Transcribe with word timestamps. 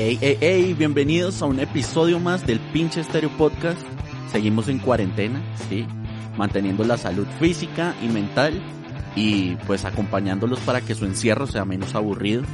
Hey, 0.00 0.16
hey, 0.20 0.38
hey, 0.40 0.74
bienvenidos 0.78 1.42
a 1.42 1.46
un 1.46 1.58
episodio 1.58 2.20
más 2.20 2.46
del 2.46 2.60
pinche 2.60 3.00
Estéreo 3.00 3.30
Podcast. 3.36 3.80
Seguimos 4.30 4.68
en 4.68 4.78
cuarentena, 4.78 5.42
sí, 5.68 5.84
manteniendo 6.36 6.84
la 6.84 6.96
salud 6.96 7.26
física 7.40 7.96
y 8.00 8.06
mental 8.06 8.62
y 9.16 9.56
pues 9.66 9.84
acompañándolos 9.84 10.60
para 10.60 10.82
que 10.82 10.94
su 10.94 11.04
encierro 11.04 11.48
sea 11.48 11.64
menos 11.64 11.96
aburrido. 11.96 12.44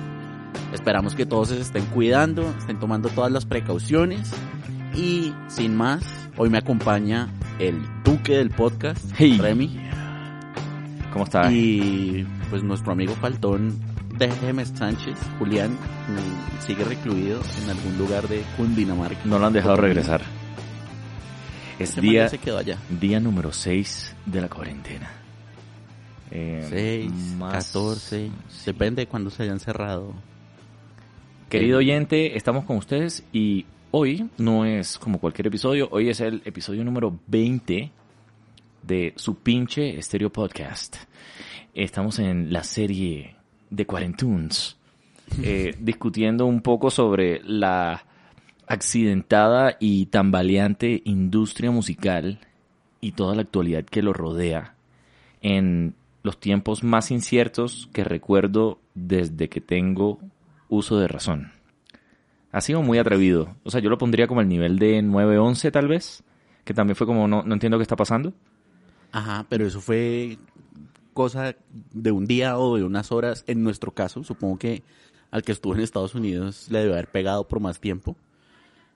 Esperamos 0.72 1.14
que 1.14 1.26
todos 1.26 1.48
se 1.50 1.60
estén 1.60 1.84
cuidando, 1.84 2.48
estén 2.58 2.80
tomando 2.80 3.10
todas 3.10 3.30
las 3.30 3.44
precauciones 3.44 4.32
y 4.94 5.34
sin 5.48 5.76
más, 5.76 6.02
hoy 6.38 6.48
me 6.48 6.56
acompaña 6.56 7.28
el 7.58 7.78
duque 8.04 8.38
del 8.38 8.48
podcast, 8.48 9.04
Hey. 9.18 9.36
Remy, 9.38 9.90
¿Cómo 11.12 11.24
está? 11.26 11.52
y 11.52 12.26
pues 12.48 12.62
nuestro 12.62 12.92
amigo 12.92 13.14
faltón 13.16 13.83
déjeme 14.18 14.64
Sánchez, 14.64 15.16
Julián, 15.38 15.76
sigue 16.60 16.84
recluido 16.84 17.40
en 17.62 17.70
algún 17.70 17.98
lugar 17.98 18.28
de 18.28 18.42
Cundinamarca. 18.56 19.20
No 19.24 19.38
lo 19.38 19.46
han 19.46 19.52
dejado 19.52 19.76
regresar. 19.76 20.22
Es 21.78 21.96
día, 22.00 22.28
se 22.28 22.38
quedó 22.38 22.58
allá. 22.58 22.78
día 23.00 23.18
número 23.20 23.52
6 23.52 24.14
de 24.26 24.40
la 24.40 24.48
cuarentena. 24.48 25.10
Eh, 26.30 26.66
6, 26.68 27.12
más- 27.36 27.52
14, 27.52 28.30
depende 28.64 29.02
de 29.02 29.06
cuándo 29.08 29.30
se 29.30 29.42
hayan 29.42 29.58
cerrado. 29.60 30.14
Querido 31.48 31.76
Eh, 31.78 31.84
oyente, 31.84 32.36
estamos 32.36 32.64
con 32.64 32.76
ustedes 32.76 33.24
y 33.32 33.66
hoy 33.90 34.28
no 34.38 34.64
es 34.64 34.98
como 34.98 35.18
cualquier 35.18 35.48
episodio, 35.48 35.88
hoy 35.90 36.08
es 36.08 36.20
el 36.20 36.42
episodio 36.44 36.84
número 36.84 37.18
20 37.26 37.90
de 38.82 39.12
su 39.16 39.36
pinche 39.36 40.00
Stereo 40.00 40.30
Podcast. 40.30 40.96
Estamos 41.74 42.18
en 42.20 42.52
la 42.52 42.62
serie 42.64 43.33
de 43.74 43.86
Cuarentunes, 43.86 44.76
eh, 45.42 45.74
discutiendo 45.78 46.46
un 46.46 46.60
poco 46.60 46.90
sobre 46.90 47.40
la 47.44 48.04
accidentada 48.66 49.76
y 49.78 50.06
tambaleante 50.06 51.02
industria 51.04 51.70
musical 51.70 52.40
y 53.00 53.12
toda 53.12 53.34
la 53.34 53.42
actualidad 53.42 53.84
que 53.84 54.02
lo 54.02 54.12
rodea 54.12 54.74
en 55.42 55.94
los 56.22 56.40
tiempos 56.40 56.82
más 56.82 57.10
inciertos 57.10 57.88
que 57.92 58.02
recuerdo 58.02 58.78
desde 58.94 59.48
que 59.48 59.60
tengo 59.60 60.18
uso 60.68 60.98
de 60.98 61.08
razón. 61.08 61.52
Ha 62.50 62.60
sido 62.60 62.82
muy 62.82 62.98
atrevido. 62.98 63.56
O 63.64 63.70
sea, 63.70 63.80
yo 63.80 63.90
lo 63.90 63.98
pondría 63.98 64.26
como 64.26 64.40
el 64.40 64.48
nivel 64.48 64.78
de 64.78 65.02
9-11 65.02 65.70
tal 65.70 65.88
vez, 65.88 66.22
que 66.64 66.72
también 66.72 66.96
fue 66.96 67.06
como 67.06 67.28
no, 67.28 67.42
no 67.42 67.52
entiendo 67.52 67.78
qué 67.78 67.82
está 67.82 67.96
pasando. 67.96 68.32
Ajá, 69.12 69.44
pero 69.48 69.66
eso 69.66 69.80
fue 69.80 70.38
cosa 71.14 71.56
de 71.92 72.10
un 72.12 72.26
día 72.26 72.58
o 72.58 72.76
de 72.76 72.84
unas 72.84 73.10
horas 73.12 73.44
en 73.46 73.62
nuestro 73.62 73.92
caso. 73.92 74.22
Supongo 74.24 74.58
que 74.58 74.82
al 75.30 75.42
que 75.42 75.52
estuvo 75.52 75.74
en 75.74 75.80
Estados 75.80 76.14
Unidos 76.14 76.68
le 76.70 76.80
debe 76.80 76.92
haber 76.92 77.08
pegado 77.08 77.48
por 77.48 77.60
más 77.60 77.80
tiempo. 77.80 78.16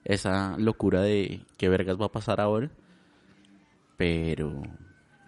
Esa 0.04 0.56
locura 0.58 1.00
de 1.02 1.40
qué 1.56 1.68
vergas 1.68 1.98
va 2.00 2.06
a 2.06 2.12
pasar 2.12 2.40
ahora. 2.40 2.70
Pero, 3.96 4.62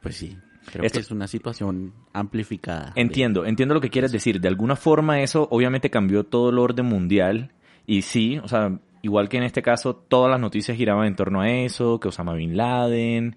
pues 0.03 0.17
sí, 0.17 0.37
creo 0.71 0.85
Esto- 0.85 0.99
que 0.99 1.03
es 1.03 1.11
una 1.11 1.27
situación 1.27 1.93
amplificada. 2.13 2.93
de- 2.95 3.01
Entiendo, 3.01 3.45
entiendo 3.45 3.75
lo 3.75 3.81
que 3.81 3.91
quieres 3.91 4.13
decir. 4.13 4.41
De 4.41 4.49
alguna 4.49 4.77
forma 4.77 5.21
eso 5.21 5.49
obviamente 5.51 5.91
cambió 5.91 6.25
todo 6.25 6.51
el 6.51 6.59
orden 6.59 6.87
mundial. 6.87 7.53
Y 7.87 8.03
sí, 8.03 8.39
o 8.39 8.47
sea, 8.49 8.79
igual 9.03 9.29
que 9.29 9.39
en 9.39 9.43
este 9.43 9.63
caso, 9.63 9.97
todas 9.97 10.31
las 10.31 10.41
noticias 10.41 10.77
giraban 10.77 11.07
en 11.09 11.17
torno 11.17 11.41
a 11.41 11.51
eso, 11.51 11.99
que 11.99 12.09
Osama 12.09 12.35
Bin 12.35 12.57
Laden, 12.57 13.37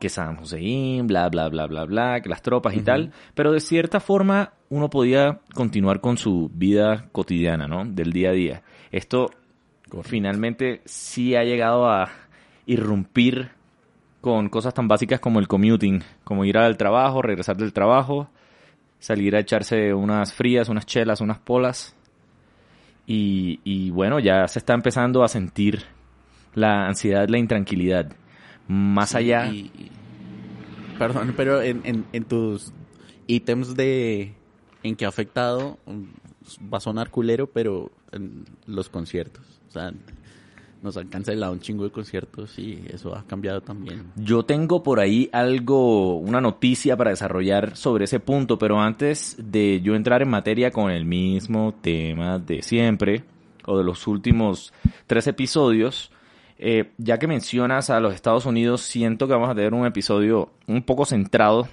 que 0.00 0.08
Saddam 0.08 0.40
Hussein, 0.40 1.06
bla, 1.06 1.28
bla, 1.28 1.48
bla, 1.48 1.66
bla, 1.66 1.84
bla, 1.84 2.20
que 2.20 2.28
las 2.28 2.42
tropas 2.42 2.74
y 2.74 2.80
tal. 2.80 3.12
Pero 3.34 3.52
de 3.52 3.60
cierta 3.60 4.00
forma 4.00 4.52
uno 4.68 4.90
podía 4.90 5.40
continuar 5.54 6.00
con 6.00 6.16
su 6.16 6.50
vida 6.52 7.08
cotidiana, 7.12 7.68
¿no? 7.68 7.84
Del 7.84 8.12
día 8.12 8.30
a 8.30 8.32
día. 8.32 8.62
Esto 8.90 9.30
finalmente 10.02 10.80
sí 10.84 11.36
ha 11.36 11.44
llegado 11.44 11.90
a 11.90 12.10
irrumpir 12.66 13.50
con 14.20 14.48
cosas 14.48 14.72
tan 14.72 14.88
básicas 14.88 15.20
como 15.20 15.40
el 15.40 15.48
commuting, 15.48 16.02
como 16.24 16.44
ir 16.44 16.56
al 16.56 16.76
trabajo, 16.76 17.22
regresar 17.22 17.56
del 17.56 17.72
trabajo, 17.72 18.28
salir 18.98 19.34
a 19.34 19.40
echarse 19.40 19.92
unas 19.92 20.32
frías, 20.32 20.68
unas 20.68 20.86
chelas, 20.86 21.20
unas 21.20 21.38
polas. 21.38 21.96
Y, 23.06 23.60
y 23.64 23.90
bueno, 23.90 24.20
ya 24.20 24.46
se 24.46 24.60
está 24.60 24.74
empezando 24.74 25.24
a 25.24 25.28
sentir 25.28 25.82
la 26.54 26.86
ansiedad, 26.86 27.28
la 27.28 27.38
intranquilidad. 27.38 28.12
Más 28.68 29.14
allá, 29.14 29.46
y- 29.52 29.70
y- 29.78 29.90
perdón, 30.98 31.32
pero 31.36 31.62
en, 31.62 31.80
en, 31.84 32.04
en 32.12 32.24
tus 32.24 32.72
ítems 33.26 33.74
de 33.76 34.34
en 34.82 34.96
que 34.96 35.04
ha 35.04 35.08
afectado, 35.08 35.78
mm, 35.86 36.70
va 36.72 36.78
a 36.78 36.80
sonar 36.80 37.10
culero, 37.10 37.46
pero 37.46 37.90
en 38.12 38.44
los 38.66 38.88
conciertos. 38.88 39.44
O 39.68 39.72
sea, 39.72 39.92
nos 40.82 40.96
han 40.96 41.06
cancelado 41.06 41.52
un 41.52 41.60
chingo 41.60 41.84
de 41.84 41.90
conciertos 41.92 42.58
y 42.58 42.82
eso 42.92 43.14
ha 43.16 43.24
cambiado 43.24 43.60
también. 43.60 44.02
Yo 44.16 44.42
tengo 44.44 44.82
por 44.82 44.98
ahí 44.98 45.30
algo, 45.32 46.16
una 46.18 46.40
noticia 46.40 46.96
para 46.96 47.10
desarrollar 47.10 47.76
sobre 47.76 48.04
ese 48.06 48.18
punto, 48.18 48.58
pero 48.58 48.80
antes 48.80 49.36
de 49.38 49.80
yo 49.80 49.94
entrar 49.94 50.22
en 50.22 50.30
materia 50.30 50.72
con 50.72 50.90
el 50.90 51.04
mismo 51.04 51.72
tema 51.80 52.40
de 52.40 52.62
siempre, 52.62 53.22
o 53.64 53.78
de 53.78 53.84
los 53.84 54.08
últimos 54.08 54.72
tres 55.06 55.28
episodios, 55.28 56.10
eh, 56.64 56.92
ya 56.96 57.18
que 57.18 57.26
mencionas 57.26 57.90
a 57.90 57.98
los 57.98 58.14
Estados 58.14 58.46
Unidos, 58.46 58.82
siento 58.82 59.26
que 59.26 59.32
vamos 59.32 59.50
a 59.50 59.54
tener 59.56 59.74
un 59.74 59.84
episodio 59.84 60.52
un 60.68 60.82
poco 60.84 61.04
centrado 61.04 61.66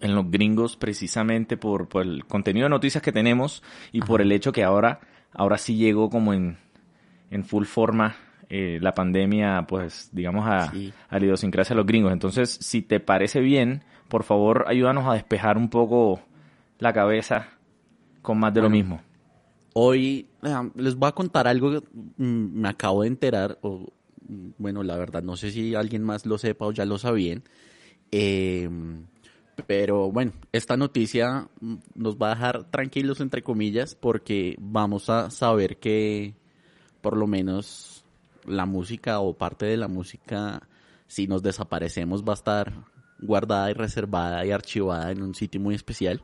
en 0.00 0.14
los 0.14 0.30
gringos 0.30 0.76
precisamente 0.76 1.56
por, 1.56 1.88
por 1.88 2.02
el 2.02 2.26
contenido 2.26 2.64
de 2.66 2.70
noticias 2.70 3.02
que 3.02 3.12
tenemos 3.12 3.62
y 3.92 4.00
por 4.02 4.20
el 4.20 4.30
hecho 4.30 4.52
que 4.52 4.62
ahora, 4.62 5.00
ahora 5.32 5.56
sí 5.56 5.76
llegó 5.76 6.10
como 6.10 6.34
en, 6.34 6.58
en 7.30 7.44
full 7.44 7.64
forma 7.64 8.14
eh, 8.50 8.78
la 8.82 8.92
pandemia, 8.92 9.64
pues 9.66 10.10
digamos 10.12 10.46
a, 10.46 10.70
Sí. 10.70 10.92
a 11.08 11.18
la 11.18 11.24
idiosincrasia 11.24 11.72
de 11.74 11.78
los 11.78 11.86
gringos. 11.86 12.12
Entonces, 12.12 12.50
si 12.60 12.82
te 12.82 13.00
parece 13.00 13.40
bien, 13.40 13.84
por 14.08 14.22
favor 14.22 14.66
ayúdanos 14.68 15.06
a 15.06 15.14
despejar 15.14 15.56
un 15.56 15.70
poco 15.70 16.20
la 16.78 16.92
cabeza 16.92 17.48
con 18.20 18.38
más 18.38 18.52
de 18.52 18.60
lo 18.62 18.68
mismo. 18.70 19.00
Hoy 19.74 20.28
les 20.76 20.94
voy 20.94 21.08
a 21.08 21.12
contar 21.12 21.48
algo 21.48 21.72
que 21.72 21.86
mm, 22.16 22.60
me 22.60 22.68
acabo 22.68 23.02
de 23.02 23.08
enterar, 23.08 23.58
o 23.60 23.92
mm, 24.28 24.50
bueno, 24.56 24.84
la 24.84 24.96
verdad, 24.96 25.22
no 25.22 25.36
sé 25.36 25.50
si 25.50 25.74
alguien 25.74 26.04
más 26.04 26.26
lo 26.26 26.38
sepa 26.38 26.66
o 26.66 26.72
ya 26.72 26.84
lo 26.84 26.96
sabían. 26.96 27.42
Eh, 28.12 28.70
pero 29.66 30.12
bueno, 30.12 30.32
esta 30.52 30.76
noticia 30.76 31.48
mm, 31.60 31.74
nos 31.96 32.16
va 32.16 32.28
a 32.28 32.34
dejar 32.34 32.70
tranquilos, 32.70 33.20
entre 33.20 33.42
comillas, 33.42 33.96
porque 33.96 34.56
vamos 34.60 35.10
a 35.10 35.30
saber 35.30 35.78
que 35.78 36.34
por 37.00 37.16
lo 37.16 37.26
menos 37.26 38.04
la 38.46 38.66
música 38.66 39.18
o 39.18 39.36
parte 39.36 39.66
de 39.66 39.76
la 39.76 39.88
música, 39.88 40.68
si 41.08 41.26
nos 41.26 41.42
desaparecemos, 41.42 42.22
va 42.22 42.32
a 42.32 42.34
estar 42.34 42.72
guardada 43.18 43.70
y 43.70 43.74
reservada 43.74 44.46
y 44.46 44.52
archivada 44.52 45.10
en 45.10 45.22
un 45.22 45.34
sitio 45.34 45.60
muy 45.60 45.74
especial. 45.74 46.22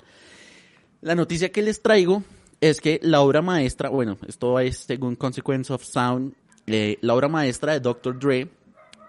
La 1.00 1.16
noticia 1.16 1.50
que 1.50 1.62
les 1.62 1.82
traigo 1.82 2.22
es 2.60 2.80
que 2.80 3.00
la 3.02 3.20
obra 3.20 3.42
maestra, 3.42 3.88
bueno, 3.88 4.18
esto 4.26 4.58
es 4.60 4.78
según 4.78 5.16
Consequence 5.16 5.72
of 5.72 5.84
Sound, 5.84 6.34
eh, 6.66 6.98
la 7.00 7.14
obra 7.14 7.28
maestra 7.28 7.72
de 7.72 7.80
Dr. 7.80 8.18
Dre, 8.18 8.50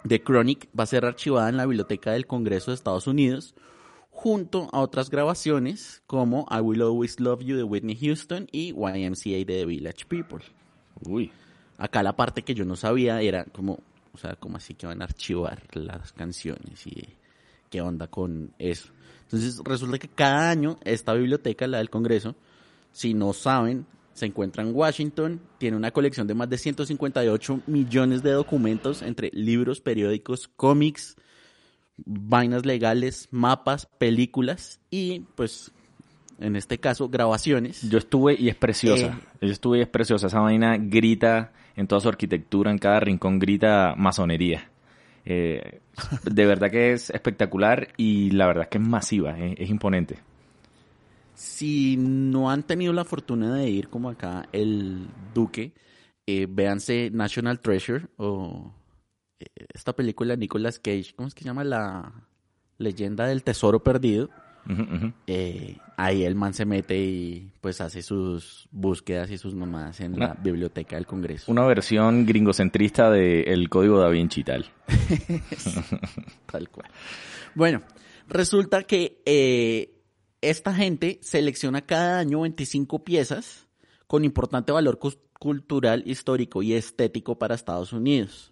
de 0.03 0.23
Chronic, 0.23 0.67
va 0.77 0.85
a 0.85 0.87
ser 0.87 1.05
archivada 1.05 1.49
en 1.49 1.57
la 1.57 1.65
Biblioteca 1.65 2.11
del 2.11 2.25
Congreso 2.25 2.71
de 2.71 2.75
Estados 2.75 3.07
Unidos, 3.07 3.53
junto 4.09 4.69
a 4.71 4.79
otras 4.79 5.09
grabaciones 5.09 6.01
como 6.07 6.47
I 6.49 6.59
Will 6.61 6.81
Always 6.81 7.19
Love 7.19 7.43
You 7.43 7.57
de 7.57 7.63
Whitney 7.63 7.95
Houston 7.95 8.47
y 8.51 8.69
YMCA 8.69 9.29
de 9.29 9.45
The 9.45 9.65
Village 9.65 10.05
People. 10.07 10.45
Uy. 11.05 11.31
Acá 11.77 12.03
la 12.03 12.15
parte 12.15 12.43
que 12.43 12.53
yo 12.53 12.63
no 12.63 12.75
sabía 12.75 13.21
era 13.21 13.45
como, 13.45 13.79
o 14.13 14.17
sea, 14.17 14.35
como 14.35 14.57
así 14.57 14.75
que 14.75 14.85
van 14.85 15.01
a 15.01 15.05
archivar 15.05 15.63
las 15.73 16.13
canciones 16.13 16.85
y 16.85 17.03
qué 17.69 17.81
onda 17.81 18.07
con 18.07 18.53
eso. 18.59 18.89
Entonces 19.23 19.59
resulta 19.63 19.97
que 19.97 20.07
cada 20.07 20.51
año 20.51 20.77
esta 20.83 21.13
biblioteca, 21.13 21.65
la 21.65 21.79
del 21.79 21.89
Congreso, 21.89 22.35
si 22.91 23.13
no 23.13 23.33
saben, 23.33 23.85
se 24.13 24.25
encuentra 24.25 24.63
en 24.63 24.75
Washington, 24.75 25.41
tiene 25.57 25.77
una 25.77 25.91
colección 25.91 26.27
de 26.27 26.33
más 26.33 26.49
de 26.49 26.57
158 26.57 27.61
millones 27.67 28.23
de 28.23 28.31
documentos 28.31 29.01
entre 29.01 29.31
libros, 29.33 29.81
periódicos, 29.81 30.47
cómics, 30.47 31.15
vainas 31.97 32.65
legales, 32.65 33.27
mapas, 33.31 33.87
películas 33.97 34.79
y 34.89 35.21
pues 35.35 35.71
en 36.39 36.55
este 36.55 36.79
caso 36.79 37.09
grabaciones. 37.09 37.87
Yo 37.89 37.97
estuve 37.97 38.35
y 38.37 38.49
es 38.49 38.55
preciosa. 38.55 39.19
Eh. 39.41 39.47
Yo 39.47 39.51
estuve 39.51 39.79
y 39.79 39.81
es 39.81 39.87
preciosa. 39.87 40.27
Esa 40.27 40.39
vaina 40.39 40.77
grita 40.77 41.53
en 41.75 41.87
toda 41.87 42.01
su 42.01 42.09
arquitectura, 42.09 42.71
en 42.71 42.79
cada 42.79 42.99
rincón 42.99 43.39
grita 43.39 43.93
masonería. 43.97 44.69
Eh, 45.23 45.81
de 46.23 46.45
verdad 46.45 46.71
que 46.71 46.93
es 46.93 47.09
espectacular 47.11 47.89
y 47.97 48.31
la 48.31 48.47
verdad 48.47 48.69
que 48.69 48.77
es 48.77 48.83
masiva, 48.83 49.39
es, 49.39 49.55
es 49.59 49.69
imponente. 49.69 50.19
Si 51.41 51.97
no 51.97 52.51
han 52.51 52.61
tenido 52.61 52.93
la 52.93 53.03
fortuna 53.03 53.55
de 53.55 53.67
ir 53.67 53.89
como 53.89 54.09
acá 54.09 54.47
el 54.51 55.07
Duque, 55.33 55.73
eh, 56.27 56.45
véanse 56.47 57.09
National 57.11 57.59
Treasure 57.59 58.05
o 58.17 58.71
eh, 59.39 59.47
esta 59.73 59.95
película 59.95 60.33
de 60.33 60.37
Nicolas 60.37 60.77
Cage, 60.77 61.15
¿cómo 61.15 61.27
es 61.27 61.33
que 61.33 61.41
se 61.41 61.49
llama? 61.49 61.63
La 61.63 62.13
leyenda 62.77 63.25
del 63.25 63.41
tesoro 63.41 63.81
perdido. 63.81 64.29
Eh, 65.25 65.77
ahí 65.97 66.25
el 66.25 66.35
man 66.35 66.53
se 66.53 66.65
mete 66.65 66.95
y 66.95 67.51
pues 67.59 67.81
hace 67.81 68.03
sus 68.03 68.67
búsquedas 68.69 69.31
y 69.31 69.39
sus 69.39 69.55
mamadas 69.55 69.99
en 69.99 70.19
la 70.19 70.35
biblioteca 70.35 70.95
del 70.95 71.07
Congreso. 71.07 71.51
Una 71.51 71.65
versión 71.65 72.23
gringocentrista 72.23 73.09
del 73.09 73.67
código 73.67 73.99
da 73.99 74.09
Vinci 74.09 74.43
tal. 74.43 74.67
Tal 76.45 76.69
cual. 76.69 76.91
Bueno, 77.55 77.81
resulta 78.27 78.83
que 78.83 79.23
eh, 79.25 79.90
esta 80.41 80.73
gente 80.73 81.19
selecciona 81.21 81.85
cada 81.85 82.19
año 82.19 82.41
25 82.41 83.03
piezas 83.03 83.67
con 84.07 84.25
importante 84.25 84.71
valor 84.71 84.99
cultural, 85.39 86.03
histórico 86.05 86.61
y 86.61 86.73
estético 86.73 87.39
para 87.39 87.55
Estados 87.55 87.93
Unidos. 87.93 88.51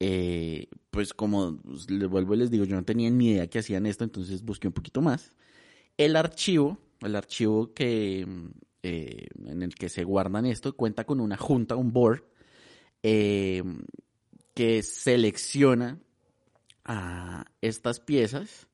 Eh, 0.00 0.68
pues 0.90 1.14
como 1.14 1.58
les 1.88 2.08
vuelvo 2.08 2.34
y 2.34 2.38
les 2.38 2.50
digo, 2.50 2.64
yo 2.64 2.76
no 2.76 2.84
tenía 2.84 3.10
ni 3.10 3.30
idea 3.30 3.46
que 3.46 3.60
hacían 3.60 3.86
esto, 3.86 4.04
entonces 4.04 4.42
busqué 4.42 4.68
un 4.68 4.74
poquito 4.74 5.00
más. 5.00 5.30
El 5.96 6.16
archivo, 6.16 6.78
el 7.00 7.16
archivo 7.16 7.72
que, 7.72 8.26
mm, 8.26 8.46
eh, 8.82 9.28
en 9.46 9.62
el 9.62 9.74
que 9.74 9.88
se 9.88 10.04
guardan 10.04 10.46
esto, 10.46 10.74
cuenta 10.76 11.04
con 11.04 11.20
una 11.20 11.36
junta, 11.36 11.76
un 11.76 11.92
board, 11.92 12.24
eh, 13.02 13.62
que 14.54 14.82
selecciona 14.82 15.98
a 16.84 17.44
estas 17.60 18.00
piezas. 18.00 18.68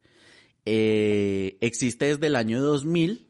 Eh, 0.64 1.56
existe 1.61 2.06
desde 2.06 2.26
el 2.29 2.37
año 2.37 2.61
2000 2.62 3.26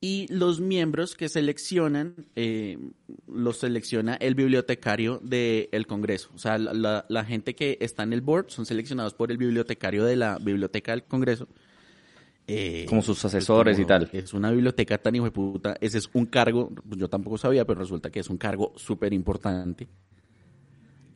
y 0.00 0.26
los 0.32 0.60
miembros 0.60 1.14
que 1.14 1.28
seleccionan 1.28 2.26
eh, 2.34 2.76
los 3.28 3.58
selecciona 3.58 4.14
el 4.16 4.34
bibliotecario 4.34 5.20
del 5.22 5.86
Congreso. 5.86 6.30
O 6.34 6.38
sea, 6.38 6.58
la, 6.58 6.72
la- 6.74 7.06
la 7.08 7.24
gente 7.24 7.54
que 7.54 7.78
está 7.80 8.02
en 8.02 8.12
el 8.12 8.20
board 8.20 8.46
son 8.48 8.66
seleccionados 8.66 9.14
por 9.14 9.30
el 9.30 9.36
bibliotecario 9.38 10.04
de 10.04 10.16
la 10.16 10.38
Biblioteca 10.38 10.92
del 10.92 11.04
Congreso. 11.04 11.46
Eh, 12.48 12.86
Como 12.88 13.02
sus 13.02 13.24
asesores 13.24 13.78
y 13.78 13.84
tal. 13.84 14.10
Es 14.12 14.34
una 14.34 14.50
biblioteca 14.50 14.98
tan 14.98 15.14
hijo 15.14 15.26
de 15.26 15.30
puta. 15.30 15.76
Ese 15.80 15.98
es 15.98 16.10
un 16.12 16.26
cargo, 16.26 16.70
pues 16.88 16.98
yo 16.98 17.08
tampoco 17.08 17.38
sabía, 17.38 17.64
pero 17.64 17.78
resulta 17.80 18.10
que 18.10 18.18
es 18.20 18.28
un 18.28 18.36
cargo 18.38 18.72
súper 18.76 19.12
importante. 19.12 19.86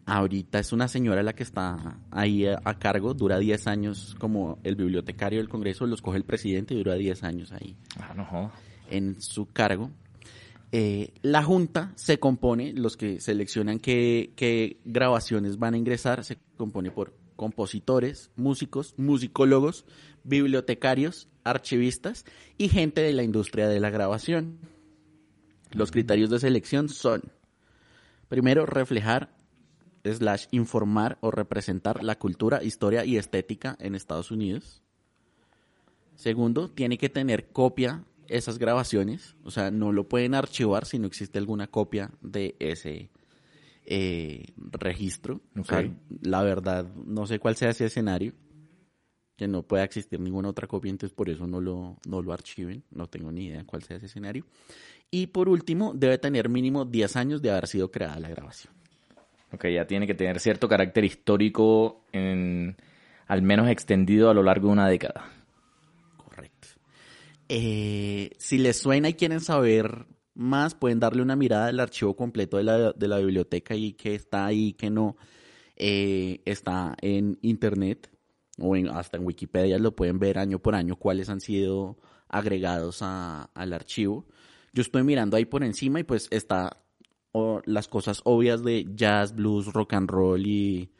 Ahorita 0.07 0.61
es 0.61 0.73
una 0.73 0.89
señora 0.89 1.23
la 1.23 1.35
que 1.35 1.43
está 1.43 1.99
ahí 2.11 2.47
a, 2.47 2.61
a 2.65 2.79
cargo, 2.79 3.13
dura 3.13 3.39
10 3.39 3.67
años 3.67 4.17
como 4.19 4.59
el 4.63 4.77
bibliotecario 4.77 5.41
del 5.41 5.49
Congreso, 5.49 5.87
los 5.87 6.01
coge 6.01 6.19
el 6.19 6.25
presidente 6.25 6.75
y 6.75 6.79
dura 6.79 6.95
10 6.95 7.25
años 7.25 7.53
ahí 7.53 7.77
Ah, 7.99 8.15
no 8.15 8.53
en 8.91 9.21
su 9.21 9.47
cargo. 9.47 9.91
Eh, 10.73 11.13
la 11.23 11.43
junta 11.43 11.93
se 11.97 12.19
compone, 12.19 12.73
los 12.73 12.97
que 12.97 13.21
seleccionan 13.21 13.79
qué, 13.79 14.33
qué 14.37 14.81
grabaciones 14.85 15.59
van 15.59 15.75
a 15.75 15.79
ingresar, 15.79 16.25
se 16.25 16.39
compone 16.57 16.91
por 16.91 17.15
compositores, 17.37 18.31
músicos, 18.37 18.95
musicólogos, 18.97 19.85
bibliotecarios, 20.25 21.29
archivistas 21.45 22.25
y 22.59 22.69
gente 22.69 23.03
de 23.03 23.13
la 23.13 23.23
industria 23.23 23.69
de 23.69 23.79
la 23.81 23.91
grabación. 23.91 24.59
Los 25.71 25.91
criterios 25.91 26.31
de 26.31 26.41
selección 26.41 26.89
son, 26.89 27.23
primero, 28.29 28.67
reflejar, 28.67 29.36
slash, 30.15 30.47
informar 30.51 31.19
o 31.21 31.31
representar 31.31 32.03
la 32.05 32.19
cultura, 32.19 32.63
historia 32.63 33.05
y 33.05 33.17
estética 33.17 33.77
en 33.81 33.95
Estados 33.95 34.31
Unidos. 34.31 34.83
Segundo, 36.15 36.71
tiene 36.71 36.99
que 36.99 37.09
tener 37.09 37.49
copia 37.49 38.05
esas 38.29 38.59
grabaciones, 38.59 39.37
o 39.45 39.51
sea, 39.51 39.71
no 39.71 39.93
lo 39.93 40.09
pueden 40.09 40.35
archivar 40.35 40.85
si 40.85 40.99
no 40.99 41.07
existe 41.07 41.39
alguna 41.39 41.69
copia 41.69 42.11
de 42.23 42.57
ese 42.59 43.11
eh, 43.85 44.47
registro. 44.73 45.41
O 45.59 45.65
sea, 45.65 45.81
Ok. 45.81 45.91
la 46.23 46.43
verdad, 46.43 46.87
no 46.95 47.27
sé 47.27 47.39
cuál 47.39 47.57
sea 47.57 47.71
ese 47.71 47.85
escenario, 47.87 48.33
que 49.37 49.47
no 49.47 49.63
pueda 49.63 49.85
existir 49.85 50.19
ninguna 50.19 50.49
otra 50.49 50.67
copia, 50.67 50.91
entonces 50.91 51.15
por 51.15 51.29
eso 51.29 51.47
no 51.47 51.61
lo, 51.61 51.99
no 52.09 52.23
lo 52.23 52.33
archiven, 52.33 52.83
no 52.91 53.07
tengo 53.07 53.31
ni 53.31 53.47
idea 53.47 53.65
cuál 53.65 53.83
sea 53.83 53.99
ese 53.99 54.07
escenario. 54.07 54.47
Y 55.11 55.29
por 55.29 55.49
último, 55.49 55.93
debe 55.95 56.19
tener 56.19 56.49
mínimo 56.49 56.85
10 56.85 57.17
años 57.17 57.43
de 57.43 57.51
haber 57.51 57.67
sido 57.69 57.91
creada 57.91 58.19
la 58.19 58.29
grabación. 58.31 58.73
Ok, 59.57 59.67
ya 59.69 59.87
tiene 59.87 60.07
que 60.07 60.15
tener 60.15 60.39
cierto 60.39 60.69
carácter 60.69 61.05
histórico, 61.05 62.05
en, 62.13 62.77
al 63.27 63.41
menos 63.41 63.69
extendido 63.69 64.29
a 64.29 64.35
lo 64.35 64.43
largo 64.43 64.67
de 64.69 64.73
una 64.75 64.87
década. 64.89 65.31
Correcto. 66.19 66.69
Eh, 67.49 68.31
si 68.39 68.59
les 68.59 68.79
suena 68.79 69.09
y 69.09 69.15
quieren 69.15 69.41
saber 69.41 70.07
más, 70.35 70.75
pueden 70.75 71.01
darle 71.01 71.23
una 71.23 71.37
mirada 71.37 71.69
al 71.69 71.81
archivo 71.81 72.15
completo 72.15 72.59
de 72.59 72.65
la, 72.65 72.93
de 72.93 73.09
la 73.09 73.19
biblioteca 73.19 73.75
y 73.75 73.95
que 73.95 74.15
está 74.15 74.45
ahí, 74.45 74.75
que 74.75 74.91
no. 74.91 75.17
Eh, 75.77 76.43
está 76.45 76.95
en 77.01 77.39
internet 77.41 78.11
o 78.59 78.77
en- 78.77 78.89
hasta 78.89 79.17
en 79.17 79.25
Wikipedia, 79.25 79.79
lo 79.79 79.97
pueden 79.97 80.19
ver 80.19 80.39
año 80.39 80.59
por 80.59 80.75
año 80.75 80.97
cuáles 80.97 81.29
han 81.31 81.41
sido 81.41 81.99
agregados 82.29 82.99
a- 83.01 83.51
al 83.55 83.73
archivo. 83.73 84.27
Yo 84.75 84.83
estoy 84.83 85.03
mirando 85.03 85.37
ahí 85.39 85.47
por 85.47 85.65
encima 85.65 86.01
y 86.01 86.05
pues 86.05 86.29
está 86.31 86.83
o, 87.37 87.63
las 87.67 87.87
cosas 87.87 88.23
obvias 88.25 88.65
de 88.65 88.87
jazz, 88.95 89.35
blues, 89.35 89.73
rock 89.73 89.93
and 89.93 90.11
roll 90.11 90.47
y 90.47 90.91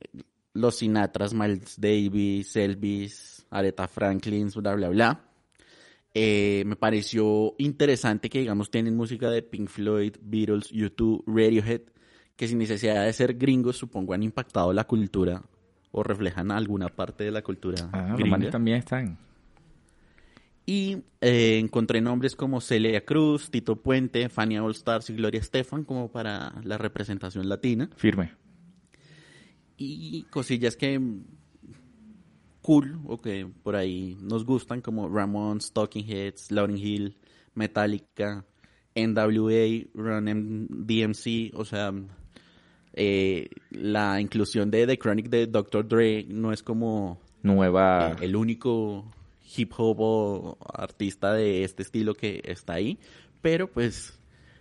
eh, 0.00 0.22
los 0.52 0.76
Sinatras, 0.76 1.34
Miles 1.34 1.80
Davis, 1.80 2.54
Elvis, 2.56 3.46
Aretha 3.50 3.88
Franklin, 3.88 4.50
bla, 4.54 4.74
bla, 4.74 4.88
bla. 4.88 5.24
Eh, 6.14 6.62
me 6.66 6.76
pareció 6.76 7.54
interesante 7.58 8.30
que, 8.30 8.40
digamos, 8.40 8.70
tienen 8.70 8.96
música 8.96 9.30
de 9.30 9.42
Pink 9.42 9.68
Floyd, 9.68 10.14
Beatles, 10.20 10.72
U2, 10.72 11.24
Radiohead, 11.26 11.82
que 12.36 12.48
sin 12.48 12.58
necesidad 12.58 13.04
de 13.04 13.12
ser 13.12 13.34
gringos, 13.34 13.76
supongo, 13.76 14.14
han 14.14 14.22
impactado 14.22 14.72
la 14.72 14.84
cultura 14.84 15.42
o 15.90 16.02
reflejan 16.02 16.50
alguna 16.50 16.88
parte 16.88 17.24
de 17.24 17.30
la 17.30 17.42
cultura 17.42 17.88
Ah, 17.92 18.14
los 18.16 18.28
manes 18.28 18.50
también 18.50 18.78
están. 18.78 19.18
Y 20.68 20.98
eh, 21.22 21.58
encontré 21.58 22.02
nombres 22.02 22.36
como 22.36 22.60
Celia 22.60 23.02
Cruz, 23.02 23.50
Tito 23.50 23.76
Puente, 23.76 24.28
Fania 24.28 24.62
All 24.62 24.72
Stars 24.72 25.08
y 25.08 25.14
Gloria 25.14 25.40
Estefan 25.40 25.82
como 25.82 26.12
para 26.12 26.60
la 26.62 26.76
representación 26.76 27.48
latina. 27.48 27.88
Firme. 27.96 28.32
y 29.78 30.24
cosillas 30.24 30.76
que 30.76 30.98
mm, 30.98 31.24
cool 32.60 33.00
o 33.06 33.18
que 33.18 33.46
por 33.62 33.76
ahí 33.76 34.18
nos 34.20 34.44
gustan 34.44 34.82
como 34.82 35.08
Ramones, 35.08 35.72
Talking 35.72 36.04
Heads, 36.06 36.50
Lauryn 36.50 36.76
Hill, 36.76 37.16
Metallica, 37.54 38.44
NWA, 38.94 39.86
Run 39.94 40.66
DMC, 40.68 41.54
o 41.54 41.64
sea, 41.64 41.94
eh, 42.92 43.48
la 43.70 44.20
inclusión 44.20 44.70
de 44.70 44.86
The 44.86 44.98
Chronic 44.98 45.30
de 45.30 45.46
Dr. 45.46 45.88
Dre 45.88 46.26
no 46.28 46.52
es 46.52 46.62
como 46.62 47.22
Nueva. 47.42 48.10
eh, 48.10 48.26
el 48.26 48.36
único 48.36 49.06
hip 49.56 49.72
hop 49.76 49.96
o 50.00 50.58
artista 50.74 51.32
de 51.32 51.64
este 51.64 51.82
estilo 51.82 52.14
que 52.14 52.40
está 52.44 52.74
ahí, 52.74 52.98
pero 53.40 53.68
pues 53.70 54.18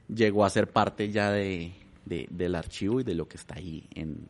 llegó 0.08 0.46
a 0.46 0.50
ser 0.50 0.68
parte 0.70 1.10
ya 1.12 1.32
de, 1.32 1.72
de- 2.06 2.28
del 2.30 2.56
archivo 2.56 3.00
y 3.02 3.04
de 3.04 3.16
lo 3.16 3.28
que 3.28 3.38
está 3.38 3.56
ahí 3.56 3.88
en 3.96 4.30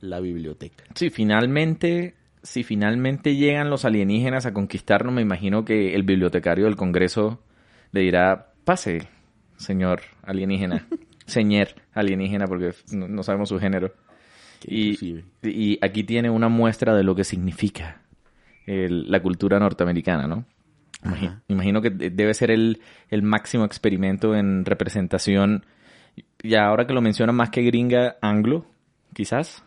la 0.00 0.20
biblioteca. 0.20 0.84
Sí, 0.94 1.10
finalmente, 1.10 2.14
si 2.42 2.62
finalmente 2.62 3.34
llegan 3.34 3.70
los 3.70 3.84
alienígenas 3.84 4.46
a 4.46 4.52
conquistarnos, 4.52 5.12
me 5.12 5.22
imagino 5.22 5.64
que 5.64 5.94
el 5.94 6.04
bibliotecario 6.04 6.66
del 6.66 6.76
Congreso 6.76 7.42
le 7.92 8.02
dirá, 8.02 8.52
pase, 8.64 9.08
señor 9.56 10.02
alienígena, 10.22 10.86
señor 11.26 11.68
alienígena, 11.94 12.46
porque 12.46 12.72
no, 12.92 13.08
no 13.08 13.22
sabemos 13.24 13.48
su 13.48 13.58
género. 13.58 13.92
Y 15.42 15.78
aquí 15.84 16.04
tiene 16.04 16.30
una 16.30 16.48
muestra 16.48 16.94
de 16.96 17.02
lo 17.04 17.14
que 17.14 17.24
significa 17.24 18.02
el- 18.68 19.10
la 19.10 19.20
cultura 19.20 19.58
norteamericana, 19.58 20.26
¿no? 20.26 20.44
Imagino 21.48 21.80
que 21.80 21.90
de- 21.90 22.10
debe 22.10 22.34
ser 22.34 22.50
el, 22.50 22.80
el 23.08 23.22
máximo 23.22 23.64
experimento 23.64 24.34
en 24.34 24.64
representación, 24.64 25.64
y 26.42 26.54
ahora 26.54 26.86
que 26.86 26.92
lo 26.92 27.00
menciona 27.00 27.32
más 27.32 27.50
que 27.50 27.62
gringa, 27.62 28.16
anglo, 28.20 28.66
quizás. 29.14 29.64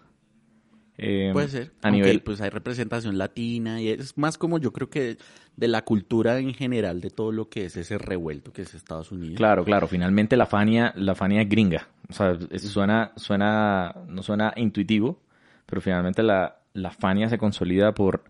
Eh, 0.98 1.30
Puede 1.34 1.48
ser. 1.48 1.72
A 1.82 1.90
nivel, 1.90 2.22
pues 2.22 2.42
hay 2.42 2.50
representación 2.50 3.18
latina 3.18 3.82
y 3.82 3.90
es 3.90 4.18
más 4.18 4.38
como 4.38 4.60
yo 4.60 4.72
creo 4.72 4.90
que 4.90 5.18
de 5.56 5.68
la 5.68 5.84
cultura 5.84 6.38
en 6.38 6.54
general 6.54 7.02
de 7.02 7.10
todo 7.10 7.32
lo 7.32 7.50
que 7.50 7.66
es 7.66 7.76
ese 7.78 7.98
revuelto 7.98 8.52
que 8.54 8.62
es 8.64 8.76
Estados 8.76 9.12
Unidos. 9.12 9.38
Claro, 9.38 9.64
claro. 9.64 9.88
Finalmente 9.88 10.38
la 10.38 10.46
Fania, 10.46 10.94
la 10.96 11.16
Fania 11.16 11.42
es 11.42 11.50
gringa. 11.50 11.88
O 12.10 12.14
sea, 12.14 12.38
eso 12.52 12.68
suena, 12.68 13.14
suena, 13.16 13.96
no 14.08 14.22
suena 14.22 14.54
intuitivo, 14.58 15.20
pero 15.66 15.82
finalmente 15.82 16.22
la, 16.22 16.58
la 16.74 16.92
Fania 16.92 17.30
se 17.30 17.38
consolida 17.40 17.94
por, 17.94 18.24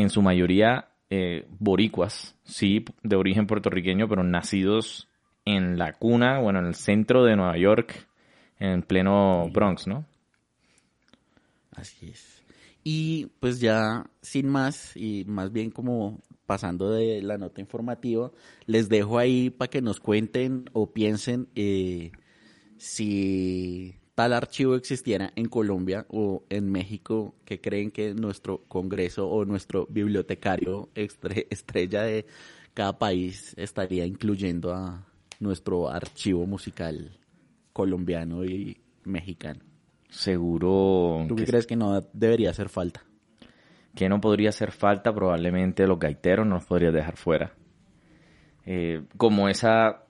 en 0.00 0.10
su 0.10 0.22
mayoría, 0.22 0.88
eh, 1.10 1.46
boricuas, 1.58 2.36
sí, 2.44 2.84
de 3.02 3.16
origen 3.16 3.46
puertorriqueño, 3.46 4.08
pero 4.08 4.22
nacidos 4.22 5.08
en 5.44 5.78
la 5.78 5.92
cuna, 5.94 6.40
bueno, 6.40 6.60
en 6.60 6.66
el 6.66 6.74
centro 6.74 7.24
de 7.24 7.36
Nueva 7.36 7.56
York, 7.56 8.06
en 8.58 8.82
pleno 8.82 9.48
Bronx, 9.52 9.86
¿no? 9.86 10.04
Así 11.74 12.10
es. 12.10 12.42
Y 12.84 13.26
pues 13.40 13.60
ya 13.60 14.06
sin 14.22 14.48
más 14.48 14.96
y 14.96 15.24
más 15.26 15.52
bien 15.52 15.70
como 15.70 16.20
pasando 16.46 16.90
de 16.90 17.22
la 17.22 17.36
nota 17.38 17.60
informativa, 17.60 18.30
les 18.66 18.88
dejo 18.88 19.18
ahí 19.18 19.50
para 19.50 19.68
que 19.68 19.82
nos 19.82 20.00
cuenten 20.00 20.64
o 20.72 20.92
piensen 20.92 21.48
eh, 21.54 22.12
si 22.78 23.96
tal 24.18 24.32
archivo 24.32 24.74
existiera 24.74 25.30
en 25.36 25.46
Colombia 25.46 26.04
o 26.08 26.42
en 26.50 26.68
México, 26.72 27.36
¿qué 27.44 27.60
creen 27.60 27.92
que 27.92 28.14
nuestro 28.14 28.64
Congreso 28.66 29.28
o 29.28 29.44
nuestro 29.44 29.86
bibliotecario 29.88 30.88
estrella 30.96 32.02
de 32.02 32.26
cada 32.74 32.98
país 32.98 33.54
estaría 33.56 34.04
incluyendo 34.06 34.74
a 34.74 35.06
nuestro 35.38 35.88
archivo 35.88 36.46
musical 36.46 37.16
colombiano 37.72 38.44
y 38.44 38.78
mexicano? 39.04 39.60
Seguro. 40.08 41.24
¿Tú 41.28 41.36
qué 41.36 41.44
crees 41.44 41.68
que 41.68 41.76
no 41.76 42.00
debería 42.12 42.50
hacer 42.50 42.70
falta? 42.70 43.04
Que 43.94 44.08
no 44.08 44.20
podría 44.20 44.48
hacer 44.48 44.72
falta, 44.72 45.14
probablemente 45.14 45.86
los 45.86 46.00
gaiteros 46.00 46.44
nos 46.44 46.64
podría 46.64 46.90
dejar 46.90 47.16
fuera. 47.16 47.52
Eh, 48.66 49.00
como 49.16 49.48
esa, 49.48 50.06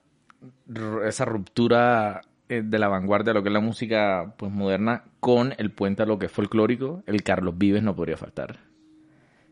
esa 1.05 1.25
ruptura 1.25 2.21
de 2.49 2.79
la 2.79 2.87
vanguardia 2.87 3.31
de 3.31 3.35
lo 3.35 3.43
que 3.43 3.49
es 3.49 3.53
la 3.53 3.59
música 3.59 4.33
pues 4.37 4.51
moderna 4.51 5.03
con 5.19 5.53
el 5.57 5.71
puente 5.71 6.03
a 6.03 6.05
lo 6.07 6.17
que 6.17 6.25
es 6.25 6.31
folclórico, 6.31 7.03
el 7.05 7.23
Carlos 7.23 7.57
Vives 7.57 7.83
no 7.83 7.95
podría 7.95 8.17
faltar. 8.17 8.57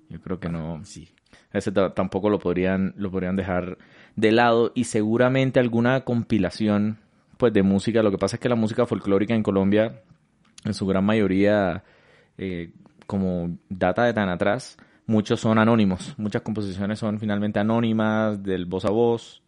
Yo 0.10 0.20
creo 0.20 0.40
que 0.40 0.50
no. 0.50 0.84
Sí. 0.84 1.10
Ese 1.54 1.72
tampoco 1.72 2.30
lo 2.30 2.40
podrían, 2.40 2.94
lo 2.98 3.12
podrían 3.12 3.36
dejar 3.36 3.78
de 4.16 4.32
lado 4.32 4.72
y 4.74 4.86
seguramente 4.86 5.60
alguna 5.60 6.02
compilación 6.02 6.98
pues 7.38 7.54
de 7.54 7.64
música. 7.64 8.02
Lo 8.02 8.12
que 8.12 8.18
pasa 8.18 8.36
es 8.36 8.40
que 8.40 8.50
la 8.50 8.56
música 8.56 8.86
folclórica 8.86 9.36
en 9.36 9.44
Colombia, 9.44 10.02
en 10.66 10.74
su 10.74 10.86
gran 10.88 11.06
mayoría, 11.06 11.84
eh, 12.38 12.72
como 13.06 13.58
data 13.70 14.04
de 14.06 14.14
tan 14.14 14.30
atrás, 14.30 14.78
muchos 15.06 15.40
son 15.40 15.60
anónimos. 15.60 16.16
Muchas 16.18 16.42
composiciones 16.42 17.00
son 17.00 17.20
finalmente 17.20 17.60
anónimas, 17.60 18.42
del 18.44 18.66
voz 18.66 18.86
a 18.86 18.90
voz. 18.90 19.44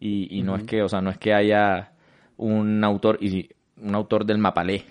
Y, 0.00 0.36
y 0.36 0.42
no 0.42 0.56
es 0.56 0.64
que, 0.64 0.82
o 0.82 0.88
sea, 0.88 1.00
no 1.00 1.10
es 1.10 1.18
que 1.18 1.32
haya 1.32 1.92
un 2.38 2.82
autor, 2.82 3.18
y 3.20 3.50
un 3.80 3.94
autor 3.94 4.24
del 4.24 4.38
mapalé 4.38 4.84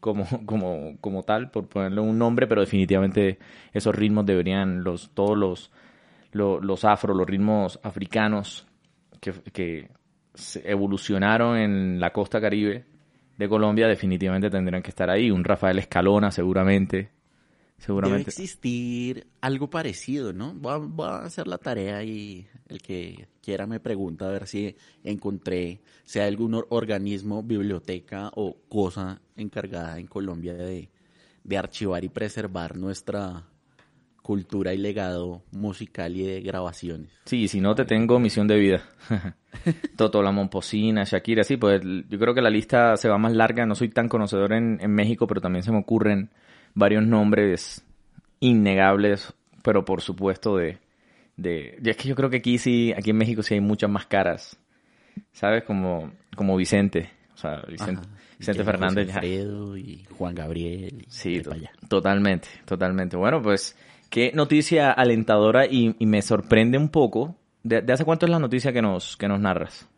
como, 0.00 0.26
como, 0.46 0.96
como 1.00 1.22
tal, 1.22 1.50
por 1.50 1.68
ponerle 1.68 2.00
un 2.00 2.18
nombre, 2.18 2.46
pero 2.46 2.60
definitivamente 2.60 3.38
esos 3.72 3.94
ritmos 3.94 4.26
deberían, 4.26 4.84
los, 4.84 5.10
todos 5.14 5.38
los, 5.38 5.70
los, 6.32 6.62
los 6.62 6.84
afro, 6.84 7.14
los 7.14 7.26
ritmos 7.26 7.80
africanos 7.82 8.66
que, 9.20 9.32
que 9.52 9.88
evolucionaron 10.64 11.56
en 11.56 12.00
la 12.00 12.12
costa 12.12 12.40
caribe 12.40 12.84
de 13.38 13.48
Colombia, 13.48 13.86
definitivamente 13.86 14.50
tendrían 14.50 14.82
que 14.82 14.90
estar 14.90 15.08
ahí. 15.08 15.30
Un 15.30 15.44
Rafael 15.44 15.78
Escalona, 15.78 16.30
seguramente. 16.30 17.10
Seguramente. 17.84 18.20
Debe 18.20 18.30
existir 18.30 19.26
algo 19.40 19.68
parecido, 19.68 20.32
¿no? 20.32 20.54
Voy 20.54 21.04
a, 21.04 21.16
hacer 21.24 21.48
la 21.48 21.58
tarea 21.58 22.04
y 22.04 22.46
el 22.68 22.80
que 22.80 23.26
quiera 23.42 23.66
me 23.66 23.80
pregunta 23.80 24.28
a 24.28 24.30
ver 24.30 24.46
si 24.46 24.76
encontré, 25.02 25.80
sea 26.04 26.26
algún 26.26 26.62
organismo, 26.68 27.42
biblioteca 27.42 28.30
o 28.36 28.56
cosa 28.68 29.20
encargada 29.36 29.98
en 29.98 30.06
Colombia 30.06 30.54
de, 30.54 30.90
de 31.42 31.58
archivar 31.58 32.04
y 32.04 32.08
preservar 32.08 32.76
nuestra 32.76 33.48
cultura 34.22 34.72
y 34.72 34.78
legado 34.78 35.42
musical 35.50 36.16
y 36.16 36.22
de 36.22 36.40
grabaciones. 36.40 37.10
Sí, 37.24 37.48
si 37.48 37.60
no 37.60 37.74
te 37.74 37.84
tengo 37.84 38.20
misión 38.20 38.46
de 38.46 38.58
vida. 38.58 38.84
Toto, 39.96 40.22
la 40.22 40.30
Momposina, 40.30 41.02
Shakira, 41.02 41.42
sí, 41.42 41.56
pues 41.56 41.82
yo 41.82 42.16
creo 42.16 42.32
que 42.32 42.42
la 42.42 42.50
lista 42.50 42.96
se 42.96 43.08
va 43.08 43.18
más 43.18 43.32
larga. 43.32 43.66
No 43.66 43.74
soy 43.74 43.88
tan 43.88 44.08
conocedor 44.08 44.52
en, 44.52 44.78
en 44.80 44.92
México, 44.92 45.26
pero 45.26 45.40
también 45.40 45.64
se 45.64 45.72
me 45.72 45.78
ocurren 45.78 46.30
varios 46.74 47.04
nombres 47.04 47.84
innegables, 48.40 49.32
pero 49.62 49.84
por 49.84 50.00
supuesto 50.00 50.56
de, 50.56 50.78
de... 51.36 51.78
es 51.84 51.96
que 51.96 52.08
yo 52.08 52.14
creo 52.14 52.30
que 52.30 52.38
aquí 52.38 52.58
sí, 52.58 52.92
aquí 52.96 53.10
en 53.10 53.16
México 53.16 53.42
sí 53.42 53.54
hay 53.54 53.60
muchas 53.60 53.90
más 53.90 54.06
caras, 54.06 54.58
¿sabes? 55.32 55.64
Como, 55.64 56.12
como 56.36 56.56
Vicente, 56.56 57.10
o 57.34 57.36
sea, 57.36 57.62
Vicente, 57.68 58.08
Vicente 58.38 58.64
Fernández. 58.64 59.14
Alfredo 59.14 59.76
y 59.76 60.04
Juan 60.16 60.34
Gabriel. 60.34 61.04
sí, 61.08 61.40
totalmente, 61.88 62.48
totalmente. 62.64 63.16
Bueno, 63.16 63.40
pues 63.42 63.76
qué 64.10 64.32
noticia 64.34 64.90
alentadora 64.90 65.66
y, 65.66 65.94
me 66.00 66.22
sorprende 66.22 66.78
un 66.78 66.88
poco. 66.88 67.36
¿De, 67.62 67.84
hace 67.92 68.04
cuánto 68.04 68.26
es 68.26 68.30
la 68.30 68.40
noticia 68.40 68.72
que 68.72 68.82
nos, 68.82 69.16
que 69.16 69.28
nos 69.28 69.38
narras? 69.38 69.88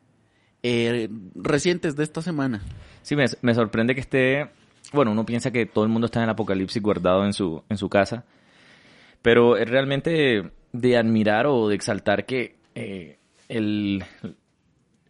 Eh, 0.62 1.08
recientes 1.34 1.96
de 1.96 2.04
esta 2.04 2.20
semana. 2.22 2.62
Sí, 3.02 3.16
me, 3.16 3.24
me 3.42 3.54
sorprende 3.54 3.94
que 3.94 4.00
esté 4.00 4.50
bueno, 4.94 5.12
uno 5.12 5.26
piensa 5.26 5.50
que 5.50 5.66
todo 5.66 5.84
el 5.84 5.90
mundo 5.90 6.06
está 6.06 6.20
en 6.20 6.24
el 6.24 6.30
apocalipsis 6.30 6.82
guardado 6.82 7.24
en 7.24 7.32
su, 7.32 7.62
en 7.68 7.76
su 7.76 7.88
casa, 7.88 8.24
pero 9.22 9.56
es 9.56 9.68
realmente 9.68 10.50
de 10.72 10.96
admirar 10.96 11.46
o 11.46 11.68
de 11.68 11.74
exaltar 11.74 12.26
que 12.26 12.56
eh, 12.74 13.18
el, 13.48 14.04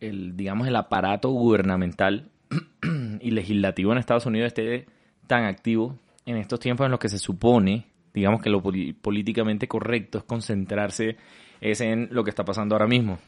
el, 0.00 0.37
digamos, 0.37 0.69
el 0.69 0.76
aparato 0.76 1.31
gubernamental 1.31 2.31
y 3.21 3.31
legislativo 3.31 3.93
en 3.93 3.99
Estados 3.99 4.26
Unidos 4.26 4.49
esté 4.49 4.87
tan 5.26 5.45
activo 5.45 5.99
en 6.26 6.37
estos 6.37 6.61
tiempos 6.61 6.85
en 6.85 6.91
los 6.91 7.00
que 7.00 7.09
se 7.09 7.19
supone, 7.19 7.87
digamos 8.12 8.43
que 8.43 8.50
lo 8.50 8.62
políticamente 8.62 9.69
correcto 9.69 10.19
es 10.19 10.25
concentrarse 10.25 11.17
es 11.61 11.81
en 11.81 12.09
lo 12.11 12.25
que 12.25 12.31
está 12.31 12.45
pasando 12.45 12.75
ahora 12.75 12.87
mismo. 12.87 13.19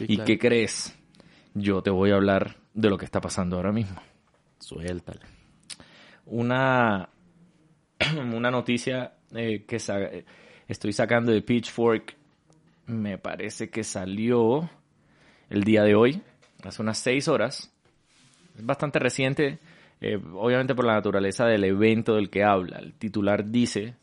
¿Y 0.00 0.18
qué 0.18 0.38
crees? 0.38 0.96
Yo 1.54 1.82
te 1.82 1.90
voy 1.90 2.10
a 2.10 2.16
hablar 2.16 2.56
de 2.72 2.90
lo 2.90 2.98
que 2.98 3.04
está 3.04 3.20
pasando 3.20 3.56
ahora 3.56 3.72
mismo. 3.72 4.00
Suéltale 4.58 5.43
una, 6.26 7.08
una 8.34 8.50
noticia 8.50 9.14
eh, 9.34 9.64
que 9.66 9.78
estoy 10.68 10.92
sacando 10.92 11.32
de 11.32 11.42
Pitchfork. 11.42 12.16
Me 12.86 13.18
parece 13.18 13.70
que 13.70 13.82
salió 13.82 14.68
el 15.48 15.64
día 15.64 15.82
de 15.82 15.94
hoy, 15.94 16.22
hace 16.62 16.82
unas 16.82 16.98
seis 16.98 17.28
horas. 17.28 17.72
Es 18.56 18.64
bastante 18.64 18.98
reciente, 18.98 19.58
eh, 20.00 20.20
obviamente 20.34 20.74
por 20.74 20.84
la 20.84 20.94
naturaleza 20.94 21.46
del 21.46 21.64
evento 21.64 22.14
del 22.14 22.30
que 22.30 22.44
habla. 22.44 22.78
El 22.78 22.94
titular 22.94 23.50
dice, 23.50 23.94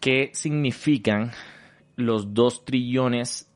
¿qué 0.00 0.30
significan 0.34 1.32
los 1.96 2.34
dos 2.34 2.64
trillones 2.64 3.50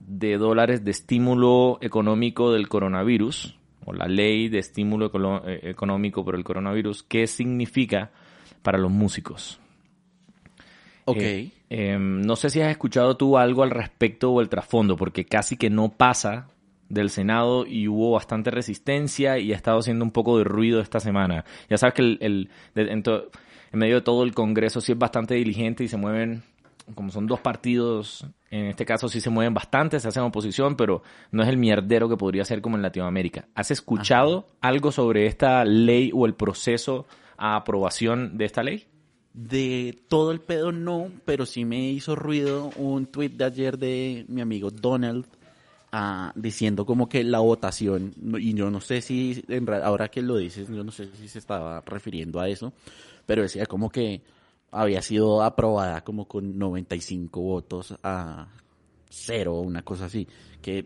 de 0.00 0.36
dólares 0.36 0.84
de 0.84 0.90
estímulo 0.90 1.78
económico 1.80 2.52
del 2.52 2.68
coronavirus? 2.68 3.56
O 3.84 3.92
la 3.92 4.06
ley 4.06 4.48
de 4.48 4.58
estímulo 4.58 5.10
eh, 5.46 5.60
económico 5.64 6.24
por 6.24 6.34
el 6.34 6.44
coronavirus, 6.44 7.02
¿qué 7.02 7.26
significa 7.26 8.10
para 8.62 8.78
los 8.78 8.90
músicos? 8.90 9.60
Ok. 11.04 11.18
Eh, 11.18 11.50
em, 11.70 12.22
no 12.22 12.36
sé 12.36 12.50
si 12.50 12.60
has 12.60 12.70
escuchado 12.70 13.16
tú 13.16 13.36
algo 13.36 13.62
al 13.62 13.70
respecto 13.70 14.30
o 14.30 14.40
el 14.40 14.48
trasfondo, 14.48 14.96
porque 14.96 15.24
casi 15.24 15.56
que 15.56 15.70
no 15.70 15.90
pasa 15.90 16.48
del 16.88 17.10
Senado 17.10 17.66
y 17.66 17.88
hubo 17.88 18.12
bastante 18.12 18.50
resistencia 18.50 19.38
y 19.38 19.52
ha 19.52 19.56
estado 19.56 19.78
haciendo 19.78 20.04
un 20.04 20.10
poco 20.10 20.38
de 20.38 20.44
ruido 20.44 20.80
esta 20.80 21.00
semana. 21.00 21.44
Ya 21.68 21.78
sabes 21.78 21.94
que 21.94 22.02
el, 22.02 22.50
en, 22.74 23.02
en, 23.04 23.78
medio 23.78 23.96
de 23.96 24.02
todo 24.02 24.22
el 24.22 24.34
Congreso 24.34 24.80
sí 24.80 24.92
es 24.92 24.98
bastante 24.98 25.34
diligente 25.34 25.84
y 25.84 25.88
se 25.88 25.96
mueven 25.96 26.42
como 26.94 27.10
son 27.10 27.26
dos 27.26 27.40
partidos, 27.40 28.26
en 28.50 28.66
este 28.66 28.84
caso 28.84 29.08
sí 29.08 29.20
se 29.20 29.30
mueven 29.30 29.54
bastante, 29.54 29.98
se 29.98 30.08
hacen 30.08 30.22
oposición, 30.22 30.76
pero 30.76 31.02
no 31.30 31.42
es 31.42 31.48
el 31.48 31.56
mierdero 31.56 32.08
que 32.08 32.16
podría 32.16 32.44
ser 32.44 32.60
como 32.60 32.76
en 32.76 32.82
Latinoamérica. 32.82 33.48
¿Has 33.54 33.70
escuchado 33.70 34.46
algo 34.60 34.92
sobre 34.92 35.26
esta 35.26 35.64
ley 35.64 36.10
o 36.14 36.26
el 36.26 36.34
proceso 36.34 37.06
a 37.36 37.56
aprobación 37.56 38.36
de 38.36 38.44
esta 38.44 38.62
ley? 38.62 38.86
De 39.32 39.98
todo 40.08 40.30
el 40.30 40.40
pedo 40.40 40.70
no, 40.70 41.10
pero 41.24 41.46
sí 41.46 41.64
me 41.64 41.90
hizo 41.90 42.14
ruido 42.14 42.70
un 42.76 43.06
tweet 43.06 43.30
de 43.30 43.44
ayer 43.44 43.78
de 43.78 44.24
mi 44.28 44.40
amigo 44.40 44.70
Donald 44.70 45.26
ah, 45.90 46.32
diciendo 46.36 46.86
como 46.86 47.08
que 47.08 47.24
la 47.24 47.40
votación, 47.40 48.12
y 48.38 48.54
yo 48.54 48.70
no 48.70 48.80
sé 48.80 49.00
si, 49.00 49.42
en, 49.48 49.68
ahora 49.82 50.08
que 50.08 50.22
lo 50.22 50.36
dices, 50.36 50.68
yo 50.68 50.84
no 50.84 50.92
sé 50.92 51.08
si 51.16 51.26
se 51.26 51.40
estaba 51.40 51.80
refiriendo 51.80 52.38
a 52.38 52.48
eso, 52.48 52.72
pero 53.26 53.42
decía 53.42 53.66
como 53.66 53.90
que 53.90 54.22
había 54.74 55.02
sido 55.02 55.42
aprobada 55.42 56.02
como 56.02 56.26
con 56.26 56.58
95 56.58 57.40
votos 57.40 57.94
a 58.02 58.48
cero, 59.08 59.60
una 59.60 59.82
cosa 59.82 60.06
así, 60.06 60.26
que 60.60 60.84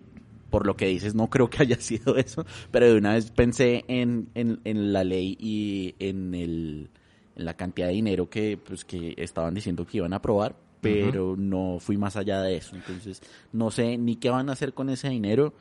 por 0.50 0.66
lo 0.66 0.76
que 0.76 0.86
dices 0.86 1.14
no 1.14 1.28
creo 1.28 1.48
que 1.48 1.62
haya 1.62 1.76
sido 1.80 2.16
eso, 2.16 2.44
pero 2.70 2.86
de 2.86 2.98
una 2.98 3.14
vez 3.14 3.30
pensé 3.30 3.84
en, 3.88 4.28
en, 4.34 4.92
la 4.92 5.04
ley 5.04 5.36
y 5.40 5.94
en, 5.98 6.34
el, 6.34 6.90
en 7.36 7.44
la 7.44 7.54
cantidad 7.54 7.88
de 7.88 7.94
dinero 7.94 8.28
que, 8.28 8.58
pues, 8.58 8.84
que 8.84 9.14
estaban 9.16 9.54
diciendo 9.54 9.86
que 9.86 9.98
iban 9.98 10.12
a 10.12 10.16
aprobar, 10.16 10.54
pero 10.80 11.34
no 11.36 11.78
fui 11.80 11.96
más 11.96 12.16
allá 12.16 12.40
de 12.42 12.56
eso, 12.56 12.76
entonces 12.76 13.20
no 13.52 13.70
sé 13.70 13.98
ni 13.98 14.16
qué 14.16 14.30
van 14.30 14.48
a 14.48 14.52
hacer 14.52 14.74
con 14.74 14.90
ese 14.90 15.08
dinero, 15.08 15.52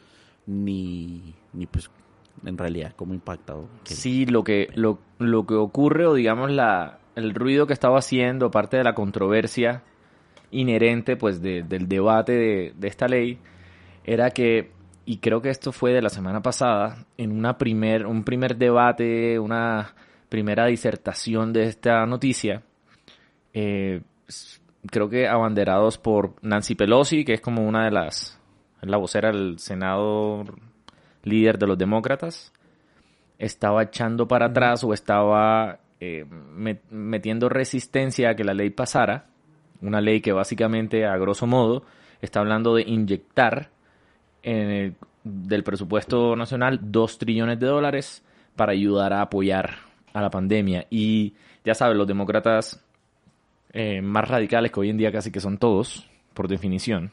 ni, 0.46 1.34
ni 1.54 1.66
pues 1.66 1.90
en 2.46 2.58
realidad 2.58 2.94
cómo 2.96 3.14
impacta. 3.14 3.56
Sí, 3.84 4.26
lo 4.26 4.44
que, 4.44 4.70
lo, 4.76 5.00
lo 5.18 5.46
que 5.48 5.56
ocurre 5.56 6.06
o 6.06 6.14
digamos 6.14 6.52
la 6.52 7.00
el 7.18 7.34
ruido 7.34 7.66
que 7.66 7.74
estaba 7.74 7.98
haciendo, 7.98 8.52
parte 8.52 8.78
de 8.78 8.84
la 8.84 8.94
controversia 8.94 9.82
inherente 10.52 11.18
pues 11.18 11.42
del 11.42 11.88
debate 11.88 12.32
de, 12.78 12.88
esta 12.88 13.08
ley, 13.08 13.40
era 14.04 14.30
que, 14.30 14.72
y 15.04 15.18
creo 15.18 15.42
que 15.42 15.50
esto 15.50 15.72
fue 15.72 15.94
de 15.94 16.04
la 16.04 16.10
semana 16.10 16.44
pasada, 16.44 17.06
en 17.18 17.32
una 17.32 17.58
primer, 17.58 18.06
un 18.06 18.24
primer 18.24 18.56
debate, 18.56 19.40
una 19.40 19.96
primera 20.30 20.68
disertación 20.68 21.54
de 21.54 21.64
esta 21.64 22.06
noticia, 22.06 22.62
eh, 23.52 24.02
creo 24.86 25.10
que 25.10 25.28
abanderados 25.28 25.98
por 25.98 26.36
Nancy 26.44 26.76
Pelosi, 26.76 27.26
que 27.26 27.34
es 27.34 27.42
como 27.42 27.68
una 27.68 27.86
de 27.86 27.92
las, 27.92 28.40
la 28.82 28.98
vocera 28.98 29.32
del 29.32 29.58
Senado 29.58 30.46
líder 31.24 31.58
de 31.58 31.66
los 31.66 31.80
demócratas, 31.80 32.54
estaba 33.40 33.82
echando 33.82 34.28
para 34.28 34.46
atrás 34.46 34.84
o 34.84 34.94
estaba 34.94 35.80
eh, 36.00 36.26
metiendo 36.92 37.50
resistencia 37.50 38.30
a 38.30 38.36
que 38.36 38.44
la 38.44 38.54
ley 38.54 38.70
pasara, 38.70 39.28
una 39.82 40.02
ley 40.02 40.22
que 40.22 40.32
básicamente, 40.32 41.06
a 41.06 41.18
grosso 41.18 41.48
modo, 41.48 41.84
está 42.22 42.40
hablando 42.40 42.76
de 42.76 42.84
inyectar 42.84 43.70
en 44.44 44.70
el, 44.70 44.96
del 45.24 45.64
presupuesto 45.64 46.36
nacional 46.36 46.80
2 46.84 47.18
trillones 47.18 47.60
de 47.60 47.68
dólares 47.68 48.24
para 48.56 48.72
ayudar 48.72 49.14
a 49.14 49.22
apoyar 49.22 49.76
a 50.14 50.22
la 50.22 50.30
pandemia. 50.30 50.86
Y 50.90 51.34
ya 51.64 51.74
saben, 51.74 51.98
los 51.98 52.08
demócratas 52.08 52.84
eh, 53.74 54.02
más 54.02 54.28
radicales, 54.28 54.72
que 54.72 54.80
hoy 54.80 54.90
en 54.90 54.98
día 54.98 55.12
casi 55.12 55.32
que 55.32 55.40
son 55.40 55.58
todos, 55.58 56.10
por 56.34 56.48
definición, 56.48 57.12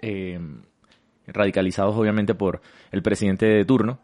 eh, 0.00 0.38
radicalizados 1.26 1.96
obviamente 1.96 2.34
por 2.34 2.60
el 2.90 3.02
presidente 3.02 3.46
de 3.46 3.64
turno, 3.64 3.98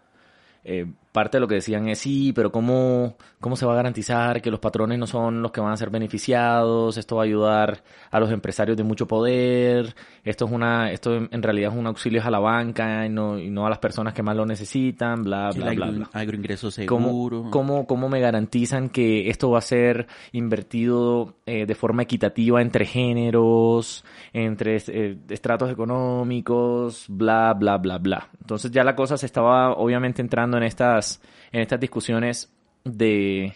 parte 1.17 1.39
de 1.39 1.41
lo 1.41 1.49
que 1.49 1.55
decían 1.55 1.89
es, 1.89 2.01
sí, 2.01 2.35
pero 2.35 2.53
¿cómo, 2.53 3.17
¿cómo 3.41 3.57
se 3.57 3.65
va 3.65 3.73
a 3.73 3.77
garantizar 3.77 4.43
que 4.43 4.51
los 4.51 4.61
patrones 4.61 4.99
no 4.99 5.07
son 5.07 5.41
los 5.41 5.51
que 5.51 5.63
van 5.63 5.73
a 5.73 5.77
ser 5.79 5.89
beneficiados? 5.89 6.99
Esto 6.99 7.17
va 7.17 7.23
a 7.23 7.25
ayudar 7.25 7.83
a 8.11 8.21
los 8.21 8.31
empresarios 8.31 8.77
de 8.77 8.83
mucho 8.83 9.07
poder. 9.07 9.95
Esto 10.25 10.45
es 10.45 10.53
una, 10.53 10.93
esto 10.93 11.17
en 11.17 11.43
realidad 11.43 11.73
es 11.73 11.79
un 11.79 11.87
auxilio 11.87 12.23
a 12.23 12.31
la 12.31 12.39
banca 12.39 13.07
y 13.07 13.09
no, 13.09 13.39
y 13.39 13.49
no 13.49 13.67
a 13.67 13.71
las 13.71 13.79
personas 13.79 14.13
que 14.13 14.23
más 14.23 14.37
lo 14.37 14.45
necesitan, 14.45 15.23
bla, 15.23 15.53
bla, 15.55 15.73
bla, 15.73 15.87
bla. 15.87 16.11
Agroingreso 16.13 16.71
seguro. 16.71 17.49
¿Cómo, 17.51 17.87
cómo, 17.87 18.11
me 18.11 18.21
garantizan 18.21 18.91
que 18.91 19.31
esto 19.31 19.51
va 19.51 19.61
a 19.61 19.63
ser 19.63 20.07
invertido 20.33 21.37
eh, 21.47 21.65
de 21.65 21.75
forma 21.75 22.03
equitativa 22.03 22.61
entre 22.61 22.85
géneros, 22.85 24.05
entre 24.35 24.77
eh, 24.89 25.17
estratos 25.31 25.71
económicos, 25.71 27.07
bla, 27.09 27.55
bla, 27.55 27.79
bla, 27.79 27.97
bla? 27.97 28.29
Entonces 28.39 28.71
ya 28.71 28.85
la 28.85 28.95
cosa 28.95 29.17
se 29.17 29.25
estaba 29.25 29.73
obviamente 29.73 30.21
entrando 30.21 30.59
en 30.59 30.65
estas 30.65 31.06
en 31.53 31.61
estas 31.61 31.81
discusiones 31.81 32.53
de 32.85 33.55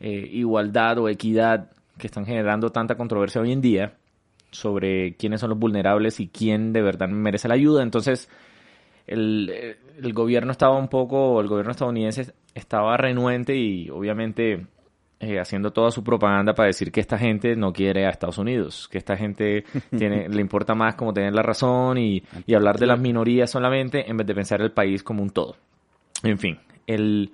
eh, 0.00 0.28
igualdad 0.32 0.98
o 0.98 1.08
equidad 1.08 1.70
que 1.98 2.06
están 2.06 2.26
generando 2.26 2.70
tanta 2.70 2.96
controversia 2.96 3.40
hoy 3.40 3.52
en 3.52 3.60
día 3.60 3.94
sobre 4.50 5.16
quiénes 5.16 5.40
son 5.40 5.50
los 5.50 5.58
vulnerables 5.58 6.20
y 6.20 6.28
quién 6.28 6.72
de 6.72 6.82
verdad 6.82 7.08
merece 7.08 7.48
la 7.48 7.54
ayuda. 7.54 7.82
Entonces, 7.82 8.28
el, 9.06 9.50
eh, 9.52 9.76
el 10.02 10.12
gobierno 10.12 10.52
estaba 10.52 10.78
un 10.78 10.88
poco, 10.88 11.40
el 11.40 11.48
gobierno 11.48 11.72
estadounidense 11.72 12.32
estaba 12.54 12.96
renuente 12.96 13.56
y 13.56 13.90
obviamente 13.90 14.66
eh, 15.20 15.40
haciendo 15.40 15.72
toda 15.72 15.90
su 15.90 16.04
propaganda 16.04 16.54
para 16.54 16.68
decir 16.68 16.92
que 16.92 17.00
esta 17.00 17.18
gente 17.18 17.56
no 17.56 17.72
quiere 17.72 18.06
a 18.06 18.10
Estados 18.10 18.38
Unidos, 18.38 18.88
que 18.88 18.98
esta 18.98 19.16
gente 19.16 19.64
tiene, 19.96 20.28
le 20.28 20.40
importa 20.40 20.74
más 20.74 20.94
como 20.94 21.12
tener 21.12 21.34
la 21.34 21.42
razón 21.42 21.98
y, 21.98 22.22
y 22.46 22.54
hablar 22.54 22.78
de 22.78 22.86
las 22.86 23.00
minorías 23.00 23.50
solamente 23.50 24.08
en 24.08 24.16
vez 24.16 24.26
de 24.26 24.34
pensar 24.34 24.60
el 24.60 24.70
país 24.70 25.02
como 25.02 25.22
un 25.22 25.30
todo. 25.30 25.56
En 26.22 26.38
fin, 26.38 26.58
el, 26.86 27.32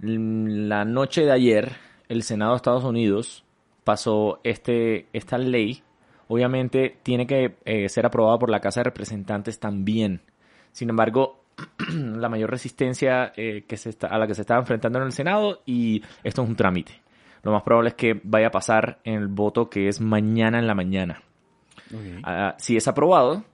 la 0.00 0.84
noche 0.84 1.22
de 1.22 1.32
ayer, 1.32 1.72
el 2.08 2.22
Senado 2.22 2.52
de 2.52 2.56
Estados 2.56 2.84
Unidos 2.84 3.44
pasó 3.84 4.40
este, 4.44 5.06
esta 5.12 5.38
ley. 5.38 5.82
Obviamente 6.28 6.98
tiene 7.02 7.26
que 7.26 7.56
eh, 7.64 7.88
ser 7.88 8.06
aprobada 8.06 8.38
por 8.38 8.50
la 8.50 8.60
Casa 8.60 8.80
de 8.80 8.84
Representantes 8.84 9.60
también. 9.60 10.22
Sin 10.72 10.90
embargo, 10.90 11.44
la 11.94 12.28
mayor 12.28 12.50
resistencia 12.50 13.32
eh, 13.36 13.64
que 13.66 13.76
se 13.76 13.90
está, 13.90 14.08
a 14.08 14.18
la 14.18 14.26
que 14.26 14.34
se 14.34 14.42
está 14.42 14.56
enfrentando 14.56 14.98
en 14.98 15.06
el 15.06 15.12
Senado 15.12 15.62
y 15.66 16.02
esto 16.24 16.42
es 16.42 16.48
un 16.48 16.56
trámite. 16.56 17.00
Lo 17.42 17.52
más 17.52 17.62
probable 17.62 17.90
es 17.90 17.94
que 17.94 18.20
vaya 18.22 18.48
a 18.48 18.52
pasar 18.52 19.00
en 19.04 19.14
el 19.14 19.26
voto 19.26 19.68
que 19.68 19.88
es 19.88 20.00
mañana 20.00 20.58
en 20.58 20.66
la 20.66 20.74
mañana. 20.74 21.22
Ah, 22.22 22.54
si 22.58 22.76
es 22.76 22.88
aprobado, 22.88 23.44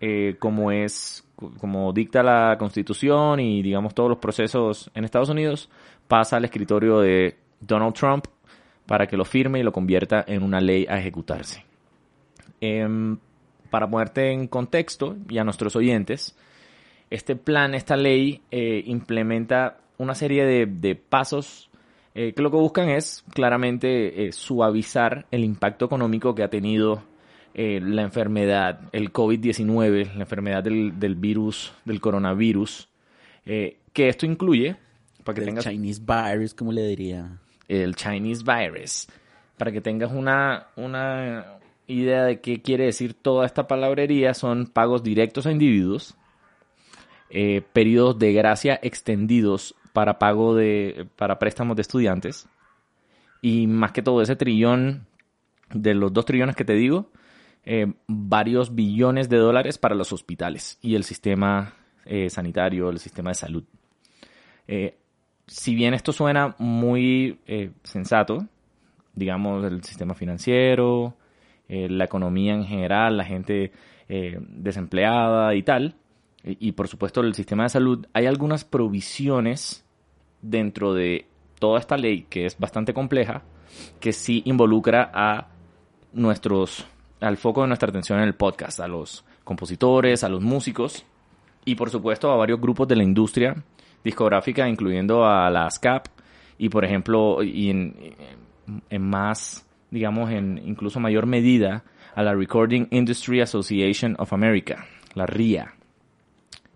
eh, 0.00 0.36
como 0.38 0.72
es 0.72 1.26
como 1.58 1.92
dicta 1.92 2.22
la 2.22 2.56
Constitución 2.58 3.40
y 3.40 3.62
digamos 3.62 3.94
todos 3.94 4.08
los 4.08 4.18
procesos 4.18 4.90
en 4.94 5.04
Estados 5.04 5.28
Unidos, 5.28 5.70
pasa 6.08 6.36
al 6.36 6.44
escritorio 6.44 7.00
de 7.00 7.36
Donald 7.60 7.94
Trump 7.94 8.26
para 8.86 9.06
que 9.06 9.16
lo 9.16 9.24
firme 9.24 9.60
y 9.60 9.62
lo 9.62 9.72
convierta 9.72 10.24
en 10.26 10.42
una 10.42 10.60
ley 10.60 10.86
a 10.88 10.98
ejecutarse. 10.98 11.64
Em, 12.60 13.18
para 13.70 13.88
ponerte 13.88 14.32
en 14.32 14.48
contexto 14.48 15.16
y 15.28 15.38
a 15.38 15.44
nuestros 15.44 15.76
oyentes, 15.76 16.36
este 17.08 17.36
plan, 17.36 17.74
esta 17.74 17.96
ley 17.96 18.42
eh, 18.50 18.82
implementa 18.86 19.78
una 19.98 20.14
serie 20.14 20.44
de, 20.66 20.94
pasos 20.94 21.70
eh, 22.14 22.32
que 22.34 22.42
lo 22.42 22.50
que 22.50 22.56
buscan 22.56 22.88
es 22.88 23.24
claramente 23.32 24.32
suavizar 24.32 25.26
el 25.30 25.44
impacto 25.44 25.84
económico 25.84 26.34
que 26.34 26.42
ha 26.42 26.48
tenido 26.48 27.02
eh, 27.54 27.80
la 27.82 28.02
enfermedad, 28.02 28.80
el 28.92 29.12
COVID-19, 29.12 30.14
la 30.14 30.20
enfermedad 30.20 30.62
del, 30.62 30.98
del, 31.00 31.16
virus, 31.16 31.72
del 31.84 32.00
coronavirus, 32.00 32.88
eh, 33.44 33.78
que 33.92 34.08
esto 34.08 34.24
incluye, 34.24 34.76
para 35.24 35.34
que 35.34 35.40
el 35.40 35.46
tengas... 35.46 35.64
Chinese 35.64 36.00
virus, 36.00 36.54
como 36.54 36.72
le 36.72 36.86
diría? 36.86 37.38
El 37.66 37.96
Chinese 37.96 38.44
virus. 38.44 39.08
Para 39.56 39.72
que 39.72 39.80
tengas 39.80 40.12
una, 40.12 40.68
una 40.76 41.58
idea 41.88 42.24
de 42.24 42.40
qué 42.40 42.62
quiere 42.62 42.84
decir 42.84 43.14
toda 43.14 43.46
esta 43.46 43.66
palabrería, 43.66 44.32
son 44.32 44.66
pagos 44.66 45.02
directos 45.02 45.46
a 45.46 45.50
individuos, 45.50 46.14
eh, 47.30 47.62
periodos 47.72 48.18
de 48.18 48.32
gracia 48.32 48.78
extendidos 48.82 49.74
para 49.92 50.18
pago 50.18 50.54
de, 50.54 51.06
para 51.16 51.38
préstamos 51.38 51.76
de 51.76 51.82
estudiantes, 51.82 52.48
y 53.42 53.66
más 53.66 53.92
que 53.92 54.02
todo 54.02 54.22
ese 54.22 54.36
trillón, 54.36 55.06
de 55.72 55.94
los 55.94 56.12
dos 56.12 56.24
trillones 56.24 56.56
que 56.56 56.64
te 56.64 56.74
digo, 56.74 57.10
eh, 57.72 57.86
varios 58.08 58.74
billones 58.74 59.28
de 59.28 59.36
dólares 59.36 59.78
para 59.78 59.94
los 59.94 60.12
hospitales 60.12 60.76
y 60.82 60.96
el 60.96 61.04
sistema 61.04 61.72
eh, 62.04 62.28
sanitario, 62.28 62.90
el 62.90 62.98
sistema 62.98 63.30
de 63.30 63.34
salud. 63.34 63.62
Eh, 64.66 64.98
si 65.46 65.76
bien 65.76 65.94
esto 65.94 66.12
suena 66.12 66.56
muy 66.58 67.38
sensato, 67.84 68.44
digamos, 69.14 69.64
el 69.64 69.84
sistema 69.84 70.14
financiero, 70.14 71.14
la 71.68 72.04
economía 72.06 72.54
en 72.54 72.64
general, 72.64 73.16
la 73.16 73.24
gente 73.24 73.70
desempleada 74.08 75.54
y 75.54 75.62
tal, 75.62 75.94
y, 76.42 76.68
y 76.70 76.72
por 76.72 76.88
supuesto 76.88 77.20
el 77.20 77.34
sistema 77.34 77.62
de 77.62 77.68
salud, 77.68 78.04
hay 78.12 78.26
algunas 78.26 78.64
provisiones 78.64 79.84
dentro 80.42 80.92
de 80.92 81.26
toda 81.60 81.78
esta 81.78 81.96
ley 81.96 82.26
que 82.28 82.46
es 82.46 82.58
bastante 82.58 82.92
compleja, 82.92 83.44
que 84.00 84.12
sí 84.12 84.42
involucra 84.44 85.08
a 85.14 85.50
nuestros 86.12 86.84
al 87.20 87.36
foco 87.36 87.62
de 87.62 87.68
nuestra 87.68 87.88
atención 87.88 88.18
en 88.18 88.24
el 88.24 88.34
podcast, 88.34 88.80
a 88.80 88.88
los 88.88 89.24
compositores, 89.44 90.24
a 90.24 90.28
los 90.28 90.42
músicos 90.42 91.04
y 91.64 91.74
por 91.74 91.90
supuesto 91.90 92.30
a 92.30 92.36
varios 92.36 92.60
grupos 92.60 92.88
de 92.88 92.96
la 92.96 93.02
industria 93.02 93.56
discográfica, 94.02 94.68
incluyendo 94.68 95.26
a 95.26 95.50
la 95.50 95.66
ASCAP 95.66 96.06
y 96.58 96.68
por 96.68 96.84
ejemplo, 96.84 97.42
y 97.42 97.70
en, 97.70 97.96
en 98.88 99.02
más, 99.02 99.66
digamos, 99.90 100.30
en 100.30 100.60
incluso 100.64 101.00
mayor 101.00 101.26
medida 101.26 101.84
a 102.14 102.22
la 102.22 102.34
Recording 102.34 102.86
Industry 102.90 103.40
Association 103.40 104.16
of 104.18 104.32
America, 104.32 104.86
la 105.14 105.26
RIA. 105.26 105.74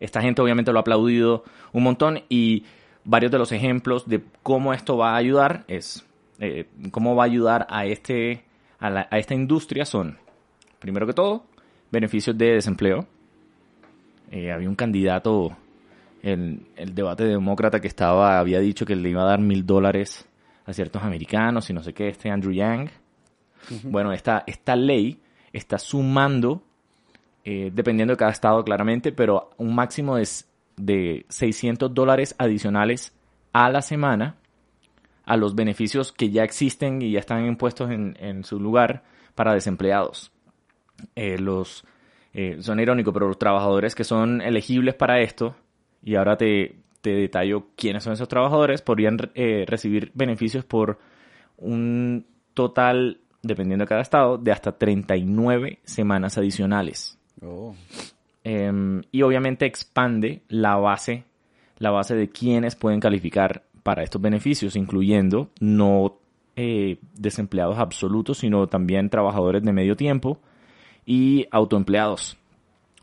Esta 0.00 0.20
gente 0.20 0.42
obviamente 0.42 0.72
lo 0.72 0.78
ha 0.78 0.83
aplaudido 0.83 1.44
un 1.72 1.83
montón 1.83 2.22
y 2.28 2.64
varios 3.04 3.33
de 3.33 3.38
los 3.38 3.52
ejemplos 3.52 4.09
de 4.09 4.22
cómo 4.42 4.74
esto 4.74 4.96
va 4.96 5.12
a 5.12 5.16
ayudar 5.16 5.64
es, 5.68 6.07
eh, 6.38 6.66
cómo 6.90 7.14
va 7.14 7.24
a 7.24 7.26
ayudar 7.26 7.66
a, 7.70 7.87
este, 7.87 8.44
a, 8.80 9.07
a 9.11 9.18
esta 9.18 9.35
industria 9.35 9.85
son 9.85 10.18
Primero 10.85 11.07
que 11.07 11.14
todo, 11.14 11.47
beneficios 11.90 12.37
de 12.37 12.57
desempleo. 12.57 13.07
Eh, 14.31 14.53
había 14.53 14.68
un 14.68 14.75
candidato 14.75 15.57
en 16.23 16.68
el 16.77 16.94
debate 16.94 17.25
demócrata 17.25 17.81
que 17.81 17.88
estaba, 17.88 18.38
había 18.38 18.61
dicho 18.61 18.85
que 18.85 18.94
le 18.94 19.09
iba 19.09 19.23
a 19.23 19.25
dar 19.25 19.40
mil 19.40 19.64
dólares 19.64 20.29
a 20.66 20.75
ciertos 20.75 21.03
americanos 21.03 21.70
y 21.70 21.73
no 21.73 21.83
sé 21.83 21.94
qué, 21.94 22.09
este 22.09 22.31
Andrew 22.31 22.53
Yang. 22.53 22.90
Bueno, 23.85 24.12
esta, 24.12 24.44
esta 24.47 24.77
ley 24.77 25.23
está 25.55 25.79
sumando, 25.79 26.62
eh, 27.47 27.70
dependiendo 27.73 28.12
de 28.12 28.18
cada 28.18 28.33
estado 28.33 28.62
claramente, 28.62 29.11
pero 29.11 29.53
un 29.57 29.75
máximo 29.75 30.16
de, 30.16 30.29
de 30.77 31.25
600 31.31 31.94
dólares 31.94 32.35
adicionales 32.37 33.14
a 33.55 33.70
la 33.70 33.81
semana 33.81 34.37
a 35.25 35.38
los 35.38 35.55
beneficios 35.55 36.12
que 36.12 36.29
ya 36.29 36.44
existen 36.44 37.01
y 37.01 37.12
ya 37.12 37.20
están 37.20 37.47
impuestos 37.47 37.90
en, 37.90 38.18
en 38.20 38.44
su 38.44 38.61
lugar 38.61 39.03
para 39.35 39.55
desempleados. 39.55 40.34
Eh, 41.14 41.38
los, 41.38 41.85
eh, 42.33 42.57
son 42.61 42.80
irónicos, 42.80 43.12
pero 43.12 43.28
los 43.28 43.38
trabajadores 43.38 43.94
que 43.94 44.04
son 44.04 44.40
elegibles 44.40 44.94
para 44.94 45.20
esto, 45.20 45.54
y 46.02 46.14
ahora 46.16 46.37
te, 46.37 46.76
te 47.00 47.11
detallo 47.14 47.68
quiénes 47.76 48.04
son 48.04 48.12
esos 48.12 48.28
trabajadores, 48.28 48.83
podrían 48.83 49.18
eh, 49.35 49.64
recibir 49.66 50.11
beneficios 50.14 50.64
por 50.64 50.98
un 51.59 52.26
total, 52.54 53.20
dependiendo 53.42 53.85
de 53.85 53.88
cada 53.88 54.02
estado, 54.02 54.38
de 54.38 54.52
hasta 54.52 54.72
39 54.72 55.78
semanas 55.85 56.38
adicionales. 56.38 57.18
Oh. 57.42 57.74
Em, 58.42 59.02
y 59.11 59.22
obviamente 59.22 59.66
expande 59.66 60.42
la 60.48 60.76
base, 60.76 61.24
la 61.78 61.90
base 61.90 62.14
de 62.14 62.28
quienes 62.28 62.76
pueden 62.76 63.00
calificar 63.00 63.64
para 63.83 64.02
estos 64.02 64.20
beneficios, 64.20 64.76
incluyendo 64.76 65.50
no 65.61 66.18
desempleados 66.57 67.78
absolutos, 67.78 68.38
sino 68.38 68.68
también 68.68 69.11
trabajadores 69.11 69.64
de 69.64 69.72
medio 69.72 69.96
tiempo, 69.96 70.38
y 71.06 71.46
autoempleados, 71.50 72.36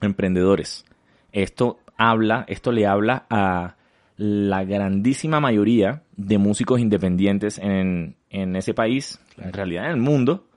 emprendedores. 0.01 0.85
Esto 1.31 1.79
habla, 1.97 2.45
esto 2.47 2.71
le 2.71 2.87
habla 2.87 3.25
a 3.29 3.75
la 4.17 4.63
grandísima 4.63 5.39
mayoría 5.39 6.03
de 6.15 6.37
músicos 6.37 6.79
independientes 6.79 7.57
en, 7.57 8.15
en 8.29 8.55
ese 8.55 8.73
país, 8.73 9.19
en 9.37 9.53
realidad 9.53 9.85
en 9.85 9.91
el 9.91 9.97
mundo, 9.97 10.47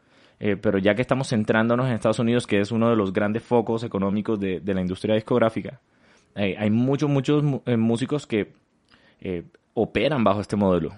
eh, 0.40 0.57
pero 0.57 0.78
ya 0.78 0.94
que 0.94 1.02
estamos 1.02 1.28
centrándonos 1.28 1.87
en 1.87 1.94
Estados 1.94 2.18
Unidos, 2.18 2.46
que 2.46 2.61
es 2.61 2.72
uno 2.72 2.90
de 2.90 2.96
los 2.96 3.12
grandes 3.12 3.42
focos 3.42 3.85
económicos 3.85 4.38
de, 4.38 4.61
de 4.61 4.74
la 4.74 4.80
industria 4.80 5.14
discográfica, 5.14 5.80
eh, 6.35 6.57
hay 6.59 6.70
muchos, 6.70 7.09
muchos 7.09 7.42
eh, 7.66 7.76
músicos 7.76 8.26
que 8.26 8.52
operan 9.72 10.22
bajo 10.22 10.42
este 10.42 10.57
modelo, 10.57 10.90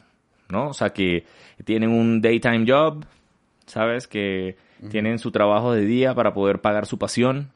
¿no? 0.49 0.71
O 0.71 0.75
sea, 0.75 0.91
que 0.91 1.25
tienen 1.65 1.91
un 1.91 2.21
daytime 2.21 2.65
job, 2.67 3.05
¿sabes? 3.67 4.09
Que 4.09 4.57
tienen 4.91 5.19
su 5.19 5.31
trabajo 5.31 5.73
de 5.73 5.85
día 5.85 6.15
para 6.15 6.35
poder 6.35 6.61
pagar 6.61 6.87
su 6.87 6.99
pasión. 6.99 7.51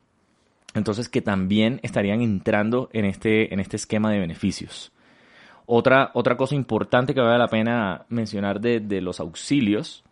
Entonces, 0.74 1.08
que 1.08 1.20
también 1.22 1.80
estarían 1.82 2.20
entrando 2.20 2.88
en 2.92 3.04
este, 3.04 3.52
en 3.52 3.60
este 3.60 3.76
esquema 3.76 4.12
de 4.12 4.20
beneficios. 4.20 4.92
Otra, 5.66 6.10
otra 6.14 6.36
cosa 6.36 6.54
importante 6.54 7.14
que 7.14 7.20
vale 7.20 7.38
la 7.38 7.48
pena 7.48 8.06
mencionar 8.08 8.60
de, 8.60 8.80
de 8.80 9.00
los 9.00 9.20
auxilios 9.20 10.04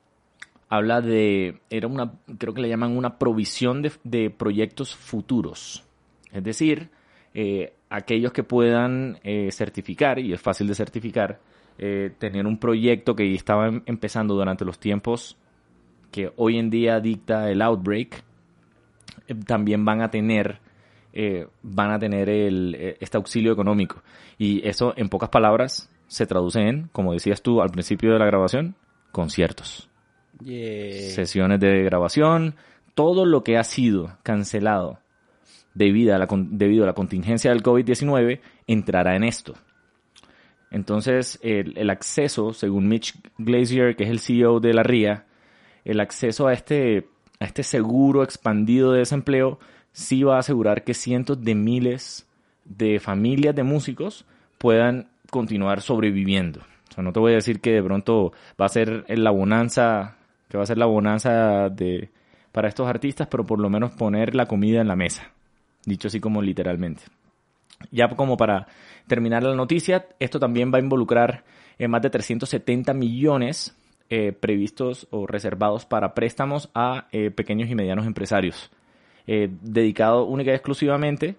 habla 0.69 1.01
de, 1.01 1.61
era 1.71 1.87
una, 1.89 2.13
creo 2.39 2.55
que 2.55 2.61
le 2.61 2.69
llaman 2.69 2.97
una 2.97 3.19
provisión 3.19 3.83
de, 4.05 4.31
proyectos 4.31 4.95
futuros. 4.95 5.85
Es 6.33 6.45
decir, 6.45 6.91
eh, 7.35 7.73
aquellos 7.89 8.33
que 8.33 8.43
puedan 8.43 9.19
eh, 9.23 9.51
certificar, 9.51 10.19
y 10.19 10.33
es 10.33 10.41
fácil 10.41 10.69
de 10.69 10.75
certificar, 10.75 11.41
eh, 11.79 12.13
tener 12.19 12.47
un 12.47 12.59
proyecto 12.59 13.15
que 13.17 13.35
estaba 13.35 13.69
em, 13.69 13.83
empezando 13.87 14.35
durante 14.35 14.65
los 14.65 14.79
tiempos 14.79 15.37
que 16.11 16.33
hoy 16.37 16.59
en 16.59 16.71
día 16.71 17.01
dicta 17.01 17.51
el 17.51 17.63
outbreak, 17.63 18.23
también 19.47 19.85
van 19.85 20.03
a 20.03 20.11
tener 20.11 20.61
van 21.63 21.91
a 21.91 21.99
tener 21.99 22.29
el, 22.29 22.97
este 23.01 23.17
auxilio 23.17 23.53
económico. 23.53 24.03
Y 24.39 24.67
eso, 24.69 24.95
en 24.97 25.09
pocas 25.09 25.31
palabras, 25.31 25.91
se 26.07 26.27
traduce 26.27 26.61
en, 26.61 26.89
como 26.93 27.13
decías 27.13 27.43
tú 27.43 27.61
al 27.61 27.71
principio 27.71 28.13
de 28.13 28.21
la 28.21 28.27
grabación, 28.27 28.77
conciertos 29.11 29.89
sesiones 30.45 31.61
de 31.61 31.83
grabación, 31.83 32.55
todo 32.95 33.27
lo 33.27 33.43
que 33.45 33.57
ha 33.59 33.65
sido 33.65 34.17
cancelado 34.23 34.99
debido 35.75 36.15
a 36.15 36.19
la, 36.19 36.27
debido 36.31 36.85
a 36.85 36.87
la 36.87 36.95
contingencia 36.95 37.51
del 37.51 37.63
COVID-19 37.63 38.41
entrará 38.67 39.17
en 39.17 39.25
esto. 39.25 39.55
Entonces, 40.71 41.39
el, 41.43 41.89
acceso, 41.89 42.53
según 42.53 42.89
Mitch 42.89 43.15
Glazier, 43.39 43.97
que 43.97 44.05
es 44.05 44.11
el 44.11 44.19
CEO 44.19 44.61
de 44.61 44.75
la 44.75 44.83
RIA, 44.83 45.25
el 45.89 46.01
acceso 46.01 46.47
a 46.47 46.53
este, 46.53 47.09
a 47.41 47.47
este 47.47 47.63
seguro 47.63 48.23
expandido 48.23 48.93
de 48.93 49.01
desempleo 49.01 49.59
sí 49.91 50.23
va 50.23 50.37
a 50.37 50.41
asegurar 50.41 50.85
que 50.85 50.93
cientos 50.95 51.43
de 51.43 51.55
miles 51.55 52.29
de 52.67 53.01
familias 53.01 53.57
de 53.57 53.63
músicos 53.63 54.27
puedan 54.59 55.09
continuar 55.31 55.81
sobreviviendo. 55.81 56.61
O 56.91 56.95
sea, 56.95 57.03
no 57.03 57.13
te 57.13 57.21
voy 57.21 57.33
a 57.33 57.37
decir 57.37 57.61
que 57.61 57.73
de 57.73 57.83
pronto 57.83 58.33
va 58.61 58.67
a 58.67 58.69
ser 58.69 59.05
la 59.09 59.31
bonanza 59.31 60.19
que 60.49 60.57
va 60.57 60.65
a 60.65 60.67
ser 60.67 60.79
la 60.79 60.87
bonanza 60.87 61.69
de, 61.69 62.11
para 62.53 62.69
estos 62.69 62.87
artistas, 62.87 63.29
pero 63.29 63.45
por 63.45 63.59
lo 63.59 63.71
menos 63.71 63.93
poner 63.93 64.35
la 64.35 64.47
comida 64.47 64.81
en 64.81 64.89
la 64.89 64.97
mesa, 64.97 65.31
dicho 65.85 66.09
así 66.09 66.21
como 66.21 66.43
literalmente. 66.43 67.03
Ya 67.91 68.09
como 68.09 68.37
para 68.37 68.67
terminar 69.07 69.43
la 69.43 69.55
noticia, 69.55 70.07
esto 70.19 70.41
también 70.41 70.73
va 70.73 70.79
a 70.79 70.83
involucrar 70.83 71.45
eh, 71.79 71.87
más 71.87 72.03
de 72.03 72.11
370 72.11 72.93
millones 72.95 73.78
eh, 74.11 74.33
previstos 74.33 75.07
o 75.11 75.27
reservados 75.27 75.87
para 75.87 76.15
préstamos 76.15 76.71
a 76.75 77.09
eh, 77.13 77.31
pequeños 77.31 77.71
y 77.71 77.75
medianos 77.75 78.07
empresarios, 78.07 78.71
dedicado 79.27 80.25
única 80.25 80.53
y 80.53 80.55
exclusivamente, 80.55 81.37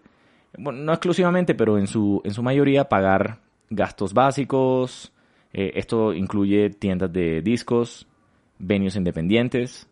bueno, 0.55 0.77
no 0.83 0.93
exclusivamente, 0.93 1.55
pero 1.55 1.79
en 1.79 1.87
su, 1.87 2.21
en 2.23 2.35
su 2.35 2.43
mayoría 2.43 2.87
pagar 2.87 3.39
gastos 3.71 4.13
básicos, 4.13 5.11
esto 5.51 6.13
incluye 6.13 6.69
tiendas 6.69 7.11
de 7.11 7.41
discos, 7.41 8.07
venues 8.59 8.95
independientes, 8.95 9.89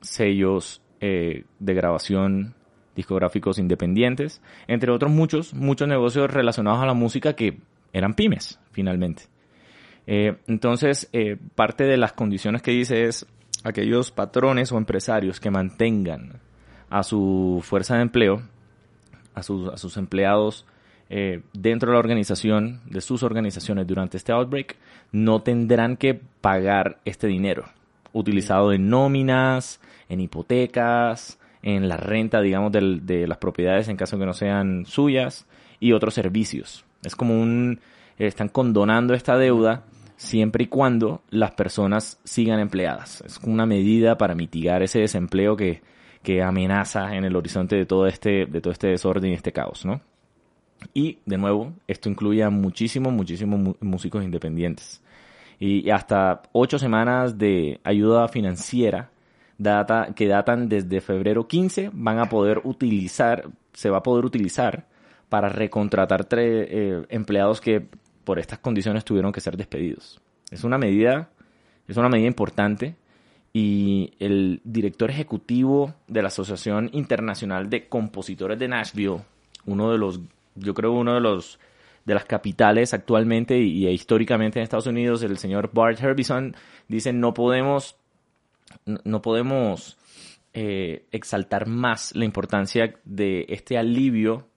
sellos 0.00 0.82
eh, 1.00 1.44
de 1.58 1.74
grabación 1.74 2.54
discográficos 2.94 3.58
independientes, 3.58 4.40
entre 4.66 4.90
otros 4.90 5.12
muchos, 5.12 5.52
muchos 5.52 5.86
negocios 5.86 6.30
relacionados 6.30 6.82
a 6.82 6.86
la 6.86 6.94
música 6.94 7.34
que 7.34 7.58
eran 7.92 8.14
pymes, 8.14 8.58
finalmente. 8.72 9.24
Eh, 10.06 10.36
entonces, 10.46 11.08
eh, 11.12 11.36
parte 11.54 11.84
de 11.84 11.96
las 11.96 12.12
condiciones 12.12 12.62
que 12.62 12.70
dice 12.70 13.04
es 13.04 13.26
aquellos 13.64 14.10
patrones 14.10 14.70
o 14.72 14.78
empresarios 14.78 15.40
que 15.40 15.50
mantengan 15.50 16.40
a 16.90 17.02
su 17.02 17.60
fuerza 17.64 17.96
de 17.96 18.02
empleo, 18.02 18.42
a 19.34 19.42
sus, 19.42 19.68
a 19.72 19.76
sus 19.76 19.96
empleados 19.96 20.66
dentro 21.52 21.90
de 21.90 21.92
la 21.92 22.00
organización, 22.00 22.80
de 22.86 23.00
sus 23.00 23.22
organizaciones 23.22 23.86
durante 23.86 24.16
este 24.16 24.32
outbreak, 24.32 24.76
no 25.12 25.40
tendrán 25.40 25.96
que 25.96 26.20
pagar 26.40 26.98
este 27.04 27.28
dinero 27.28 27.64
utilizado 28.12 28.72
en 28.72 28.88
nóminas, 28.88 29.80
en 30.08 30.20
hipotecas, 30.20 31.38
en 31.62 31.88
la 31.88 31.96
renta, 31.96 32.40
digamos, 32.40 32.72
de 32.72 33.26
las 33.26 33.38
propiedades 33.38 33.88
en 33.88 33.96
caso 33.96 34.16
de 34.16 34.20
que 34.20 34.26
no 34.26 34.32
sean 34.34 34.86
suyas 34.86 35.46
y 35.80 35.92
otros 35.92 36.14
servicios. 36.14 36.84
Es 37.02 37.16
como 37.16 37.40
un... 37.40 37.80
Están 38.18 38.48
condonando 38.48 39.12
esta 39.12 39.36
deuda 39.36 39.84
siempre 40.16 40.64
y 40.64 40.66
cuando 40.66 41.22
las 41.30 41.52
personas 41.52 42.18
sigan 42.24 42.60
empleadas. 42.60 43.22
Es 43.22 43.38
una 43.38 43.66
medida 43.66 44.18
para 44.18 44.34
mitigar 44.34 44.82
ese 44.82 45.00
desempleo 45.00 45.56
que, 45.56 45.82
que 46.22 46.42
amenaza 46.42 47.14
en 47.14 47.24
el 47.24 47.36
horizonte 47.36 47.76
de 47.76 47.86
todo 47.86 48.06
este, 48.06 48.46
de 48.46 48.60
todo 48.60 48.72
este 48.72 48.88
desorden 48.88 49.30
y 49.30 49.34
este 49.34 49.52
caos, 49.52 49.84
¿no? 49.84 50.00
Y, 50.92 51.18
de 51.24 51.38
nuevo, 51.38 51.72
esto 51.86 52.08
incluye 52.08 52.42
a 52.42 52.50
muchísimos, 52.50 53.12
muchísimos 53.12 53.76
músicos 53.80 54.22
independientes 54.22 55.02
y 55.58 55.90
hasta 55.90 56.42
ocho 56.52 56.78
semanas 56.78 57.38
de 57.38 57.80
ayuda 57.84 58.28
financiera 58.28 59.10
data, 59.58 60.12
que 60.14 60.28
datan 60.28 60.68
desde 60.68 61.00
febrero 61.00 61.46
15 61.48 61.90
van 61.92 62.18
a 62.18 62.28
poder 62.28 62.60
utilizar, 62.64 63.48
se 63.72 63.90
va 63.90 63.98
a 63.98 64.02
poder 64.02 64.24
utilizar 64.24 64.86
para 65.28 65.48
recontratar 65.48 66.26
eh, 66.32 67.04
empleados 67.08 67.60
que 67.60 67.86
por 68.26 68.40
estas 68.40 68.58
condiciones 68.58 69.04
tuvieron 69.04 69.30
que 69.30 69.40
ser 69.40 69.56
despedidos. 69.56 70.20
Es 70.50 70.64
una 70.64 70.78
medida, 70.78 71.30
es 71.86 71.96
una 71.96 72.08
medida 72.08 72.26
importante 72.26 72.96
y 73.52 74.14
el 74.18 74.60
director 74.64 75.10
ejecutivo 75.10 75.94
de 76.08 76.22
la 76.22 76.28
Asociación 76.28 76.90
Internacional 76.92 77.70
de 77.70 77.88
Compositores 77.88 78.58
de 78.58 78.66
Nashville, 78.66 79.20
uno 79.64 79.92
de 79.92 79.98
los, 79.98 80.20
yo 80.56 80.74
creo 80.74 80.92
uno 80.92 81.14
de 81.14 81.20
los 81.20 81.60
de 82.04 82.14
las 82.14 82.24
capitales 82.24 82.94
actualmente 82.94 83.58
y, 83.58 83.88
históricamente 83.88 84.58
en 84.58 84.64
Estados 84.64 84.86
Unidos, 84.86 85.22
el 85.22 85.38
señor 85.38 85.70
Bart 85.72 86.00
Herbison 86.00 86.54
dice 86.88 87.12
no 87.12 87.32
podemos, 87.32 87.96
no 89.04 89.22
podemos 89.22 89.98
eh, 90.52 91.06
exaltar 91.12 91.68
más 91.68 92.14
la 92.16 92.24
importancia 92.24 92.94
de 93.04 93.46
este 93.48 93.78
alivio 93.78 94.48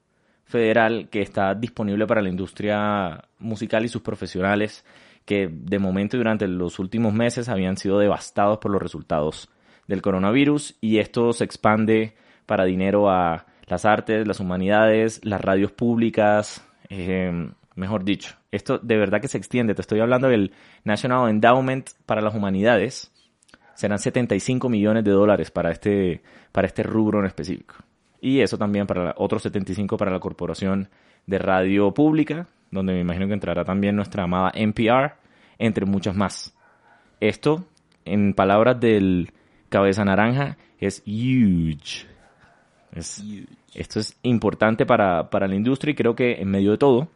federal 0.50 1.08
que 1.10 1.22
está 1.22 1.56
disponible 1.56 2.06
para 2.08 2.22
la 2.22 2.30
industria 2.30 3.24
musical 3.38 3.86
y 3.86 3.88
sus 3.88 4.02
profesionales 4.02 4.84
que 5.24 5.48
de 5.48 5.78
momento 5.78 6.18
durante 6.18 6.48
los 6.48 6.80
últimos 6.80 7.14
meses 7.14 7.50
habían 7.50 7.78
sido 7.78 8.00
devastados 8.00 8.58
por 8.58 8.72
los 8.72 8.82
resultados 8.82 9.48
del 9.88 10.02
coronavirus 10.02 10.76
y 10.82 10.98
esto 10.98 11.34
se 11.34 11.44
expande 11.44 12.16
para 12.48 12.66
dinero 12.66 13.12
a 13.12 13.46
las 13.68 13.86
artes, 13.86 14.28
las 14.28 14.40
humanidades, 14.40 15.24
las 15.24 15.40
radios 15.40 15.72
públicas, 15.72 16.66
eh, 16.90 17.52
mejor 17.76 18.04
dicho, 18.04 18.36
esto 18.52 18.80
de 18.80 18.98
verdad 18.98 19.22
que 19.22 19.28
se 19.28 19.38
extiende. 19.38 19.76
Te 19.76 19.82
estoy 19.82 20.00
hablando 20.00 20.30
del 20.30 20.52
National 20.84 21.30
Endowment 21.30 21.92
para 22.08 22.22
las 22.22 22.34
Humanidades. 22.34 23.12
Serán 23.76 24.00
75 24.00 24.68
millones 24.68 25.04
de 25.04 25.12
dólares 25.12 25.52
para 25.52 25.70
este, 25.70 26.24
para 26.52 26.66
este 26.66 26.82
rubro 26.82 27.20
en 27.20 27.28
específico. 27.28 27.76
Y 28.22 28.42
eso 28.42 28.58
también 28.58 28.88
para 28.88 29.14
otros 29.18 29.44
75 29.44 29.98
para 29.98 30.12
la 30.12 30.20
Corporación 30.20 30.90
de 31.26 31.38
Radio 31.38 31.94
Pública, 31.94 32.48
donde 32.72 32.94
me 32.94 33.02
imagino 33.02 33.28
que 33.28 33.34
entrará 33.34 33.64
también 33.64 33.96
nuestra 33.96 34.24
amada 34.24 34.52
NPR, 34.54 35.14
entre 35.58 35.86
muchas 35.86 36.16
más. 36.16 36.56
Esto, 37.20 37.66
en 38.06 38.34
palabras 38.34 38.80
del 38.80 39.32
cabeza 39.70 40.04
naranja, 40.04 40.58
es 40.80 41.02
huge. 41.06 42.08
Es 42.94 43.20
huge. 43.20 43.48
Esto 43.74 44.00
es 44.00 44.18
importante 44.24 44.86
para, 44.86 45.30
para 45.30 45.48
la 45.48 45.56
industria 45.56 45.92
y 45.92 45.96
creo 45.96 46.16
que 46.16 46.42
en 46.42 46.50
medio 46.50 46.72
de 46.72 46.78
todo 46.78 47.08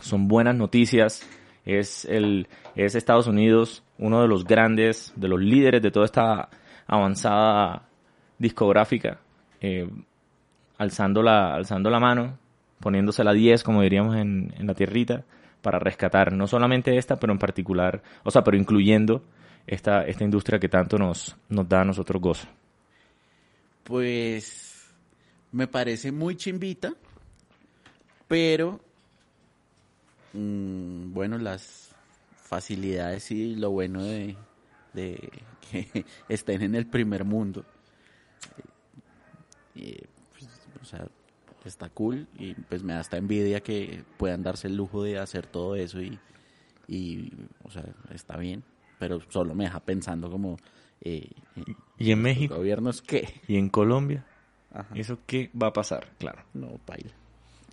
son 0.00 0.28
buenas 0.28 0.54
noticias. 0.54 1.28
Es, 1.64 2.04
el, 2.04 2.48
es 2.74 2.94
Estados 2.94 3.26
Unidos 3.26 3.82
uno 3.98 4.22
de 4.22 4.28
los 4.28 4.44
grandes, 4.44 5.12
de 5.16 5.28
los 5.28 5.40
líderes 5.40 5.82
de 5.82 5.90
toda 5.90 6.06
esta 6.06 6.48
avanzada 6.86 7.88
discográfica, 8.38 9.18
eh, 9.60 9.88
alzando, 10.78 11.22
la, 11.22 11.54
alzando 11.54 11.90
la 11.90 12.00
mano, 12.00 12.38
poniéndose 12.80 13.24
la 13.24 13.32
10, 13.32 13.62
como 13.62 13.82
diríamos 13.82 14.16
en, 14.16 14.52
en 14.58 14.66
la 14.66 14.74
tierrita, 14.74 15.24
para 15.62 15.78
rescatar 15.78 16.32
no 16.32 16.46
solamente 16.46 16.96
esta, 16.96 17.16
pero 17.16 17.32
en 17.32 17.38
particular, 17.38 18.02
o 18.22 18.30
sea, 18.30 18.44
pero 18.44 18.56
incluyendo 18.56 19.22
esta, 19.66 20.04
esta 20.04 20.24
industria 20.24 20.58
que 20.58 20.68
tanto 20.68 20.98
nos, 20.98 21.36
nos 21.48 21.68
da 21.68 21.80
a 21.80 21.84
nosotros 21.84 22.22
gozo. 22.22 22.46
Pues 23.82 24.88
me 25.52 25.66
parece 25.66 26.12
muy 26.12 26.36
chimbita, 26.36 26.92
pero 28.28 28.80
mm, 30.32 31.12
bueno, 31.12 31.38
las 31.38 31.94
facilidades 32.36 33.30
y 33.30 33.56
lo 33.56 33.70
bueno 33.70 34.02
de, 34.02 34.36
de 34.92 35.30
que 35.70 36.04
estén 36.28 36.62
en 36.62 36.74
el 36.74 36.86
primer 36.86 37.24
mundo. 37.24 37.64
O 39.74 40.15
sea, 40.86 41.06
está 41.64 41.88
cool 41.90 42.26
y 42.38 42.54
pues 42.54 42.82
me 42.82 42.92
da 42.94 43.00
esta 43.00 43.16
envidia 43.18 43.60
que 43.60 44.02
puedan 44.16 44.42
darse 44.42 44.68
el 44.68 44.76
lujo 44.76 45.02
de 45.02 45.18
hacer 45.18 45.46
todo 45.46 45.74
eso 45.76 46.00
y, 46.00 46.18
y 46.88 47.32
o 47.64 47.70
sea, 47.70 47.84
está 48.14 48.36
bien, 48.36 48.62
pero 48.98 49.20
solo 49.30 49.54
me 49.54 49.64
deja 49.64 49.80
pensando 49.80 50.30
como... 50.30 50.56
Eh, 51.02 51.28
¿Y 51.98 52.10
en 52.12 52.18
¿Los 52.18 52.24
México? 52.24 52.56
gobiernos 52.56 53.02
qué? 53.02 53.40
¿Y 53.48 53.56
en 53.56 53.68
Colombia? 53.68 54.24
Ajá. 54.72 54.94
¿Eso 54.94 55.18
qué 55.26 55.50
va 55.60 55.68
a 55.68 55.72
pasar? 55.72 56.06
Claro. 56.18 56.42
No, 56.54 56.68
paila. 56.84 57.10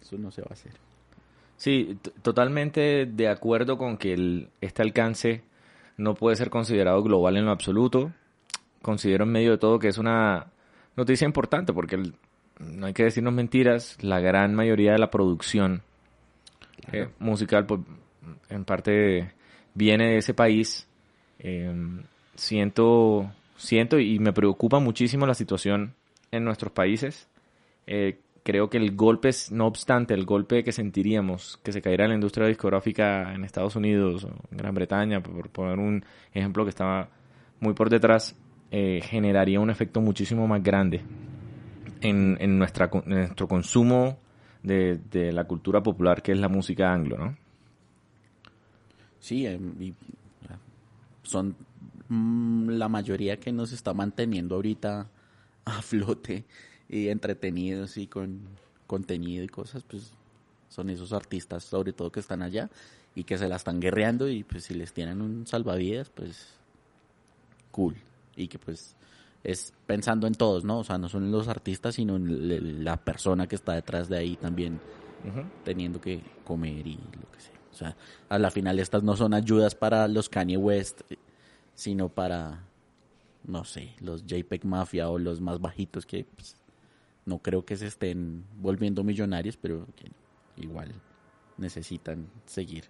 Eso 0.02 0.18
no 0.18 0.32
se 0.32 0.42
va 0.42 0.48
a 0.50 0.54
hacer. 0.54 0.74
Sí, 1.58 1.98
totalmente 2.22 3.06
de 3.06 3.28
acuerdo 3.30 3.78
con 3.78 3.98
que 3.98 4.14
el- 4.14 4.50
este 4.60 4.82
alcance 4.82 5.44
no 5.98 6.16
puede 6.16 6.36
ser 6.36 6.50
considerado 6.50 7.02
global 7.04 7.38
en 7.38 7.46
lo 7.46 7.52
absoluto. 7.52 8.12
Considero 8.82 9.24
en 9.24 9.32
medio 9.32 9.52
de 9.52 9.58
todo 9.58 9.80
que 9.80 9.88
es 9.88 9.98
una 9.98 10.48
noticia 10.98 11.26
importante 11.26 11.72
porque 11.74 11.96
el- 11.96 12.16
no 12.60 12.86
hay 12.86 12.94
que 12.94 13.04
decirnos 13.04 13.34
mentiras, 13.34 13.98
la 14.02 14.20
gran 14.20 14.56
mayoría 14.56 14.94
de 14.94 15.00
la 15.00 15.10
producción 15.10 15.82
eh, 16.92 17.10
musical 17.20 17.66
pues, 17.66 17.82
en 18.50 18.66
parte 18.66 19.34
viene 19.74 20.12
de 20.12 20.18
ese 20.18 20.34
país. 20.34 20.88
Eh, 21.40 21.74
siento, 22.36 23.32
siento 23.58 24.00
y 24.00 24.20
me 24.20 24.34
preocupa 24.34 24.80
muchísimo 24.80 25.26
la 25.26 25.34
situación 25.34 25.94
en 26.32 26.44
nuestros 26.44 26.72
países. 26.72 27.28
Eh, 27.88 28.20
creo 28.44 28.70
que 28.70 28.78
el 28.78 28.96
golpe, 28.96 29.30
no 29.52 29.68
obstante, 29.68 30.14
el 30.14 30.26
golpe 30.26 30.64
que 30.64 30.72
sentiríamos 30.72 31.60
que 31.64 31.72
se 31.72 31.82
cayera 31.82 32.08
la 32.08 32.16
industria 32.16 32.48
discográfica 32.48 33.34
en 33.34 33.44
Estados 33.44 33.76
Unidos 33.76 34.26
o 34.26 34.30
en 34.52 34.58
Gran 34.58 34.74
Bretaña, 34.74 35.22
por 35.22 35.50
poner 35.50 35.80
un 35.80 36.04
ejemplo 36.34 36.64
que 36.64 36.70
estaba 36.70 37.10
muy 37.60 37.74
por 37.74 37.90
detrás, 37.90 38.36
eh, 38.72 39.02
generaría 39.04 39.60
un 39.60 39.70
efecto 39.70 40.02
muchísimo 40.02 40.48
más 40.48 40.62
grande 40.64 41.02
en, 42.04 42.38
en, 42.40 42.60
nuestra, 42.60 42.90
en 42.94 43.10
nuestro 43.10 43.48
consumo 43.48 44.20
de, 44.62 45.00
de 45.10 45.32
la 45.32 45.46
cultura 45.46 45.82
popular 45.82 46.22
que 46.22 46.32
es 46.32 46.40
la 46.40 46.50
música 46.50 46.94
anglo, 46.94 47.18
¿no? 47.18 47.38
Sí, 49.20 49.48
y, 49.48 49.94
ah, 50.50 50.58
son 51.24 51.56
mm, 52.10 52.70
la 52.72 52.90
mayoría 52.90 53.40
que 53.40 53.54
nos 53.54 53.72
está 53.72 53.94
manteniendo 53.94 54.56
ahorita 54.56 55.08
a 55.66 55.82
flote 55.82 56.44
y 56.90 57.08
entretenidos 57.08 57.98
y 57.98 58.08
con 58.08 58.42
contenido 58.86 59.44
y 59.44 59.48
cosas, 59.48 59.84
pues 59.84 60.12
son 60.68 60.90
esos 60.90 61.14
artistas 61.14 61.64
sobre 61.64 61.94
todo 61.94 62.12
que 62.12 62.20
están 62.20 62.42
allá 62.42 62.70
y 63.16 63.24
que 63.24 63.38
se 63.38 63.48
la 63.48 63.56
están 63.56 63.80
guerreando 63.80 64.28
y 64.28 64.44
pues 64.44 64.66
si 64.66 64.74
les 64.74 64.92
tienen 64.92 65.22
un 65.22 65.48
salvavidas, 65.48 66.10
pues 66.10 66.50
cool. 67.72 67.96
Y 68.36 68.48
que 68.48 68.60
pues 68.60 68.96
es 69.44 69.74
pensando 69.86 70.28
en 70.28 70.34
todos, 70.34 70.64
¿no? 70.64 70.80
O 70.80 70.84
sea, 70.84 70.98
no 70.98 71.10
son 71.10 71.32
los 71.32 71.48
artistas, 71.48 71.96
sino 71.96 72.16
en 72.16 72.84
la 72.84 72.98
persona 72.98 73.48
que 73.48 73.56
está 73.56 73.74
detrás 73.74 74.08
de 74.10 74.18
ahí 74.18 74.36
también 74.36 74.80
teniendo 75.64 76.02
que 76.02 76.22
comer 76.44 76.86
y 76.86 76.96
lo 76.96 77.32
que 77.32 77.40
sea. 77.40 77.60
O 77.72 77.76
sea, 77.76 77.98
a 78.30 78.38
la 78.38 78.52
final 78.52 78.80
estas 78.80 79.04
no 79.04 79.16
son 79.16 79.34
ayudas 79.34 79.74
para 79.74 80.08
los 80.08 80.30
Kanye 80.30 80.58
West, 80.58 81.02
sino 81.74 82.10
para, 82.10 82.64
no 83.46 83.64
sé, 83.64 83.96
los 84.00 84.26
JPEG 84.26 84.66
Mafia 84.66 85.10
o 85.10 85.18
los 85.18 85.42
más 85.42 85.60
bajitos 85.60 86.06
que 86.06 86.26
pues, 86.26 86.56
no 87.26 87.40
creo 87.40 87.66
que 87.66 87.78
se 87.78 87.88
estén 87.88 88.46
volviendo 88.58 89.04
millonarios, 89.04 89.58
pero 89.58 89.88
que 89.96 90.12
igual 90.62 90.94
necesitan 91.58 92.28
seguir 92.46 92.86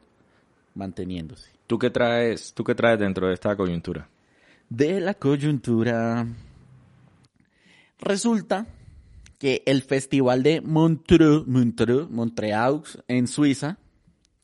manteniéndose. 0.75 1.51
¿Tú 1.67 1.77
qué 1.77 1.89
traes, 1.89 2.53
tú 2.53 2.63
qué 2.63 2.75
traes 2.75 2.99
dentro 2.99 3.27
de 3.27 3.35
esta 3.35 3.55
coyuntura? 3.55 4.09
De 4.75 4.99
la 4.99 5.13
coyuntura. 5.13 6.25
Resulta 7.99 8.65
que 9.37 9.61
el 9.67 9.83
festival 9.83 10.41
de 10.41 10.61
Montreux, 10.61 11.45
Montreux, 11.45 12.09
Montreaux, 12.09 12.97
en 13.07 13.27
Suiza, 13.27 13.77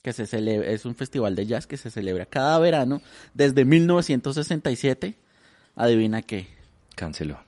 que 0.03 0.13
se 0.13 0.27
celebra, 0.27 0.69
es 0.69 0.85
un 0.85 0.93
festival 0.93 1.35
de 1.35 1.47
jazz 1.47 1.65
que 1.65 1.77
se 1.77 1.89
celebra 1.89 2.27
cada 2.27 2.59
verano 2.59 3.01
desde 3.33 3.65
1967, 3.65 5.15
adivina 5.75 6.21
qué, 6.21 6.47
Canceló. 6.95 7.39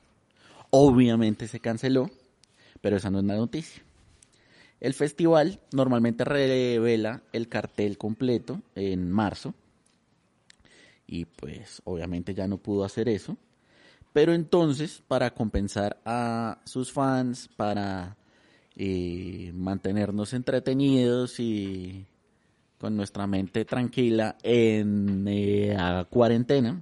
obviamente 0.71 1.47
se 1.47 1.59
canceló, 1.59 2.09
pero 2.81 2.97
esa 2.97 3.11
no 3.11 3.19
es 3.19 3.25
la 3.25 3.35
noticia. 3.35 3.83
El 4.79 4.95
festival 4.95 5.59
normalmente 5.71 6.25
revela 6.25 7.21
el 7.31 7.47
cartel 7.47 7.99
completo 7.99 8.59
en 8.73 9.11
marzo 9.11 9.53
y 11.11 11.25
pues 11.25 11.81
obviamente 11.83 12.33
ya 12.33 12.47
no 12.47 12.57
pudo 12.57 12.85
hacer 12.85 13.09
eso. 13.09 13.37
Pero 14.13 14.33
entonces, 14.33 15.03
para 15.07 15.33
compensar 15.33 16.01
a 16.05 16.59
sus 16.63 16.91
fans, 16.91 17.49
para 17.55 18.17
eh, 18.75 19.51
mantenernos 19.53 20.33
entretenidos 20.33 21.39
y 21.39 22.05
con 22.79 22.95
nuestra 22.95 23.27
mente 23.27 23.65
tranquila 23.65 24.37
en 24.41 25.25
eh, 25.27 25.77
cuarentena, 26.09 26.81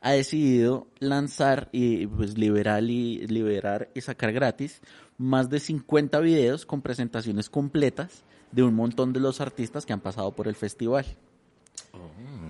ha 0.00 0.12
decidido 0.12 0.88
lanzar 0.98 1.68
y 1.72 2.06
pues 2.08 2.36
liberar 2.36 2.82
y 2.82 3.26
liberar 3.28 3.88
y 3.94 4.00
sacar 4.00 4.32
gratis 4.32 4.82
más 5.16 5.48
de 5.48 5.60
50 5.60 6.18
videos 6.20 6.66
con 6.66 6.82
presentaciones 6.82 7.48
completas 7.48 8.24
de 8.50 8.64
un 8.64 8.74
montón 8.74 9.12
de 9.12 9.20
los 9.20 9.40
artistas 9.40 9.86
que 9.86 9.92
han 9.92 10.00
pasado 10.00 10.32
por 10.32 10.48
el 10.48 10.56
festival. 10.56 11.06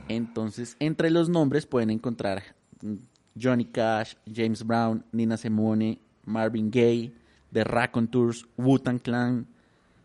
Entonces, 0.08 0.76
entre 0.80 1.10
los 1.10 1.28
nombres 1.28 1.66
pueden 1.66 1.90
encontrar 1.90 2.42
mm, 2.82 2.94
Johnny 3.40 3.64
Cash, 3.64 4.14
James 4.32 4.64
Brown, 4.66 5.04
Nina 5.12 5.36
Simone, 5.36 5.98
Marvin 6.24 6.70
Gaye, 6.70 7.12
The 7.52 7.64
Raconteurs, 7.64 8.46
Wu-Tang 8.56 8.98
Clan. 9.00 9.46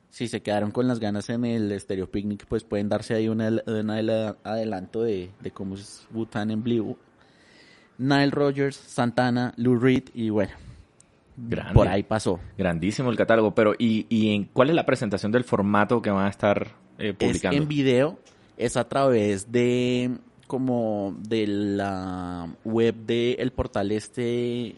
Si 0.09 0.27
se 0.27 0.41
quedaron 0.41 0.71
con 0.71 0.87
las 0.87 0.99
ganas 0.99 1.29
en 1.29 1.45
el 1.45 1.79
Stereo 1.79 2.09
Picnic, 2.09 2.45
pues 2.47 2.63
pueden 2.63 2.89
darse 2.89 3.13
ahí 3.13 3.27
un 3.27 3.41
adelanto 3.41 5.03
de, 5.03 5.29
de 5.39 5.51
cómo 5.51 5.75
es 5.75 6.07
Wu-Tang 6.13 6.49
en 6.49 6.63
Blue. 6.63 6.97
Nile 7.99 8.31
Rogers, 8.31 8.75
Santana, 8.75 9.53
Lou 9.57 9.77
Reed 9.77 10.05
y 10.13 10.29
bueno, 10.29 10.53
Grande. 11.37 11.73
por 11.73 11.87
ahí 11.87 12.01
pasó. 12.03 12.39
Grandísimo 12.57 13.11
el 13.11 13.17
catálogo, 13.17 13.53
pero 13.53 13.73
¿y, 13.77 14.05
y 14.09 14.33
en 14.33 14.45
cuál 14.45 14.69
es 14.69 14.75
la 14.75 14.85
presentación 14.85 15.31
del 15.31 15.43
formato 15.43 16.01
que 16.01 16.09
van 16.09 16.25
a 16.25 16.29
estar 16.29 16.69
eh, 16.97 17.09
Es 17.09 17.15
publicando? 17.15 17.57
en 17.61 17.67
video, 17.67 18.17
es 18.59 18.75
a 18.77 18.87
través 18.87 19.51
de 19.51 20.11
como 20.45 21.15
de 21.17 21.47
la 21.47 22.53
web 22.65 22.95
del 22.95 23.51
portal 23.51 23.91
este, 23.91 24.75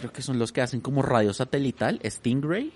creo 0.00 0.12
que 0.12 0.22
son 0.22 0.38
los 0.38 0.52
que 0.52 0.62
hacen 0.62 0.80
como 0.80 1.02
radio 1.02 1.34
satelital, 1.34 2.00
Stingray. 2.04 2.72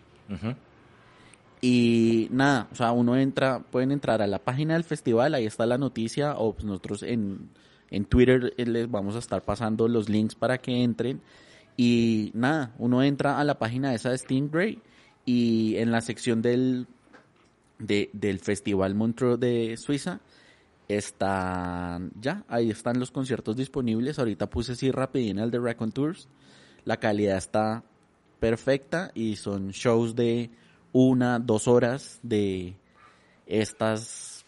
Y 1.62 2.28
nada, 2.30 2.68
o 2.70 2.74
sea, 2.74 2.92
uno 2.92 3.16
entra, 3.16 3.60
pueden 3.60 3.90
entrar 3.90 4.20
a 4.20 4.26
la 4.26 4.38
página 4.38 4.74
del 4.74 4.84
festival, 4.84 5.34
ahí 5.34 5.46
está 5.46 5.64
la 5.64 5.78
noticia, 5.78 6.36
o 6.36 6.52
pues 6.52 6.64
nosotros 6.64 7.02
en, 7.02 7.48
en 7.90 8.04
Twitter 8.04 8.52
eh, 8.58 8.66
les 8.66 8.90
vamos 8.90 9.16
a 9.16 9.20
estar 9.20 9.42
pasando 9.42 9.88
los 9.88 10.10
links 10.10 10.34
para 10.34 10.58
que 10.58 10.82
entren. 10.82 11.22
Y 11.78 12.32
nada, 12.34 12.74
uno 12.78 13.02
entra 13.02 13.40
a 13.40 13.44
la 13.44 13.58
página 13.58 13.94
esa 13.94 14.10
de 14.10 14.18
Stingray 14.18 14.82
y 15.24 15.76
en 15.76 15.90
la 15.90 16.02
sección 16.02 16.42
del, 16.42 16.86
de- 17.78 18.10
del 18.12 18.40
Festival 18.40 18.94
Montreux 18.94 19.38
de 19.38 19.76
Suiza 19.76 20.20
están, 20.88 22.12
ya, 22.20 22.44
ahí 22.48 22.70
están 22.70 22.98
los 23.00 23.10
conciertos 23.10 23.56
disponibles. 23.56 24.18
Ahorita 24.18 24.48
puse 24.48 24.72
así 24.72 24.90
rapidín 24.90 25.38
el 25.38 25.50
de 25.50 25.58
Raccoon 25.58 25.92
Tours. 25.92 26.28
La 26.84 26.98
calidad 26.98 27.36
está 27.36 27.82
perfecta 28.38 29.10
y 29.14 29.36
son 29.36 29.70
shows 29.70 30.14
de 30.14 30.50
una, 30.92 31.38
dos 31.38 31.66
horas 31.68 32.20
de 32.22 32.74
estas 33.46 34.44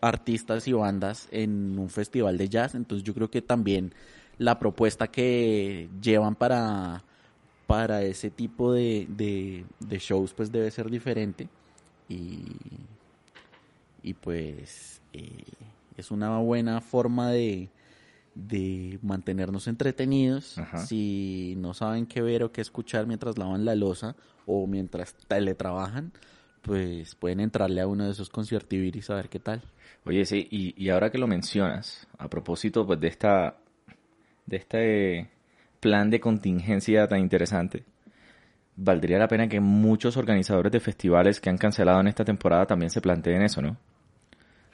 artistas 0.00 0.68
y 0.68 0.72
bandas 0.72 1.28
en 1.30 1.78
un 1.78 1.90
festival 1.90 2.38
de 2.38 2.48
jazz. 2.48 2.74
Entonces 2.74 3.04
yo 3.04 3.14
creo 3.14 3.30
que 3.30 3.42
también 3.42 3.92
la 4.38 4.58
propuesta 4.58 5.08
que 5.08 5.88
llevan 6.00 6.34
para, 6.36 7.02
para 7.66 8.02
ese 8.02 8.30
tipo 8.30 8.72
de, 8.72 9.06
de, 9.10 9.64
de 9.80 9.98
shows 9.98 10.32
pues 10.32 10.50
debe 10.50 10.70
ser 10.70 10.90
diferente. 10.90 11.48
Y, 12.08 12.56
y 14.02 14.14
pues 14.14 15.02
eh, 15.12 15.44
es 15.96 16.10
una 16.10 16.38
buena 16.38 16.80
forma 16.80 17.30
de, 17.30 17.68
de 18.34 18.98
mantenernos 19.02 19.66
entretenidos. 19.66 20.58
Ajá. 20.58 20.78
Si 20.78 21.54
no 21.58 21.74
saben 21.74 22.06
qué 22.06 22.22
ver 22.22 22.44
o 22.44 22.52
qué 22.52 22.60
escuchar 22.60 23.06
mientras 23.06 23.36
lavan 23.36 23.64
la 23.64 23.74
losa 23.74 24.16
o 24.46 24.66
mientras 24.66 25.14
teletrabajan, 25.26 26.12
pues 26.62 27.14
pueden 27.14 27.40
entrarle 27.40 27.80
a 27.80 27.86
uno 27.86 28.04
de 28.04 28.12
esos 28.12 28.30
conciertiviris 28.30 29.10
a 29.10 29.14
ver 29.14 29.28
qué 29.28 29.38
tal. 29.38 29.62
Oye, 30.04 30.24
sí, 30.24 30.46
y, 30.50 30.74
y 30.82 30.90
ahora 30.90 31.10
que 31.10 31.18
lo 31.18 31.26
mencionas, 31.26 32.06
a 32.18 32.28
propósito 32.28 32.86
pues, 32.86 33.00
de 33.00 33.08
esta 33.08 33.58
de 34.46 34.56
este 34.56 35.30
plan 35.80 36.10
de 36.10 36.20
contingencia 36.20 37.06
tan 37.06 37.20
interesante, 37.20 37.84
valdría 38.80 39.18
la 39.18 39.26
pena 39.28 39.48
que 39.48 39.58
muchos 39.60 40.16
organizadores 40.16 40.70
de 40.70 40.78
festivales 40.80 41.40
que 41.40 41.50
han 41.50 41.58
cancelado 41.58 42.00
en 42.00 42.06
esta 42.08 42.24
temporada 42.24 42.64
también 42.66 42.90
se 42.90 43.00
planteen 43.00 43.42
eso, 43.42 43.60
¿no? 43.60 43.76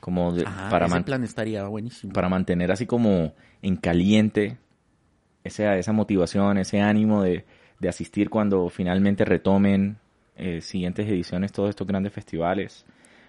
Como 0.01 0.33
de- 0.33 0.45
Ah, 0.47 0.69
para, 0.71 0.85
ese 0.87 0.95
man- 0.95 1.05
plan 1.05 1.25
estaría 1.25 1.64
buenísimo. 1.67 2.12
para 2.12 2.29
mantener 2.29 2.71
así 2.71 2.85
como 2.87 3.33
en 3.62 3.77
caliente 3.77 4.59
esa, 5.43 5.77
esa 5.79 5.93
motivación, 5.93 6.59
ese 6.59 6.81
ánimo 6.81 7.23
de, 7.23 7.45
de 7.81 7.88
asistir 7.88 8.29
cuando 8.29 8.69
finalmente 8.69 9.25
retomen 9.25 9.97
eh, 10.37 10.61
siguientes 10.61 11.09
ediciones 11.09 11.53
todos 11.53 11.71
estos 11.71 11.87
grandes 11.87 12.12
festivales. 12.12 12.85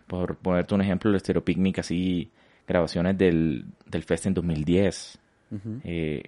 Por 0.07 0.35
ponerte 0.35 0.75
un 0.75 0.81
ejemplo, 0.81 1.09
el 1.11 1.19
Stereo 1.19 1.43
Picnic, 1.45 1.79
así 1.79 2.29
grabaciones 2.67 3.17
del, 3.17 3.65
del 3.85 4.03
Fest 4.03 4.25
en 4.25 4.33
2010, 4.33 5.17
Ujú. 5.51 5.79
eh, 5.83 6.23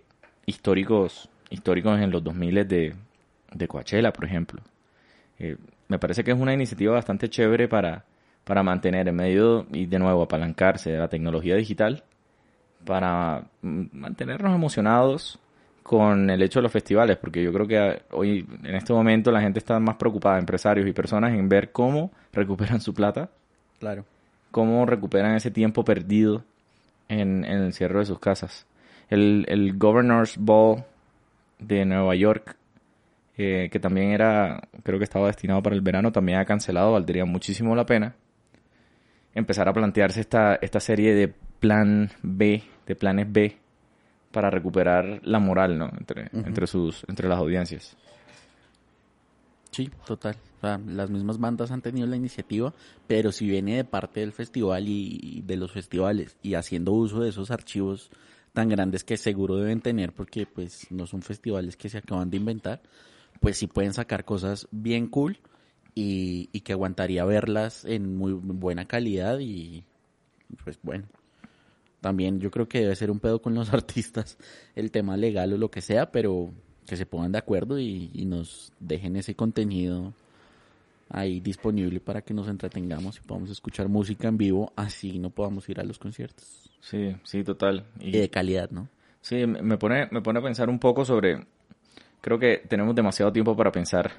históricos 0.46 1.30
históricos 1.50 2.00
en 2.00 2.12
los 2.12 2.24
2000 2.24 2.68
de, 2.68 2.96
de 3.54 3.68
Coachella, 3.68 4.12
por 4.14 4.26
ejemplo. 4.26 4.62
Eh, 5.40 5.58
me 5.88 6.00
parece 6.00 6.24
que 6.24 6.32
es 6.32 6.40
una 6.40 6.54
iniciativa 6.54 6.94
bastante 6.94 7.30
chévere 7.30 7.68
para, 7.68 8.04
para 8.44 8.64
mantener 8.64 9.08
en 9.08 9.16
medio 9.16 9.66
y 9.72 9.86
de 9.86 10.00
nuevo 10.00 10.24
apalancarse 10.24 10.92
de 10.92 10.98
la 11.00 11.08
tecnología 11.08 11.56
digital 11.56 12.04
para 12.86 13.44
mm, 13.62 13.86
mantenernos 13.92 14.54
emocionados 14.56 15.40
con 15.84 16.30
el 16.30 16.42
hecho 16.42 16.60
de 16.60 16.64
los 16.64 16.72
festivales, 16.72 17.16
porque 17.18 17.42
yo 17.42 17.54
creo 17.54 17.66
que 17.68 17.78
ah, 17.78 17.98
hoy 18.12 18.46
en 18.64 18.76
este 18.76 18.92
momento 18.92 19.32
la 19.32 19.40
gente 19.40 19.60
está 19.60 19.80
más 19.80 19.96
preocupada, 19.96 20.38
empresarios 20.38 20.86
y 20.88 20.92
personas, 20.92 21.32
en 21.34 21.48
ver 21.48 21.72
cómo 21.72 22.12
recuperan 22.34 22.82
su 22.82 22.94
plata, 22.94 23.30
Claro. 23.80 24.04
cómo 24.52 24.86
recuperan 24.86 25.36
ese 25.36 25.50
tiempo 25.52 25.86
perdido 25.86 26.44
en, 27.08 27.46
en 27.46 27.62
el 27.64 27.74
cierre 27.74 28.00
de 28.00 28.06
sus 28.06 28.20
casas. 28.20 28.66
El, 29.10 29.46
el 29.48 29.78
Governor's 29.78 30.36
Ball 30.38 30.84
de 31.60 31.86
Nueva 31.86 32.16
York, 32.16 32.57
eh, 33.38 33.70
que 33.72 33.80
también 33.80 34.12
era, 34.12 34.62
creo 34.84 34.98
que 34.98 35.04
estaba 35.04 35.28
destinado 35.28 35.62
para 35.62 35.76
el 35.76 35.82
verano, 35.82 36.12
también 36.12 36.40
ha 36.40 36.46
cancelado, 36.46 36.94
valdría 36.94 37.26
muchísimo 37.26 37.76
la 37.76 37.86
pena 37.86 38.16
empezar 39.38 39.70
a 39.70 39.74
plantearse 39.74 40.20
esta, 40.20 40.56
esta 40.56 40.80
serie 40.80 41.14
de 41.14 41.28
plan 41.28 42.10
B, 42.24 42.64
de 42.88 42.96
planes 42.96 43.32
B, 43.32 43.56
para 44.32 44.50
recuperar 44.50 45.22
la 45.24 45.40
moral, 45.40 45.78
¿no? 45.78 45.92
Entre, 45.98 46.24
Ujú. 46.34 46.48
entre 46.48 46.66
sus, 46.66 47.06
entre 47.08 47.30
las 47.30 47.38
audiencias. 47.38 47.96
Sí, 49.72 49.92
total. 50.08 50.38
O 50.58 50.62
sea, 50.62 50.80
las 50.88 51.12
mismas 51.12 51.38
bandas 51.38 51.70
han 51.70 51.84
tenido 51.84 52.08
la 52.08 52.16
iniciativa, 52.16 52.74
pero 53.06 53.32
si 53.32 53.48
viene 53.48 53.76
de 53.76 53.84
parte 53.84 54.22
del 54.22 54.32
festival 54.32 54.88
y, 54.88 55.20
y 55.22 55.42
de 55.44 55.58
los 55.58 55.72
festivales 55.72 56.36
y 56.42 56.56
haciendo 56.56 56.94
uso 56.94 57.20
de 57.20 57.30
esos 57.30 57.52
archivos 57.52 58.10
tan 58.54 58.70
grandes 58.70 59.04
que 59.04 59.18
seguro 59.18 59.58
deben 59.58 59.82
tener 59.82 60.14
porque 60.14 60.48
pues 60.48 60.88
no 60.90 61.06
son 61.06 61.22
festivales 61.22 61.78
que 61.78 61.90
se 61.90 62.00
acaban 62.00 62.32
de 62.32 62.38
inventar, 62.38 62.82
pues 63.40 63.58
sí 63.58 63.68
pueden 63.68 63.94
sacar 63.94 64.26
cosas 64.26 64.68
bien 64.72 65.08
cool 65.08 65.40
y, 65.96 66.50
y 66.52 66.62
que 66.62 66.74
aguantaría 66.74 67.26
verlas 67.26 67.86
en 67.86 68.16
muy 68.18 68.34
buena 68.34 68.86
calidad 68.86 69.40
y 69.40 69.84
pues 70.64 70.80
bueno. 70.84 71.06
También 72.02 72.40
yo 72.40 72.52
creo 72.52 72.70
que 72.70 72.82
debe 72.82 72.96
ser 72.96 73.12
un 73.12 73.20
pedo 73.20 73.42
con 73.42 73.56
los 73.56 73.74
artistas 73.74 74.38
el 74.76 74.92
tema 74.92 75.18
legal 75.18 75.54
o 75.54 75.58
lo 75.58 75.72
que 75.72 75.82
sea, 75.82 76.12
pero 76.12 76.52
que 76.86 76.96
se 76.96 77.06
pongan 77.06 77.32
de 77.32 77.40
acuerdo 77.40 77.80
y, 77.80 78.12
y 78.14 78.26
nos 78.26 78.72
dejen 78.80 79.16
ese 79.18 79.36
contenido 79.36 80.14
ahí 81.10 81.40
disponible 81.40 82.00
para 82.00 82.22
que 82.22 82.34
nos 82.34 82.48
entretengamos 82.48 83.18
y 83.18 83.22
podamos 83.22 83.50
escuchar 83.50 83.88
música 83.88 84.28
en 84.28 84.38
vivo, 84.38 84.74
así 84.76 85.20
no 85.20 85.30
podamos 85.30 85.68
ir 85.70 85.80
a 85.80 85.84
los 85.84 86.00
conciertos. 86.00 86.70
Sí, 86.82 87.16
sí, 87.24 87.44
total. 87.44 87.86
Y 88.00 88.12
de 88.12 88.30
calidad, 88.30 88.70
¿no? 88.72 88.88
Sí, 89.22 89.46
me 89.46 89.78
pone, 89.78 90.08
me 90.12 90.22
pone 90.22 90.40
a 90.40 90.42
pensar 90.42 90.70
un 90.70 90.80
poco 90.80 91.04
sobre. 91.04 91.46
Creo 92.22 92.40
que 92.40 92.64
tenemos 92.68 92.96
demasiado 92.96 93.32
tiempo 93.32 93.56
para 93.56 93.72
pensar 93.72 94.12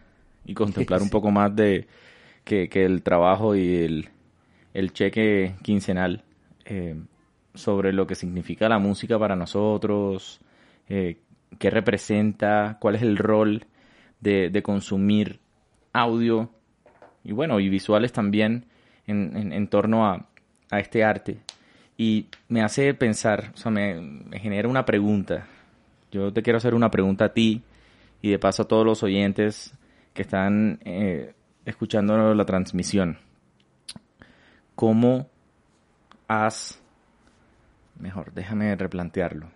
y 0.44 0.54
contemplar 0.54 1.02
un 1.02 1.11
poco 1.11 1.30
más 1.30 1.54
de 1.54 1.87
que, 2.44 2.68
que 2.68 2.84
el 2.84 3.02
trabajo 3.02 3.54
y 3.54 3.76
el, 3.76 4.08
el 4.74 4.92
cheque 4.92 5.54
quincenal 5.62 6.24
eh, 6.64 6.96
sobre 7.54 7.92
lo 7.92 8.06
que 8.06 8.14
significa 8.14 8.68
la 8.68 8.78
música 8.78 9.18
para 9.18 9.37
nosotros, 9.37 10.40
eh, 10.88 11.18
qué 11.58 11.70
representa, 11.70 12.78
cuál 12.80 12.96
es 12.96 13.02
el 13.02 13.16
rol 13.16 13.66
de, 14.20 14.50
de 14.50 14.62
consumir 14.62 15.40
audio 15.92 16.50
y 17.24 17.32
bueno, 17.32 17.61
y 17.61 17.68
visuales 17.68 18.12
también 18.12 18.66
en, 19.06 19.37
en, 19.37 19.52
en 19.52 19.68
torno 19.68 20.06
a, 20.06 20.26
a 20.70 20.78
este 20.78 21.04
arte. 21.04 21.38
Y 21.96 22.26
me 22.48 22.62
hace 22.62 22.94
pensar, 22.94 23.50
o 23.54 23.56
sea, 23.56 23.70
me, 23.70 24.00
me 24.00 24.38
genera 24.38 24.68
una 24.68 24.84
pregunta. 24.84 25.46
Yo 26.12 26.32
te 26.32 26.42
quiero 26.42 26.58
hacer 26.58 26.74
una 26.74 26.90
pregunta 26.90 27.26
a 27.26 27.32
ti 27.32 27.62
y 28.22 28.31
de 28.31 28.38
paso 28.38 28.62
a 28.62 28.68
todos 28.68 28.85
los 28.85 29.02
oyentes 29.02 29.74
que 30.12 30.22
están 30.22 30.81
eh, 30.85 31.35
escuchando 31.64 32.35
la 32.35 32.44
transmisión. 32.44 33.18
¿Cómo 34.74 35.28
has... 36.26 36.81
Mejor, 37.98 38.33
déjame 38.33 38.74
replantearlo. 38.76 39.50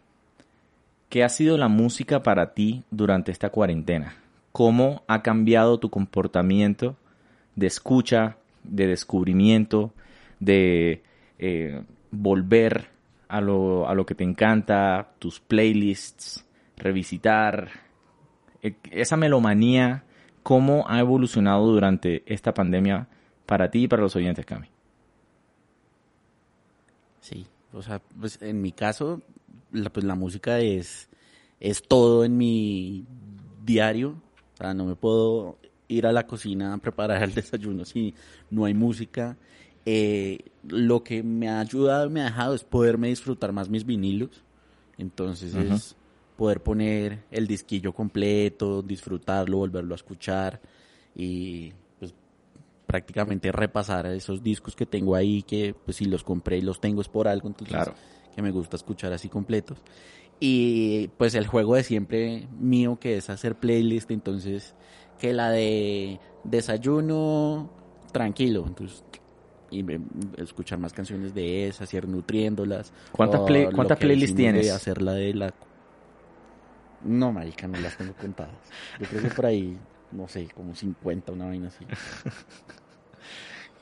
¿Qué 1.08 1.24
ha 1.24 1.28
sido 1.28 1.58
la 1.58 1.68
música 1.68 2.22
para 2.22 2.54
ti 2.54 2.84
durante 2.90 3.32
esta 3.32 3.50
cuarentena? 3.50 4.16
¿Cómo 4.50 5.04
ha 5.06 5.22
cambiado 5.22 5.78
tu 5.78 5.90
comportamiento 5.90 6.96
de 7.54 7.66
escucha, 7.66 8.36
de 8.64 8.86
descubrimiento, 8.86 9.92
de 10.40 11.02
eh, 11.38 11.82
volver 12.10 12.88
a 13.28 13.40
lo, 13.40 13.88
a 13.88 13.94
lo 13.94 14.06
que 14.06 14.14
te 14.14 14.24
encanta, 14.24 15.12
tus 15.18 15.40
playlists, 15.40 16.46
revisitar, 16.76 17.68
esa 18.90 19.16
melomanía, 19.16 20.04
cómo 20.42 20.84
ha 20.88 21.00
evolucionado 21.00 21.66
durante 21.66 22.22
esta 22.26 22.54
pandemia 22.54 23.08
para 23.46 23.70
ti 23.70 23.84
y 23.84 23.88
para 23.88 24.02
los 24.02 24.16
oyentes, 24.16 24.46
Cami? 24.46 24.68
Sí, 27.20 27.46
o 27.72 27.82
sea, 27.82 28.00
pues 28.20 28.40
en 28.42 28.60
mi 28.62 28.72
caso, 28.72 29.22
la, 29.72 29.90
pues 29.90 30.04
la 30.04 30.14
música 30.14 30.60
es, 30.60 31.08
es 31.60 31.82
todo 31.82 32.24
en 32.24 32.36
mi 32.36 33.04
diario. 33.64 34.16
O 34.54 34.56
sea, 34.56 34.74
no 34.74 34.84
me 34.84 34.96
puedo 34.96 35.58
ir 35.88 36.06
a 36.06 36.12
la 36.12 36.26
cocina 36.26 36.74
a 36.74 36.78
preparar 36.78 37.22
el 37.22 37.34
desayuno 37.34 37.84
si 37.84 38.14
no 38.50 38.64
hay 38.64 38.74
música. 38.74 39.36
Eh, 39.84 40.38
lo 40.68 41.02
que 41.02 41.22
me 41.22 41.48
ha 41.48 41.60
ayudado 41.60 42.06
y 42.06 42.10
me 42.10 42.20
ha 42.22 42.26
dejado 42.26 42.54
es 42.54 42.64
poderme 42.64 43.08
disfrutar 43.08 43.52
más 43.52 43.68
mis 43.68 43.84
vinilos. 43.84 44.42
Entonces 44.98 45.54
es 45.54 45.96
poder 46.36 46.62
poner 46.62 47.24
el 47.30 47.46
disquillo 47.46 47.92
completo, 47.92 48.82
disfrutarlo, 48.82 49.58
volverlo 49.58 49.94
a 49.94 49.96
escuchar 49.96 50.60
y 51.14 51.72
pues 51.98 52.14
prácticamente 52.86 53.52
repasar 53.52 54.06
esos 54.06 54.42
discos 54.42 54.74
que 54.76 54.86
tengo 54.86 55.14
ahí 55.14 55.42
que 55.42 55.74
pues 55.74 55.96
si 55.98 56.04
los 56.06 56.24
compré 56.24 56.58
y 56.58 56.62
los 56.62 56.80
tengo 56.80 57.00
es 57.00 57.08
por 57.08 57.28
algo, 57.28 57.48
entonces 57.48 57.74
Claro. 57.74 57.94
que 58.34 58.42
me 58.42 58.50
gusta 58.50 58.76
escuchar 58.76 59.12
así 59.12 59.28
completos. 59.28 59.78
Y 60.40 61.08
pues 61.18 61.34
el 61.34 61.46
juego 61.46 61.76
de 61.76 61.84
siempre 61.84 62.48
mío 62.58 62.98
que 63.00 63.16
es 63.16 63.30
hacer 63.30 63.54
playlist, 63.56 64.10
entonces 64.10 64.74
que 65.20 65.32
la 65.32 65.50
de 65.50 66.18
desayuno 66.44 67.70
tranquilo, 68.12 68.64
entonces 68.66 69.04
y 69.70 69.82
escuchar 70.36 70.78
más 70.78 70.92
canciones 70.92 71.32
de 71.34 71.66
esas, 71.66 71.94
ir 71.94 72.06
nutriéndolas. 72.06 72.92
¿Cuántas 73.12 73.40
play- 73.42 73.68
cuántas 73.74 73.98
playlists 73.98 74.36
tienes? 74.36 74.70
hacer 74.70 75.00
la 75.00 75.12
de 75.14 75.32
la 75.32 75.54
No, 77.04 77.32
marica, 77.32 77.66
no 77.66 77.78
las 77.78 77.96
tengo 77.96 78.14
contadas. 78.14 78.54
Yo 79.00 79.06
creo 79.06 79.22
que 79.22 79.30
por 79.30 79.46
ahí, 79.46 79.76
no 80.12 80.28
sé, 80.28 80.48
como 80.54 80.74
50, 80.74 81.32
una 81.32 81.46
vaina 81.46 81.68
así. 81.68 81.84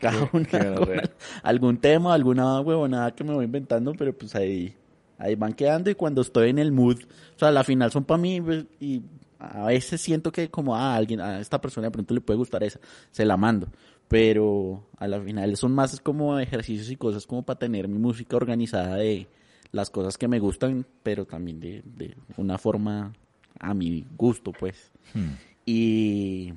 Cada 0.00 0.30
una 0.32 0.74
con 0.76 1.00
algún 1.42 1.76
tema, 1.78 2.14
alguna 2.14 2.60
huevonada 2.60 3.14
que 3.14 3.22
me 3.22 3.34
voy 3.34 3.44
inventando, 3.44 3.92
pero 3.92 4.16
pues 4.16 4.34
ahí, 4.34 4.74
ahí 5.18 5.34
van 5.34 5.52
quedando 5.52 5.90
y 5.90 5.94
cuando 5.94 6.22
estoy 6.22 6.48
en 6.50 6.58
el 6.58 6.72
mood, 6.72 6.96
o 7.36 7.38
sea, 7.38 7.50
la 7.50 7.64
final 7.64 7.90
son 7.92 8.04
para 8.04 8.16
mí 8.16 8.40
pues, 8.40 8.64
y 8.80 9.02
a 9.38 9.66
veces 9.66 10.00
siento 10.00 10.32
que 10.32 10.50
como 10.50 10.74
a 10.74 10.94
alguien, 10.94 11.20
a 11.20 11.40
esta 11.40 11.60
persona 11.60 11.88
de 11.88 11.90
pronto 11.90 12.14
le 12.14 12.22
puede 12.22 12.38
gustar 12.38 12.64
esa, 12.64 12.80
se 13.10 13.26
la 13.26 13.36
mando, 13.36 13.68
pero 14.08 14.86
a 14.96 15.06
la 15.06 15.20
final 15.20 15.54
son 15.58 15.72
más 15.72 16.00
como 16.00 16.38
ejercicios 16.38 16.90
y 16.90 16.96
cosas 16.96 17.26
como 17.26 17.42
para 17.42 17.58
tener 17.58 17.86
mi 17.86 17.98
música 17.98 18.36
organizada 18.36 18.96
de 18.96 19.28
las 19.72 19.90
cosas 19.90 20.18
que 20.18 20.28
me 20.28 20.38
gustan, 20.40 20.86
pero 21.02 21.24
también 21.26 21.60
de, 21.60 21.82
de 21.84 22.16
una 22.36 22.58
forma 22.58 23.12
a 23.58 23.74
mi 23.74 24.06
gusto, 24.16 24.52
pues. 24.52 24.90
Hmm. 25.14 25.32
Y, 25.66 26.54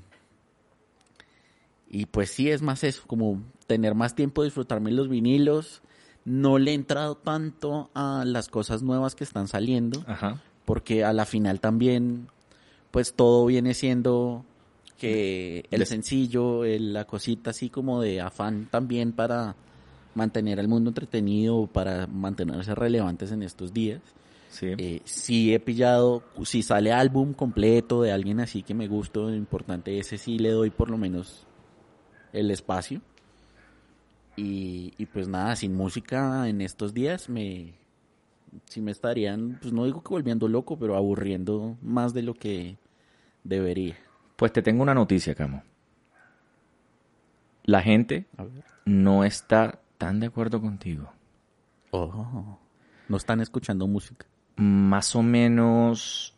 y 1.90 2.06
pues 2.08 2.32
sí, 2.32 2.50
es 2.50 2.62
más 2.62 2.84
eso, 2.84 3.04
como 3.06 3.42
tener 3.68 3.94
más 3.96 4.16
tiempo 4.16 4.42
de 4.42 4.48
disfrutarme 4.48 4.92
los 4.92 5.10
vinilos. 5.10 5.82
No 6.26 6.58
le 6.58 6.72
he 6.72 6.74
entrado 6.74 7.16
tanto 7.16 7.90
a 7.94 8.24
las 8.26 8.48
cosas 8.48 8.82
nuevas 8.82 9.14
que 9.14 9.24
están 9.26 9.48
saliendo, 9.48 10.04
Ajá. 10.08 10.42
porque 10.66 11.04
a 11.04 11.12
la 11.14 11.26
final 11.26 11.60
también, 11.60 12.28
pues 12.92 13.14
todo 13.14 13.46
viene 13.46 13.74
siendo 13.74 14.46
que 14.98 15.66
el 15.70 15.86
sencillo, 15.86 16.64
el- 16.64 16.94
la 16.94 17.06
cosita 17.06 17.50
así 17.50 17.70
como 17.70 18.02
de 18.02 18.22
afán 18.22 18.68
también 18.72 19.12
para 19.12 19.56
mantener 20.16 20.60
al 20.60 20.68
mundo 20.68 20.90
entretenido, 20.90 21.68
para 21.68 22.08
mantenerse 22.08 22.76
relevantes 22.76 23.32
en 23.32 23.44
estos 23.44 23.74
días. 23.74 24.02
Sí. 24.50 24.74
Eh, 24.78 25.02
sí 25.04 25.54
he 25.54 25.60
pillado, 25.60 26.24
si 26.44 26.62
sale 26.62 26.92
álbum 26.92 27.34
completo 27.34 28.04
de 28.04 28.12
alguien 28.12 28.40
así 28.40 28.62
que 28.62 28.76
me 28.76 28.88
gusta, 28.88 29.20
importante, 29.36 29.98
ese 29.98 30.18
sí 30.18 30.38
le 30.38 30.52
doy 30.52 30.70
por 30.70 30.92
lo 30.92 30.98
menos 30.98 31.48
el 32.34 32.52
espacio. 32.52 33.02
Y, 34.36 34.94
y 34.98 35.06
pues 35.06 35.28
nada, 35.28 35.56
sin 35.56 35.76
música 35.76 36.48
en 36.48 36.62
estos 36.62 36.94
días 36.94 37.30
me, 37.30 37.74
sí 38.66 38.82
me 38.82 38.92
estarían, 38.92 39.58
pues 39.62 39.74
no 39.74 39.86
digo 39.86 40.04
que 40.04 40.10
volviendo 40.10 40.48
loco, 40.48 40.78
pero 40.78 40.96
aburriendo 40.96 41.78
más 41.82 42.14
de 42.14 42.24
lo 42.24 42.34
que 42.34 42.78
debería. 43.44 43.98
Pues 44.36 44.52
te 44.52 44.62
tengo 44.62 44.84
una 44.84 44.94
noticia, 44.94 45.36
Camo. 45.36 45.64
La 47.64 47.82
gente 47.82 48.26
no 48.86 49.24
está 49.24 49.80
tan 50.04 50.20
de 50.20 50.28
acuerdo 50.28 50.60
contigo. 50.60 51.12
Oh, 51.92 52.58
no 53.08 53.18
están 53.18 53.40
escuchando 53.42 53.88
música. 53.88 54.26
Más 54.58 55.16
o 55.16 55.24
menos 55.24 56.36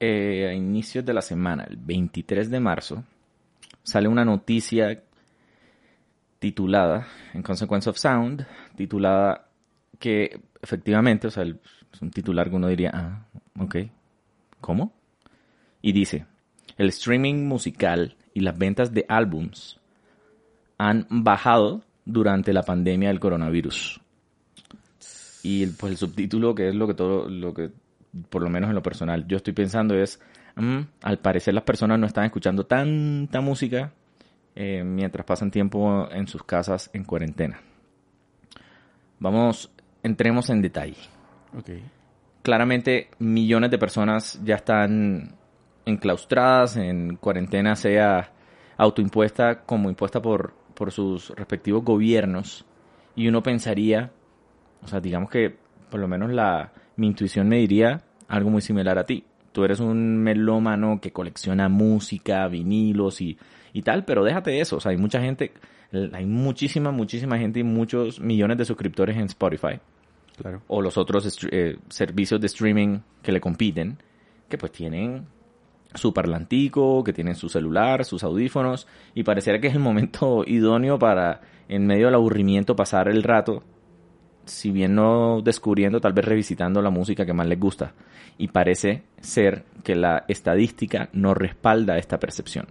eh, 0.00 0.48
a 0.50 0.52
inicios 0.52 1.04
de 1.04 1.14
la 1.14 1.22
semana, 1.22 1.64
el 1.64 1.76
23 1.76 2.50
de 2.50 2.60
marzo, 2.60 3.04
sale 3.82 4.08
una 4.08 4.24
noticia 4.24 5.02
titulada, 6.38 7.06
en 7.32 7.42
Consequence 7.42 7.88
of 7.88 7.96
Sound, 7.96 8.46
titulada 8.76 9.48
que 9.98 10.40
efectivamente, 10.60 11.26
o 11.28 11.30
sea, 11.30 11.42
el- 11.44 11.58
es 11.92 12.02
un 12.02 12.10
titular 12.10 12.50
que 12.50 12.56
uno 12.56 12.68
diría, 12.68 12.90
ah, 12.92 13.26
ok, 13.58 13.76
¿cómo? 14.60 14.92
Y 15.80 15.92
dice, 15.92 16.26
el 16.76 16.88
streaming 16.90 17.46
musical 17.46 18.16
y 18.34 18.40
las 18.40 18.58
ventas 18.58 18.92
de 18.92 19.06
álbums 19.08 19.80
han 20.78 21.06
bajado 21.08 21.82
durante 22.06 22.52
la 22.52 22.62
pandemia 22.62 23.08
del 23.08 23.20
coronavirus. 23.20 24.00
Y 25.42 25.62
el, 25.62 25.74
pues 25.78 25.92
el 25.92 25.98
subtítulo, 25.98 26.54
que 26.54 26.68
es 26.68 26.74
lo 26.74 26.86
que 26.86 26.94
todo, 26.94 27.28
lo 27.28 27.52
que, 27.52 27.70
por 28.30 28.42
lo 28.42 28.48
menos 28.48 28.70
en 28.70 28.74
lo 28.74 28.82
personal, 28.82 29.26
yo 29.28 29.36
estoy 29.36 29.52
pensando 29.52 29.94
es, 29.94 30.20
mm, 30.54 30.80
al 31.02 31.18
parecer 31.18 31.52
las 31.52 31.64
personas 31.64 31.98
no 31.98 32.06
están 32.06 32.24
escuchando 32.24 32.64
tanta 32.64 33.40
música 33.40 33.92
eh, 34.54 34.82
mientras 34.82 35.26
pasan 35.26 35.50
tiempo 35.50 36.08
en 36.10 36.26
sus 36.26 36.42
casas 36.42 36.90
en 36.94 37.04
cuarentena. 37.04 37.60
Vamos, 39.18 39.70
entremos 40.02 40.48
en 40.50 40.62
detalle. 40.62 40.96
Ok. 41.56 41.70
Claramente 42.42 43.10
millones 43.18 43.70
de 43.70 43.78
personas 43.78 44.40
ya 44.44 44.56
están 44.56 45.34
enclaustradas 45.84 46.76
en 46.76 47.16
cuarentena, 47.16 47.76
sea 47.76 48.32
autoimpuesta 48.76 49.62
como 49.64 49.88
impuesta 49.88 50.20
por, 50.20 50.54
por 50.76 50.92
sus 50.92 51.30
respectivos 51.30 51.82
gobiernos. 51.84 52.64
Y 53.16 53.26
uno 53.26 53.42
pensaría, 53.42 54.12
o 54.82 54.86
sea, 54.86 55.00
digamos 55.00 55.30
que 55.30 55.56
por 55.90 55.98
lo 55.98 56.06
menos 56.06 56.30
la, 56.30 56.72
mi 56.96 57.08
intuición 57.08 57.48
me 57.48 57.56
diría 57.56 58.02
algo 58.28 58.50
muy 58.50 58.60
similar 58.60 58.98
a 58.98 59.04
ti. 59.04 59.24
Tú 59.52 59.64
eres 59.64 59.80
un 59.80 60.18
melómano 60.18 61.00
que 61.00 61.12
colecciona 61.12 61.68
música, 61.68 62.46
vinilos 62.46 63.20
y, 63.20 63.38
y 63.72 63.82
tal, 63.82 64.04
pero 64.04 64.22
déjate 64.22 64.50
de 64.50 64.60
eso. 64.60 64.76
O 64.76 64.80
sea, 64.80 64.90
hay 64.90 64.98
mucha 64.98 65.20
gente, 65.20 65.52
hay 66.12 66.26
muchísima, 66.26 66.90
muchísima 66.90 67.38
gente 67.38 67.60
y 67.60 67.64
muchos 67.64 68.20
millones 68.20 68.58
de 68.58 68.64
suscriptores 68.66 69.16
en 69.16 69.24
Spotify 69.24 69.80
Claro. 70.36 70.60
o 70.68 70.82
los 70.82 70.98
otros 70.98 71.38
eh, 71.50 71.78
servicios 71.88 72.38
de 72.38 72.46
streaming 72.48 72.98
que 73.22 73.32
le 73.32 73.40
compiten, 73.40 73.96
que 74.50 74.58
pues 74.58 74.70
tienen 74.70 75.24
su 75.96 76.12
parlantico, 76.14 77.02
que 77.04 77.12
tienen 77.12 77.34
su 77.34 77.48
celular, 77.48 78.04
sus 78.04 78.22
audífonos, 78.24 78.86
y 79.14 79.22
pareciera 79.22 79.60
que 79.60 79.68
es 79.68 79.74
el 79.74 79.80
momento 79.80 80.44
idóneo 80.46 80.98
para, 80.98 81.40
en 81.68 81.86
medio 81.86 82.06
del 82.06 82.14
aburrimiento, 82.14 82.76
pasar 82.76 83.08
el 83.08 83.22
rato, 83.22 83.62
si 84.44 84.70
bien 84.70 84.94
no 84.94 85.40
descubriendo, 85.42 86.00
tal 86.00 86.12
vez 86.12 86.24
revisitando 86.24 86.80
la 86.80 86.90
música 86.90 87.26
que 87.26 87.32
más 87.32 87.46
les 87.46 87.58
gusta. 87.58 87.92
Y 88.38 88.48
parece 88.48 89.02
ser 89.20 89.64
que 89.82 89.94
la 89.96 90.24
estadística 90.28 91.08
no 91.12 91.34
respalda 91.34 91.96
esta 91.98 92.18
percepción. 92.20 92.66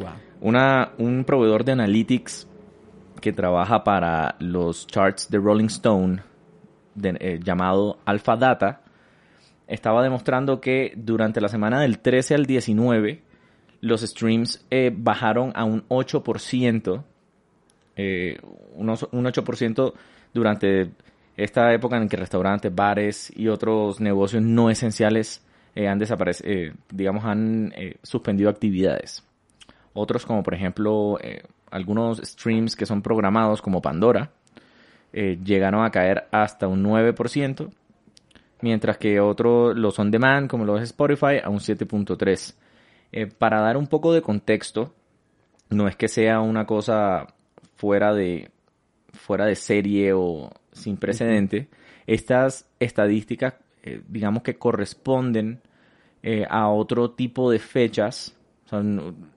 Wow. 0.00 0.08
Una, 0.40 0.90
un 0.98 1.24
proveedor 1.24 1.64
de 1.64 1.72
analytics 1.72 2.48
que 3.20 3.32
trabaja 3.32 3.84
para 3.84 4.34
los 4.40 4.86
charts 4.86 5.30
de 5.30 5.38
Rolling 5.38 5.66
Stone, 5.66 6.20
de- 6.94 7.16
eh, 7.20 7.40
llamado 7.42 7.98
Alpha 8.04 8.36
Data, 8.36 8.82
estaba 9.66 10.02
demostrando 10.02 10.60
que 10.60 10.92
durante 10.96 11.40
la 11.40 11.48
semana 11.48 11.80
del 11.80 11.98
13 11.98 12.34
al 12.34 12.46
19, 12.46 13.22
los 13.80 14.02
streams 14.02 14.64
eh, 14.70 14.92
bajaron 14.94 15.52
a 15.54 15.64
un 15.64 15.86
8%, 15.88 17.04
eh, 17.96 18.38
un 18.74 18.88
8% 18.88 19.92
durante 20.32 20.90
esta 21.36 21.72
época 21.72 21.96
en 21.96 22.08
que 22.08 22.16
restaurantes, 22.16 22.74
bares 22.74 23.32
y 23.36 23.48
otros 23.48 24.00
negocios 24.00 24.42
no 24.42 24.70
esenciales 24.70 25.44
eh, 25.74 25.88
han 25.88 25.98
desaparecido, 25.98 26.74
digamos, 26.90 27.24
han 27.24 27.72
suspendido 28.02 28.50
actividades. 28.50 29.24
Otros 29.92 30.26
como 30.26 30.42
por 30.42 30.54
ejemplo 30.54 31.18
algunos 31.70 32.18
streams 32.18 32.76
que 32.76 32.86
son 32.86 33.02
programados 33.02 33.62
como 33.62 33.82
Pandora 33.82 34.30
llegaron 35.12 35.84
a 35.84 35.90
caer 35.90 36.26
hasta 36.32 36.66
un 36.66 36.84
9%, 36.84 37.70
mientras 38.60 38.98
que 38.98 39.20
otros 39.20 39.76
los 39.76 39.98
on 39.98 40.10
demand 40.10 40.48
como 40.48 40.64
lo 40.64 40.76
es 40.76 40.84
Spotify 40.84 41.38
a 41.42 41.48
un 41.50 41.58
7.3%. 41.58 42.54
Eh, 43.12 43.26
para 43.26 43.60
dar 43.60 43.76
un 43.76 43.86
poco 43.86 44.12
de 44.12 44.22
contexto, 44.22 44.92
no 45.70 45.86
es 45.86 45.94
que 45.94 46.08
sea 46.08 46.40
una 46.40 46.66
cosa 46.66 47.28
fuera 47.76 48.12
de 48.12 48.50
fuera 49.12 49.46
de 49.46 49.54
serie 49.54 50.12
o 50.12 50.50
sin 50.72 50.96
precedente. 50.96 51.68
Estas 52.06 52.68
estadísticas, 52.80 53.54
eh, 53.82 54.02
digamos 54.08 54.42
que 54.42 54.56
corresponden 54.56 55.60
eh, 56.22 56.44
a 56.48 56.68
otro 56.68 57.12
tipo 57.12 57.50
de 57.50 57.58
fechas. 57.58 58.36
O 58.66 58.68
sea, 58.68 58.82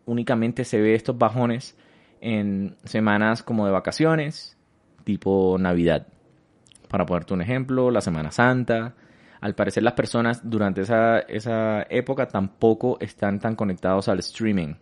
únicamente 0.05 0.65
se 0.65 0.82
ve 0.82 0.95
estos 0.95 1.18
bajones 1.18 1.78
en 2.20 2.76
semanas 2.84 3.43
como 3.43 3.65
de 3.65 3.72
vacaciones, 3.72 4.57
tipo 5.03 5.57
Navidad. 5.59 6.07
Para 6.88 7.05
ponerte 7.05 7.34
un 7.34 7.41
ejemplo, 7.41 7.91
la 7.91 8.01
Semana 8.01 8.32
Santa. 8.32 8.95
Al 9.42 9.54
parecer 9.56 9.84
las 9.84 9.94
personas 9.94 10.42
durante 10.50 10.82
esa, 10.82 11.20
esa 11.20 11.84
época 11.90 12.28
tampoco 12.28 12.98
están 13.00 13.40
tan 13.40 13.56
conectados 13.56 14.08
al 14.08 14.20
streaming. 14.20 14.74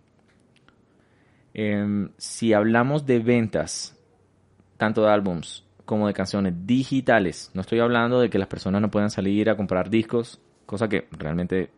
Em, 1.54 2.10
si 2.18 2.54
hablamos 2.54 3.06
de 3.06 3.20
ventas, 3.20 3.98
tanto 4.78 5.04
de 5.04 5.12
álbums 5.12 5.64
como 5.86 6.08
de 6.08 6.14
canciones 6.14 6.54
digitales, 6.66 7.52
no 7.54 7.62
estoy 7.62 7.80
hablando 7.80 8.20
de 8.20 8.30
que 8.30 8.38
las 8.40 8.48
personas 8.48 8.82
no 8.82 8.92
puedan 8.92 9.10
salir 9.10 9.50
a 9.50 9.56
comprar 9.56 9.90
discos, 9.90 10.40
cosa 10.66 10.90
que 10.90 11.08
realmente 11.12 11.70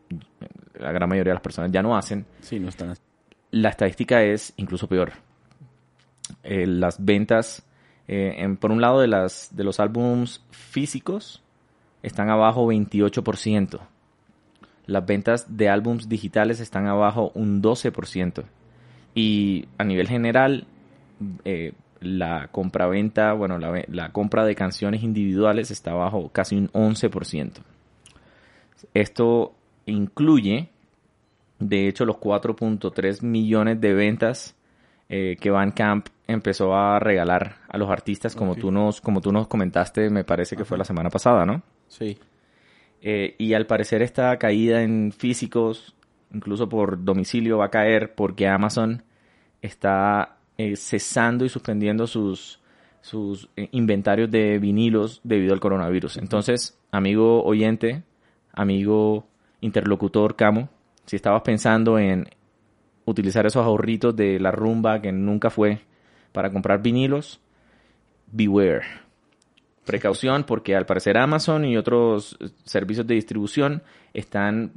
la 0.80 0.92
gran 0.92 1.10
mayoría 1.10 1.32
de 1.32 1.36
las 1.36 1.44
personas 1.44 1.72
ya 1.72 1.82
no 1.84 1.96
hacen, 1.98 2.26
Sí, 2.42 2.60
no 2.60 2.70
están. 2.70 2.94
la 3.52 3.70
estadística 3.70 4.24
es 4.24 4.54
incluso 4.58 4.88
peor. 4.88 5.12
Eh, 6.44 6.66
las 6.66 7.04
ventas, 7.04 7.66
eh, 8.08 8.36
en- 8.38 8.58
por 8.58 8.72
un 8.72 8.82
lado, 8.82 9.00
de, 9.02 9.08
las, 9.08 9.50
de 9.56 9.64
los 9.64 9.80
álbums 9.80 10.44
físicos 10.52 11.44
están 12.04 12.30
abajo 12.30 12.68
28%. 12.68 13.80
Las 14.86 15.06
ventas 15.06 15.58
de 15.58 15.70
álbums 15.70 16.08
digitales 16.08 16.60
están 16.60 16.88
abajo 16.88 17.32
un 17.36 17.62
12%. 17.62 18.46
Y 19.14 19.68
a 19.78 19.84
nivel 19.84 20.08
general, 20.08 20.68
eh, 21.44 21.74
la 22.00 22.50
compraventa, 22.52 23.34
bueno, 23.34 23.58
la, 23.58 24.10
compra 24.12 24.46
de 24.46 24.56
canciones 24.56 25.04
individuales 25.04 25.72
está 25.72 25.92
abajo 25.92 26.30
casi 26.30 26.56
un 26.56 26.70
11%. 26.70 27.52
Esto 28.94 29.54
incluye, 29.86 30.70
de 31.60 31.88
hecho, 31.88 32.06
los 32.06 32.18
4.3 32.18 33.24
millones 33.24 33.82
de 33.82 33.94
ventas 33.94 34.56
eh, 35.10 35.38
que 35.40 35.50
Bandcamp 35.50 36.08
empezó 36.28 36.76
a 36.76 37.00
regalar 37.00 37.58
a 37.68 37.78
los 37.78 37.90
artistas, 37.90 38.36
como, 38.36 38.56
tú 38.56 38.72
nos, 38.72 39.02
como 39.02 39.22
tú 39.22 39.32
nos 39.32 39.48
comentaste, 39.48 40.10
me 40.10 40.24
parece 40.24 40.56
que 40.56 40.66
fue 40.66 40.78
la 40.78 40.84
semana 40.84 41.10
pasada, 41.10 41.46
¿no? 41.46 41.64
Sí. 41.88 42.18
Eh, 43.02 43.36
y 43.38 43.54
al 43.54 43.68
parecer 43.68 44.02
esta 44.02 44.38
caída 44.38 44.82
en 44.82 45.12
físicos, 45.12 45.96
incluso 46.34 46.68
por 46.68 47.04
domicilio, 47.04 47.60
va 47.60 47.66
a 47.66 47.72
caer 47.72 48.16
porque 48.16 48.48
Amazon 48.48 49.04
está 49.62 50.38
eh, 50.58 50.76
cesando 50.76 51.46
y 51.46 51.50
suspendiendo 51.50 52.08
sus, 52.08 52.60
sus 53.02 53.50
eh, 53.56 53.70
inventarios 53.72 54.32
de 54.32 54.60
vinilos 54.60 55.22
debido 55.24 55.54
al 55.54 55.60
coronavirus. 55.60 56.18
Entonces, 56.18 56.80
amigo 56.92 57.44
oyente, 57.44 58.04
amigo 58.54 59.28
interlocutor 59.62 60.36
Camo, 60.36 60.70
si 61.06 61.16
estabas 61.16 61.42
pensando 61.44 62.00
en 62.00 62.28
utilizar 63.06 63.46
esos 63.46 63.66
ahorritos 63.66 64.16
de 64.16 64.40
la 64.40 64.52
rumba 64.52 65.02
que 65.02 65.12
nunca 65.12 65.50
fue 65.50 65.80
para 66.34 66.52
comprar 66.52 66.82
vinilos, 66.82 67.40
beware. 68.32 69.07
Precaución 69.88 70.44
porque 70.44 70.76
al 70.76 70.86
parecer 70.86 71.18
Amazon 71.18 71.66
y 71.66 71.78
otros 71.78 72.38
eh, 72.40 72.50
servicios 72.66 73.08
de 73.08 73.16
distribución 73.16 73.82
están 74.14 74.72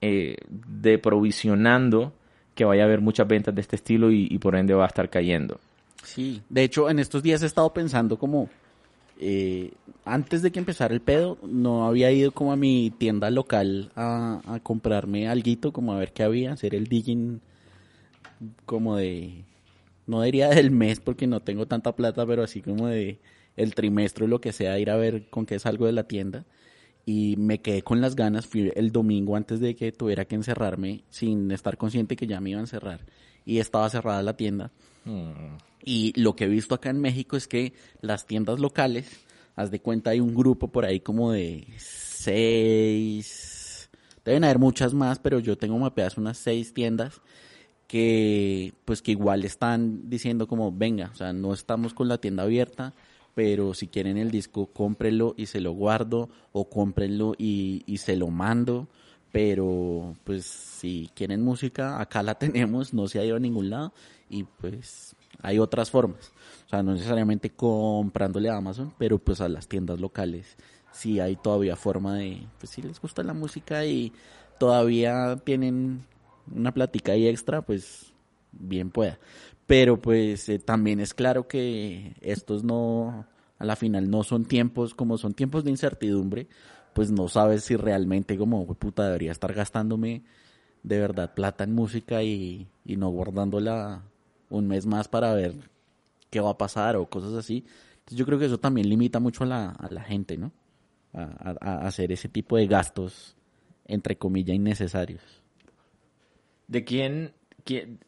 eh, 0.00 0.36
deprovisionando 0.48 2.12
que 2.54 2.64
vaya 2.64 2.82
a 2.82 2.86
haber 2.86 3.00
muchas 3.00 3.28
ventas 3.28 3.54
de 3.54 3.60
este 3.60 3.76
estilo 3.76 4.10
y, 4.10 4.36
por 4.38 4.56
ende 4.56 4.74
va 4.74 4.84
a 4.84 4.88
estar 4.88 5.08
cayendo. 5.08 5.60
Sí. 6.02 6.42
De 6.48 6.64
hecho, 6.64 6.90
en 6.90 6.98
estos 6.98 7.22
días 7.22 7.42
he 7.42 7.46
estado 7.46 7.72
pensando 7.72 8.18
como 8.18 8.50
eh, 9.20 9.70
antes 10.04 10.42
de 10.42 10.50
que 10.50 10.58
empezara 10.58 10.92
el 10.92 11.00
pedo, 11.00 11.38
no 11.42 11.86
había 11.86 12.10
ido 12.10 12.32
como 12.32 12.52
a 12.52 12.56
mi 12.56 12.90
tienda 12.90 13.30
local 13.30 13.92
a, 13.94 14.40
a 14.46 14.60
comprarme 14.60 15.28
alguito, 15.28 15.72
como 15.72 15.92
a 15.92 15.98
ver 15.98 16.12
qué 16.12 16.24
había, 16.24 16.52
hacer 16.52 16.74
el 16.74 16.88
digging 16.88 17.40
como 18.66 18.96
de, 18.96 19.44
no 20.06 20.22
diría 20.22 20.48
del 20.48 20.70
mes 20.70 21.00
porque 21.00 21.26
no 21.26 21.40
tengo 21.40 21.66
tanta 21.66 21.92
plata, 21.94 22.26
pero 22.26 22.42
así 22.42 22.60
como 22.60 22.88
de 22.88 23.18
el 23.60 23.74
trimestre 23.74 24.24
o 24.24 24.28
lo 24.28 24.40
que 24.40 24.52
sea, 24.52 24.78
ir 24.78 24.90
a 24.90 24.96
ver 24.96 25.28
con 25.30 25.46
qué 25.46 25.58
salgo 25.58 25.86
de 25.86 25.92
la 25.92 26.04
tienda. 26.04 26.46
Y 27.06 27.36
me 27.38 27.60
quedé 27.60 27.82
con 27.82 28.00
las 28.00 28.14
ganas, 28.14 28.46
fui 28.46 28.72
el 28.74 28.92
domingo 28.92 29.36
antes 29.36 29.60
de 29.60 29.74
que 29.74 29.90
tuviera 29.92 30.24
que 30.26 30.34
encerrarme, 30.34 31.04
sin 31.10 31.50
estar 31.50 31.76
consciente 31.76 32.16
que 32.16 32.26
ya 32.26 32.40
me 32.40 32.50
iba 32.50 32.58
a 32.58 32.62
encerrar. 32.62 33.06
Y 33.44 33.58
estaba 33.58 33.88
cerrada 33.90 34.22
la 34.22 34.36
tienda. 34.36 34.70
Mm. 35.04 35.56
Y 35.82 36.12
lo 36.20 36.36
que 36.36 36.44
he 36.44 36.48
visto 36.48 36.74
acá 36.74 36.90
en 36.90 37.00
México 37.00 37.36
es 37.36 37.48
que 37.48 37.72
las 38.00 38.26
tiendas 38.26 38.60
locales, 38.60 39.08
haz 39.56 39.70
de 39.70 39.80
cuenta, 39.80 40.10
hay 40.10 40.20
un 40.20 40.34
grupo 40.34 40.68
por 40.68 40.84
ahí 40.84 41.00
como 41.00 41.32
de 41.32 41.66
seis, 41.78 43.40
deben 44.24 44.44
haber 44.44 44.58
muchas 44.58 44.92
más, 44.92 45.18
pero 45.18 45.38
yo 45.38 45.56
tengo 45.56 45.78
mapeadas 45.78 46.18
unas 46.18 46.36
seis 46.36 46.74
tiendas 46.74 47.22
que 47.90 48.72
pues 48.84 49.02
que 49.02 49.10
igual 49.10 49.44
están 49.44 50.08
diciendo 50.08 50.46
como 50.46 50.70
venga, 50.70 51.10
o 51.12 51.16
sea, 51.16 51.32
no 51.32 51.52
estamos 51.52 51.92
con 51.92 52.06
la 52.06 52.18
tienda 52.18 52.44
abierta, 52.44 52.94
pero 53.34 53.74
si 53.74 53.88
quieren 53.88 54.16
el 54.16 54.30
disco, 54.30 54.66
cómprenlo 54.66 55.34
y 55.36 55.46
se 55.46 55.60
lo 55.60 55.72
guardo, 55.72 56.28
o 56.52 56.68
cómprenlo 56.68 57.34
y, 57.38 57.82
y 57.86 57.98
se 57.98 58.16
lo 58.16 58.28
mando, 58.28 58.88
pero 59.32 60.14
pues 60.24 60.44
si 60.44 61.10
quieren 61.14 61.42
música, 61.42 62.00
acá 62.00 62.22
la 62.22 62.34
tenemos, 62.38 62.92
no 62.94 63.08
se 63.08 63.18
ha 63.20 63.24
ido 63.24 63.36
a 63.36 63.40
ningún 63.40 63.70
lado, 63.70 63.92
y 64.28 64.44
pues 64.44 65.16
hay 65.42 65.58
otras 65.58 65.90
formas, 65.90 66.32
o 66.66 66.68
sea, 66.68 66.82
no 66.82 66.92
necesariamente 66.92 67.50
comprándole 67.50 68.50
a 68.50 68.56
Amazon, 68.56 68.92
pero 68.98 69.18
pues 69.18 69.40
a 69.40 69.48
las 69.48 69.68
tiendas 69.68 70.00
locales 70.00 70.56
sí 70.92 71.20
hay 71.20 71.36
todavía 71.36 71.76
forma 71.76 72.16
de, 72.16 72.46
pues 72.58 72.70
si 72.70 72.82
les 72.82 73.00
gusta 73.00 73.22
la 73.22 73.32
música 73.32 73.84
y 73.86 74.12
todavía 74.58 75.36
tienen 75.44 76.04
una 76.54 76.72
plática 76.72 77.12
ahí 77.12 77.26
extra, 77.28 77.62
pues 77.62 78.12
bien 78.52 78.90
pueda. 78.90 79.18
Pero 79.70 80.00
pues 80.02 80.48
eh, 80.48 80.58
también 80.58 80.98
es 80.98 81.14
claro 81.14 81.46
que 81.46 82.16
estos 82.22 82.64
no, 82.64 83.24
a 83.56 83.64
la 83.64 83.76
final 83.76 84.10
no 84.10 84.24
son 84.24 84.44
tiempos, 84.44 84.94
como 84.96 85.16
son 85.16 85.32
tiempos 85.32 85.62
de 85.62 85.70
incertidumbre, 85.70 86.48
pues 86.92 87.12
no 87.12 87.28
sabes 87.28 87.62
si 87.62 87.76
realmente 87.76 88.36
como 88.36 88.66
"Jue 88.66 88.74
puta 88.74 89.04
debería 89.06 89.30
estar 89.30 89.52
gastándome 89.54 90.24
de 90.82 90.98
verdad 90.98 91.34
plata 91.34 91.64
en 91.64 91.74
música 91.74 92.22
y, 92.24 92.68
y 92.84 92.96
no 92.96 93.10
guardándola 93.10 94.02
un 94.50 94.66
mes 94.66 94.86
más 94.86 95.06
para 95.08 95.34
ver 95.34 95.54
qué 96.30 96.40
va 96.40 96.50
a 96.50 96.58
pasar 96.58 96.96
o 96.96 97.08
cosas 97.08 97.34
así. 97.34 97.64
Entonces 98.00 98.18
yo 98.18 98.26
creo 98.26 98.38
que 98.40 98.46
eso 98.46 98.58
también 98.58 98.88
limita 98.88 99.20
mucho 99.20 99.44
a 99.44 99.48
la, 99.48 99.70
a 99.70 99.88
la 99.92 100.02
gente, 100.02 100.36
¿no? 100.38 100.52
A, 101.14 101.22
a- 101.60 101.74
a 101.84 101.86
hacer 101.88 102.12
ese 102.12 102.28
tipo 102.28 102.56
de 102.56 102.66
gastos, 102.68 103.36
entre 103.86 104.16
comillas, 104.18 104.56
innecesarios. 104.56 105.22
¿De 106.68 106.84
quién, 106.84 107.32
quién- 107.64 107.98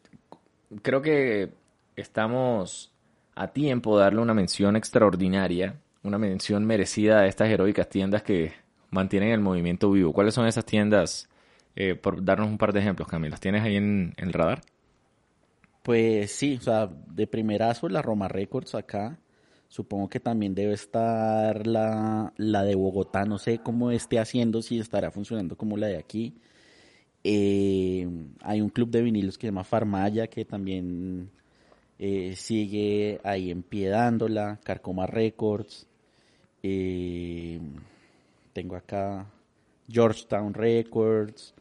Creo 0.81 1.03
que 1.03 1.51
estamos 1.97 2.93
a 3.35 3.49
tiempo 3.49 3.97
de 3.97 4.05
darle 4.05 4.20
una 4.20 4.35
mención 4.35 4.77
extraordinaria, 4.77 5.77
una 6.03 6.18
mención 6.18 6.64
merecida 6.64 7.20
a 7.20 7.27
estas 7.27 7.51
heroicas 7.51 7.89
tiendas 7.89 8.23
que 8.23 8.53
mantienen 8.91 9.31
el 9.31 9.41
movimiento 9.41 9.91
vivo. 9.91 10.12
¿Cuáles 10.12 10.35
son 10.35 10.47
esas 10.47 10.64
tiendas? 10.64 11.29
Eh, 11.75 11.95
por 11.95 12.25
darnos 12.25 12.49
un 12.49 12.59
par 12.59 12.73
de 12.73 12.81
ejemplos, 12.81 13.09
Camila. 13.09 13.31
¿Las 13.33 13.41
tienes 13.41 13.62
ahí 13.62 13.77
en, 13.77 14.14
en 14.16 14.29
el 14.29 14.33
radar? 14.33 14.62
Pues 15.83 16.31
sí, 16.31 16.57
o 16.61 16.62
sea, 16.62 16.87
de 16.87 17.27
primerazo 17.27 17.89
la 17.89 18.03
Roma 18.03 18.29
Records 18.29 18.75
acá. 18.75 19.18
Supongo 19.68 20.09
que 20.09 20.20
también 20.20 20.55
debe 20.55 20.75
estar 20.75 21.66
la, 21.66 22.33
la 22.37 22.62
de 22.62 22.75
Bogotá, 22.75 23.25
no 23.25 23.39
sé 23.39 23.59
cómo 23.59 23.91
esté 23.91 24.18
haciendo, 24.18 24.61
si 24.61 24.79
estará 24.79 25.11
funcionando 25.11 25.57
como 25.57 25.79
la 25.79 25.87
de 25.87 25.97
aquí. 25.97 26.35
Eh, 27.25 28.09
hay 28.41 28.61
un 28.61 28.70
club 28.70 28.91
de 28.91 29.03
vinilos 29.03 29.39
que 29.39 29.43
se 29.43 29.49
llama 29.49 29.64
Farmaya, 29.64 30.27
que 30.27 30.45
también 30.45 31.31
eh, 31.99 32.35
sigue 32.37 33.20
ahí 33.23 33.51
en 33.51 33.62
Carcoma 34.64 35.07
Records. 35.07 35.87
Eh, 36.62 37.61
tengo 38.53 38.77
acá 38.77 39.27
Georgetown 39.89 40.55
Records. 40.55 41.55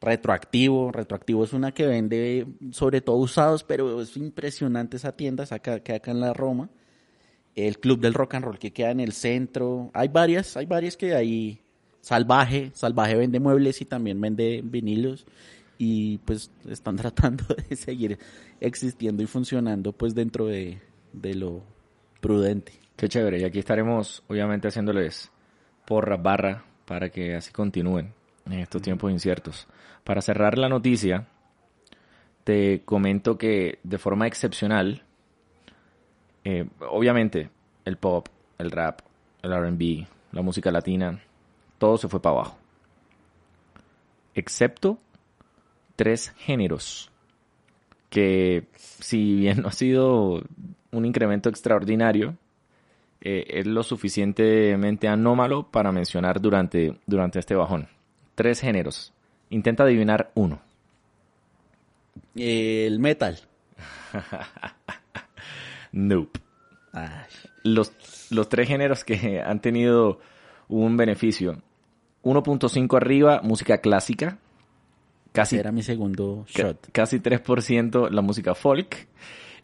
Retroactivo, 0.00 0.90
Retroactivo 0.90 1.44
es 1.44 1.52
una 1.52 1.72
que 1.72 1.86
vende 1.86 2.46
sobre 2.72 3.02
todo 3.02 3.16
usados, 3.16 3.64
pero 3.64 4.00
es 4.00 4.16
impresionante 4.16 4.96
esa 4.96 5.12
tienda, 5.14 5.44
que 5.60 5.92
acá 5.94 6.10
en 6.10 6.20
la 6.20 6.32
Roma. 6.32 6.70
El 7.54 7.78
Club 7.78 8.00
del 8.00 8.14
Rock 8.14 8.34
and 8.34 8.44
Roll 8.46 8.58
que 8.58 8.72
queda 8.72 8.92
en 8.92 9.00
el 9.00 9.12
centro. 9.12 9.90
Hay 9.92 10.08
varias, 10.08 10.56
hay 10.56 10.66
varias 10.66 10.96
que 10.96 11.14
hay. 11.14 11.60
Salvaje, 12.00 12.70
Salvaje 12.74 13.16
vende 13.16 13.40
muebles 13.40 13.80
y 13.80 13.84
también 13.84 14.20
vende 14.20 14.62
vinilos. 14.64 15.26
Y 15.78 16.18
pues 16.18 16.50
están 16.68 16.96
tratando 16.96 17.44
de 17.68 17.76
seguir 17.76 18.18
existiendo 18.60 19.22
y 19.22 19.26
funcionando 19.26 19.92
pues 19.92 20.14
dentro 20.14 20.46
de, 20.46 20.80
de 21.12 21.34
lo 21.34 21.62
prudente. 22.20 22.72
Qué 22.96 23.08
chévere. 23.08 23.40
Y 23.40 23.44
aquí 23.44 23.58
estaremos, 23.58 24.22
obviamente, 24.28 24.68
haciéndoles 24.68 25.30
porra, 25.86 26.16
barra, 26.16 26.64
para 26.84 27.08
que 27.08 27.34
así 27.34 27.52
continúen 27.52 28.12
en 28.46 28.60
estos 28.60 28.82
tiempos 28.82 29.10
inciertos. 29.10 29.66
Para 30.04 30.20
cerrar 30.20 30.58
la 30.58 30.68
noticia, 30.68 31.26
te 32.44 32.82
comento 32.84 33.38
que 33.38 33.78
de 33.82 33.98
forma 33.98 34.26
excepcional, 34.26 35.02
eh, 36.44 36.68
obviamente, 36.90 37.50
el 37.84 37.96
pop, 37.96 38.28
el 38.58 38.70
rap, 38.70 39.00
el 39.42 39.52
RB, 39.52 40.06
la 40.32 40.42
música 40.42 40.70
latina, 40.70 41.22
todo 41.80 41.96
se 41.96 42.08
fue 42.08 42.20
para 42.20 42.36
abajo. 42.36 42.58
Excepto 44.34 44.98
tres 45.96 46.32
géneros 46.36 47.10
que, 48.10 48.66
si 48.76 49.36
bien 49.36 49.62
no 49.62 49.68
ha 49.68 49.72
sido 49.72 50.42
un 50.92 51.04
incremento 51.06 51.48
extraordinario, 51.48 52.36
eh, 53.22 53.46
es 53.48 53.66
lo 53.66 53.82
suficientemente 53.82 55.08
anómalo 55.08 55.70
para 55.70 55.90
mencionar 55.90 56.40
durante, 56.40 56.98
durante 57.06 57.38
este 57.38 57.54
bajón. 57.54 57.88
Tres 58.34 58.60
géneros. 58.60 59.12
Intenta 59.48 59.84
adivinar 59.84 60.30
uno. 60.34 60.60
El 62.36 63.00
metal. 63.00 63.40
Nope. 65.92 66.38
Ay, 66.92 67.24
Los, 67.64 67.92
los 68.30 68.48
tres 68.48 68.68
géneros 68.68 69.02
que 69.02 69.40
han 69.40 69.60
tenido 69.60 70.20
un 70.68 70.96
beneficio. 70.96 71.60
1.5 72.22 72.96
arriba, 72.96 73.40
música 73.42 73.78
clásica. 73.78 74.38
Casi, 75.32 75.56
era 75.58 75.70
mi 75.70 75.82
segundo 75.82 76.44
ca- 76.54 76.62
shot. 76.62 76.88
casi 76.92 77.20
3% 77.20 78.10
la 78.10 78.20
música 78.22 78.54
folk. 78.54 79.08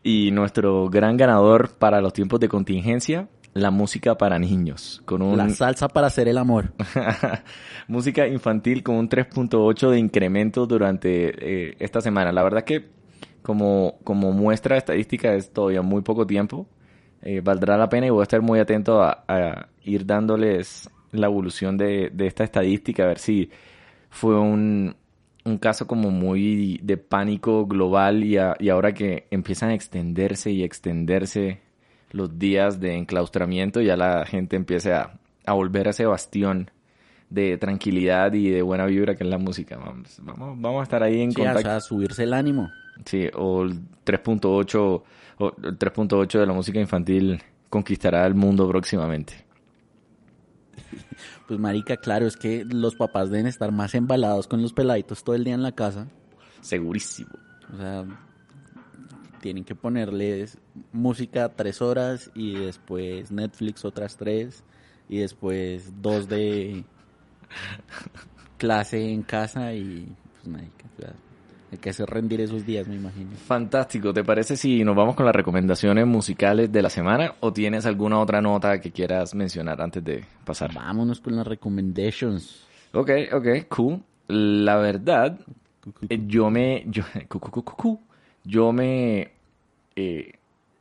Y 0.02 0.30
nuestro 0.30 0.88
gran 0.88 1.16
ganador 1.16 1.70
para 1.78 2.00
los 2.00 2.12
tiempos 2.12 2.38
de 2.38 2.48
contingencia, 2.48 3.28
la 3.54 3.70
música 3.72 4.16
para 4.16 4.38
niños. 4.38 5.02
Con 5.04 5.22
un, 5.22 5.36
La 5.36 5.48
salsa 5.50 5.88
para 5.88 6.06
hacer 6.06 6.28
el 6.28 6.38
amor. 6.38 6.72
música 7.88 8.26
infantil 8.28 8.82
con 8.82 8.96
un 8.96 9.08
3.8 9.08 9.90
de 9.90 9.98
incremento 9.98 10.66
durante 10.66 11.70
eh, 11.70 11.76
esta 11.80 12.00
semana. 12.00 12.30
La 12.32 12.42
verdad 12.44 12.62
que 12.62 12.88
como, 13.42 13.98
como 14.04 14.30
muestra 14.32 14.76
estadística 14.76 15.34
es 15.34 15.52
todavía 15.52 15.82
muy 15.82 16.02
poco 16.02 16.26
tiempo. 16.26 16.66
Eh, 17.22 17.40
valdrá 17.42 17.76
la 17.76 17.88
pena 17.88 18.06
y 18.06 18.10
voy 18.10 18.20
a 18.20 18.24
estar 18.24 18.42
muy 18.42 18.60
atento 18.60 19.02
a, 19.02 19.24
a 19.26 19.68
ir 19.82 20.06
dándoles 20.06 20.88
la 21.18 21.26
evolución 21.26 21.76
de, 21.76 22.10
de 22.12 22.26
esta 22.26 22.44
estadística, 22.44 23.04
a 23.04 23.06
ver 23.06 23.18
si 23.18 23.50
fue 24.10 24.38
un, 24.38 24.94
un 25.44 25.58
caso 25.58 25.86
como 25.86 26.10
muy 26.10 26.78
de 26.82 26.96
pánico 26.96 27.66
global 27.66 28.24
y, 28.24 28.36
a- 28.38 28.56
y 28.58 28.68
ahora 28.68 28.92
que 28.94 29.26
empiezan 29.30 29.70
a 29.70 29.74
extenderse 29.74 30.50
y 30.50 30.62
extenderse 30.64 31.60
los 32.12 32.38
días 32.38 32.80
de 32.80 32.94
enclaustramiento, 32.96 33.80
ya 33.80 33.96
la 33.96 34.24
gente 34.26 34.56
empieza 34.56 35.00
a, 35.02 35.18
a 35.44 35.52
volver 35.52 35.88
a 35.88 35.90
ese 35.90 36.06
bastión 36.06 36.70
de 37.28 37.58
tranquilidad 37.58 38.32
y 38.34 38.48
de 38.50 38.62
buena 38.62 38.86
vibra 38.86 39.16
que 39.16 39.24
es 39.24 39.30
la 39.30 39.38
música. 39.38 39.76
Vamos, 39.76 40.18
vamos, 40.22 40.60
vamos 40.60 40.80
a 40.80 40.82
estar 40.84 41.02
ahí 41.02 41.20
en 41.20 41.32
Sí, 41.32 41.40
o 41.40 41.44
contacto. 41.44 41.68
sea, 41.68 41.80
subirse 41.80 42.22
el 42.22 42.32
ánimo. 42.32 42.70
Sí, 43.04 43.26
o 43.34 43.62
el 43.64 43.80
3.8 44.04 45.02
o 45.38 45.52
el 45.62 45.78
3.8 45.78 46.38
de 46.38 46.46
la 46.46 46.52
música 46.52 46.80
infantil 46.80 47.42
conquistará 47.68 48.24
el 48.26 48.34
mundo 48.34 48.66
próximamente. 48.68 49.34
Pues 51.46 51.60
marica, 51.60 51.96
claro, 51.96 52.26
es 52.26 52.36
que 52.36 52.64
los 52.64 52.96
papás 52.96 53.30
deben 53.30 53.46
estar 53.46 53.70
más 53.70 53.94
embalados 53.94 54.48
con 54.48 54.62
los 54.62 54.72
peladitos 54.72 55.22
todo 55.22 55.36
el 55.36 55.44
día 55.44 55.54
en 55.54 55.62
la 55.62 55.72
casa. 55.72 56.08
Segurísimo. 56.60 57.30
O 57.72 57.76
sea, 57.76 58.04
tienen 59.40 59.64
que 59.64 59.74
ponerles 59.74 60.58
música 60.92 61.48
tres 61.54 61.80
horas 61.80 62.30
y 62.34 62.54
después 62.54 63.30
Netflix 63.30 63.84
otras 63.84 64.16
tres 64.16 64.64
y 65.08 65.18
después 65.18 65.92
dos 66.02 66.28
de 66.28 66.84
clase 68.58 69.12
en 69.12 69.22
casa 69.22 69.72
y 69.72 70.12
pues 70.32 70.48
marica, 70.48 70.86
o 70.96 71.00
sea, 71.00 71.14
Hay 71.72 71.78
que 71.78 71.90
hacer 71.90 72.08
rendir 72.08 72.40
esos 72.40 72.64
días, 72.64 72.86
me 72.86 72.94
imagino. 72.94 73.30
Fantástico. 73.36 74.12
¿Te 74.12 74.22
parece 74.22 74.56
si 74.56 74.84
nos 74.84 74.94
vamos 74.94 75.16
con 75.16 75.26
las 75.26 75.34
recomendaciones 75.34 76.06
musicales 76.06 76.70
de 76.70 76.80
la 76.80 76.90
semana 76.90 77.34
o 77.40 77.52
tienes 77.52 77.86
alguna 77.86 78.20
otra 78.20 78.40
nota 78.40 78.80
que 78.80 78.92
quieras 78.92 79.34
mencionar 79.34 79.80
antes 79.80 80.04
de 80.04 80.24
pasar? 80.44 80.72
Vámonos 80.72 81.20
con 81.20 81.34
las 81.34 81.46
recommendations. 81.46 82.64
Ok, 82.92 83.10
ok, 83.32 83.46
cool. 83.68 84.00
La 84.28 84.76
verdad, 84.76 85.38
eh, 86.08 86.20
yo 86.26 86.50
me, 86.50 86.84
yo, 86.86 87.02
yo 88.44 88.72
me 88.72 89.32
eh, 89.96 90.32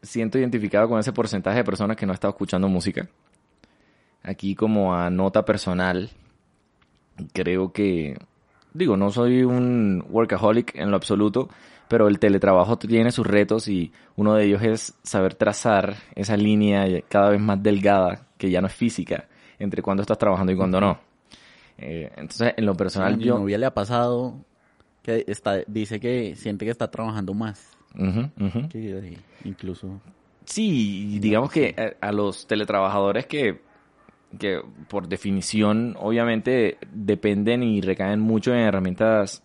siento 0.04 0.38
identificado 0.38 0.88
con 0.88 1.00
ese 1.00 1.14
porcentaje 1.14 1.58
de 1.58 1.64
personas 1.64 1.98
que 1.98 2.06
no 2.06 2.12
ha 2.12 2.16
estado 2.16 2.32
escuchando 2.32 2.68
música. 2.68 3.08
Aquí 4.22 4.56
como 4.56 4.96
a 4.96 5.10
nota 5.10 5.46
personal, 5.46 6.10
creo 7.34 7.72
que 7.72 8.18
digo, 8.76 8.98
no 8.98 9.10
soy 9.10 9.44
un 9.44 10.04
workaholic 10.10 10.76
en 10.76 10.92
lo 10.92 10.98
absoluto, 10.98 11.50
pero 11.88 12.08
el 12.08 12.20
teletrabajo 12.20 12.78
tiene 12.78 13.12
sus 13.12 13.26
retos 13.26 13.68
y 13.68 13.92
uno 14.16 14.36
de 14.36 14.46
ellos 14.46 14.62
es 14.62 14.94
saber 15.04 15.36
trazar 15.36 15.96
esa 16.16 16.36
línea 16.36 16.86
cada 17.08 17.30
vez 17.30 17.40
más 17.40 17.62
delgada, 17.62 18.28
que 18.38 18.50
ya 18.50 18.62
no 18.62 18.68
es 18.68 18.74
física, 18.74 19.28
entre 19.60 19.82
cuando 19.82 20.02
estás 20.02 20.18
trabajando 20.18 20.52
y 20.52 20.56
cuando 20.56 20.82
no. 20.82 21.00
Eh, 21.78 22.12
entonces, 22.16 22.54
en 22.58 22.66
lo 22.66 22.76
personal, 22.76 23.14
a 23.14 23.18
mi 23.18 23.24
yo... 23.24 23.38
novia 23.38 23.58
le 23.58 23.66
ha 23.66 23.74
pasado 23.74 24.36
que 25.02 25.24
está, 25.28 25.58
dice 25.68 26.00
que 26.00 26.36
siente 26.36 26.66
que 26.66 26.72
está 26.72 26.90
trabajando 26.90 27.34
más. 27.34 27.72
Que, 28.72 29.18
incluso... 29.46 30.02
Sí, 30.44 31.18
digamos 31.20 31.52
que 31.52 31.74
eh, 31.78 31.98
a 32.02 32.12
los 32.12 32.46
teletrabajadores 32.46 33.26
que 33.26 33.62
que 34.38 34.62
por 34.88 35.08
definición 35.08 35.96
obviamente 36.00 36.78
dependen 36.92 37.64
y 37.64 37.82
recaen 37.82 38.20
mucho 38.20 38.54
en 38.54 38.60
herramientas 38.60 39.44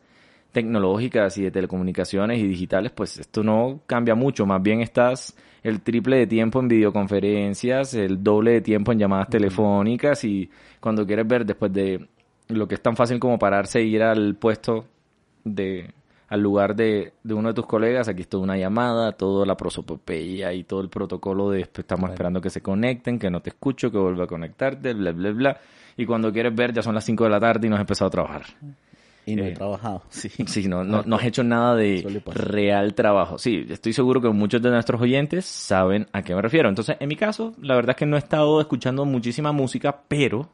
tecnológicas 0.53 1.38
y 1.38 1.43
de 1.43 1.51
telecomunicaciones 1.51 2.38
y 2.38 2.47
digitales, 2.47 2.93
pues 2.93 3.18
esto 3.18 3.43
no 3.43 3.80
cambia 3.86 4.14
mucho, 4.14 4.47
más 4.47 4.62
bien 4.62 4.80
estás 4.80 5.36
el 5.62 5.80
triple 5.82 6.16
de 6.16 6.26
tiempo 6.26 6.61
en 6.61 6.68
videoconferencias, 6.68 7.95
el 7.95 8.22
doble 8.22 8.53
de 8.53 8.61
tiempo 8.61 8.93
en 8.93 8.99
llamadas 8.99 9.28
telefónicas 9.28 10.24
y 10.24 10.51
cuando 10.80 11.07
quieres 11.07 11.26
ver 11.26 11.45
después 11.45 11.72
de 11.72 12.09
lo 12.49 12.66
que 12.66 12.74
es 12.74 12.82
tan 12.82 12.97
fácil 12.97 13.20
como 13.20 13.38
pararse 13.38 13.78
e 13.80 13.84
ir 13.84 14.03
al 14.03 14.34
puesto 14.36 14.86
de 15.45 15.93
al 16.31 16.41
lugar 16.41 16.76
de, 16.76 17.12
de, 17.24 17.35
uno 17.35 17.49
de 17.49 17.55
tus 17.55 17.66
colegas, 17.66 18.07
aquí 18.09 18.22
está 18.22 18.39
una 18.39 18.57
llamada, 18.57 19.12
toda 19.12 19.45
la 19.45 19.57
prosopopeya 19.57 20.53
y 20.53 20.62
todo 20.62 20.81
el 20.81 20.89
protocolo 20.89 21.51
de 21.51 21.62
estamos 21.62 22.09
esperando 22.09 22.41
que 22.41 22.51
se 22.51 22.62
conecten, 22.62 23.18
que 23.18 23.28
no 23.31 23.43
te 23.43 23.51
escucho, 23.51 23.91
que 23.91 23.99
vuelva 23.99 24.24
a 24.24 24.28
conectarte, 24.28 24.95
bla, 24.95 25.11
bla, 25.11 25.33
bla. 25.33 25.61
Y 25.97 26.07
cuando 26.07 26.33
quieres 26.33 26.55
ver 26.55 26.72
ya 26.72 26.83
son 26.83 26.95
las 26.95 27.05
5 27.05 27.24
de 27.24 27.31
la 27.31 27.41
tarde 27.41 27.66
y 27.66 27.70
no 27.70 27.74
has 27.74 27.81
empezado 27.81 28.07
a 28.07 28.11
trabajar. 28.12 28.43
Y 29.26 29.35
no 29.35 29.43
he 29.43 29.49
eh, 29.51 29.55
trabajado, 29.55 30.05
sí. 30.09 30.28
Sí, 30.47 30.68
no, 30.68 30.85
no, 30.85 31.03
no 31.05 31.16
has 31.16 31.24
hecho 31.24 31.43
nada 31.43 31.74
de 31.74 32.22
real 32.26 32.95
trabajo. 32.95 33.37
Sí, 33.37 33.66
estoy 33.68 33.93
seguro 33.93 34.20
que 34.20 34.28
muchos 34.28 34.62
de 34.62 34.70
nuestros 34.70 35.01
oyentes 35.01 35.47
saben 35.47 36.07
a 36.12 36.22
qué 36.22 36.33
me 36.37 36.43
refiero. 36.43 36.68
Entonces, 36.68 36.97
en 37.01 37.09
mi 37.09 37.16
caso, 37.16 37.55
la 37.61 37.74
verdad 37.74 37.91
es 37.91 37.97
que 37.97 38.07
no 38.07 38.14
he 38.14 38.20
estado 38.20 38.61
escuchando 38.61 39.05
muchísima 39.05 39.51
música, 39.51 40.03
pero 40.07 40.49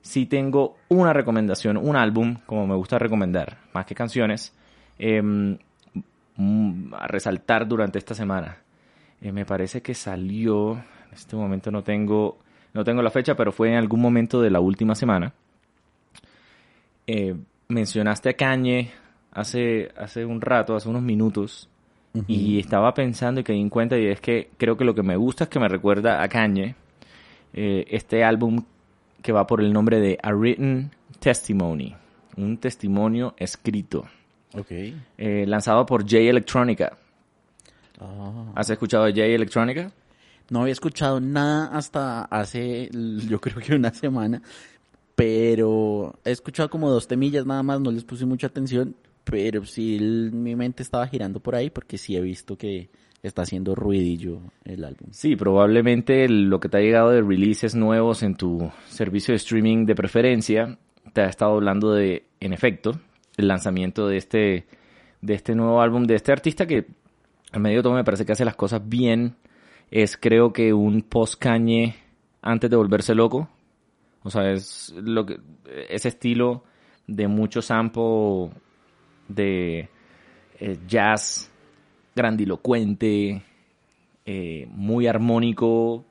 sí 0.00 0.24
tengo 0.24 0.76
una 0.88 1.12
recomendación, 1.12 1.76
un 1.76 1.96
álbum, 1.96 2.36
como 2.46 2.66
me 2.66 2.74
gusta 2.74 2.98
recomendar, 2.98 3.58
más 3.74 3.84
que 3.84 3.94
canciones, 3.94 4.54
Em, 5.02 5.56
mm, 6.36 6.92
a 6.92 7.06
resaltar 7.06 7.66
durante 7.66 7.98
esta 7.98 8.14
semana. 8.14 8.58
Eh, 9.22 9.32
me 9.32 9.46
parece 9.46 9.80
que 9.80 9.94
salió, 9.94 10.74
en 10.74 11.14
este 11.14 11.36
momento 11.36 11.70
no 11.70 11.82
tengo, 11.82 12.38
no 12.74 12.84
tengo 12.84 13.00
la 13.00 13.10
fecha, 13.10 13.34
pero 13.34 13.50
fue 13.50 13.70
en 13.70 13.76
algún 13.76 14.02
momento 14.02 14.42
de 14.42 14.50
la 14.50 14.60
última 14.60 14.94
semana. 14.94 15.32
Eh, 17.06 17.34
mencionaste 17.68 18.28
a 18.28 18.34
Cañe 18.34 18.90
hace, 19.32 19.90
hace 19.96 20.26
un 20.26 20.42
rato, 20.42 20.76
hace 20.76 20.90
unos 20.90 21.02
minutos, 21.02 21.70
y 22.26 22.58
estaba 22.58 22.92
pensando 22.92 23.40
y 23.40 23.44
caí 23.44 23.60
en 23.60 23.70
cuenta, 23.70 23.96
y 23.96 24.06
es 24.06 24.20
que 24.20 24.50
creo 24.58 24.76
que 24.76 24.84
lo 24.84 24.94
que 24.94 25.02
me 25.02 25.16
gusta 25.16 25.44
es 25.44 25.50
que 25.50 25.60
me 25.60 25.68
recuerda 25.68 26.22
a 26.22 26.28
Cañe, 26.28 26.74
eh, 27.54 27.86
este 27.88 28.22
álbum 28.22 28.64
que 29.22 29.32
va 29.32 29.46
por 29.46 29.62
el 29.62 29.72
nombre 29.72 29.98
de 29.98 30.18
A 30.22 30.32
Written 30.34 30.90
Testimony, 31.20 31.94
un 32.36 32.58
testimonio 32.58 33.34
escrito. 33.38 34.04
Okay. 34.52 34.96
Eh, 35.16 35.44
lanzado 35.46 35.86
por 35.86 36.02
J 36.02 36.18
Electronica. 36.18 36.96
Ah. 37.98 38.52
¿Has 38.54 38.70
escuchado 38.70 39.04
de 39.04 39.12
J 39.12 39.24
Electronica? 39.26 39.92
No 40.50 40.62
había 40.62 40.72
escuchado 40.72 41.20
nada 41.20 41.66
hasta 41.76 42.24
hace, 42.24 42.90
yo 43.28 43.40
creo 43.40 43.58
que 43.58 43.74
una 43.74 43.94
semana, 43.94 44.42
pero 45.14 46.18
he 46.24 46.32
escuchado 46.32 46.68
como 46.68 46.90
dos 46.90 47.06
temillas 47.06 47.46
nada 47.46 47.62
más, 47.62 47.80
no 47.80 47.92
les 47.92 48.02
puse 48.02 48.26
mucha 48.26 48.48
atención, 48.48 48.96
pero 49.22 49.64
sí 49.64 49.98
mi 50.32 50.56
mente 50.56 50.82
estaba 50.82 51.06
girando 51.06 51.38
por 51.38 51.54
ahí 51.54 51.70
porque 51.70 51.98
sí 51.98 52.16
he 52.16 52.20
visto 52.20 52.58
que 52.58 52.90
está 53.22 53.42
haciendo 53.42 53.76
ruidillo 53.76 54.40
el 54.64 54.84
álbum. 54.84 55.08
Sí, 55.12 55.36
probablemente 55.36 56.28
lo 56.28 56.58
que 56.58 56.68
te 56.68 56.78
ha 56.78 56.80
llegado 56.80 57.10
de 57.10 57.22
releases 57.22 57.76
nuevos 57.76 58.24
en 58.24 58.34
tu 58.34 58.72
servicio 58.88 59.32
de 59.32 59.36
streaming 59.36 59.86
de 59.86 59.94
preferencia 59.94 60.78
te 61.12 61.22
ha 61.22 61.26
estado 61.26 61.52
hablando 61.52 61.92
de, 61.92 62.24
en 62.40 62.52
efecto, 62.52 63.00
el 63.40 63.48
lanzamiento 63.48 64.06
de 64.06 64.16
este, 64.16 64.66
de 65.20 65.34
este 65.34 65.54
nuevo 65.54 65.80
álbum 65.82 66.04
de 66.04 66.14
este 66.14 66.32
artista 66.32 66.66
que 66.66 66.86
al 67.52 67.60
medio 67.60 67.82
todo 67.82 67.94
me 67.94 68.04
parece 68.04 68.24
que 68.24 68.32
hace 68.32 68.44
las 68.44 68.56
cosas 68.56 68.88
bien. 68.88 69.36
Es 69.90 70.16
creo 70.16 70.52
que 70.52 70.72
un 70.72 71.02
post-cañe 71.02 71.96
antes 72.42 72.70
de 72.70 72.76
volverse 72.76 73.14
loco. 73.14 73.48
O 74.22 74.30
sea, 74.30 74.52
es 74.52 74.94
lo 74.96 75.26
que, 75.26 75.38
ese 75.88 76.08
estilo 76.08 76.62
de 77.06 77.26
mucho 77.26 77.60
sampo 77.60 78.52
de 79.28 79.88
eh, 80.60 80.78
jazz 80.86 81.50
grandilocuente, 82.14 83.42
eh, 84.26 84.68
muy 84.70 85.06
armónico, 85.06 86.04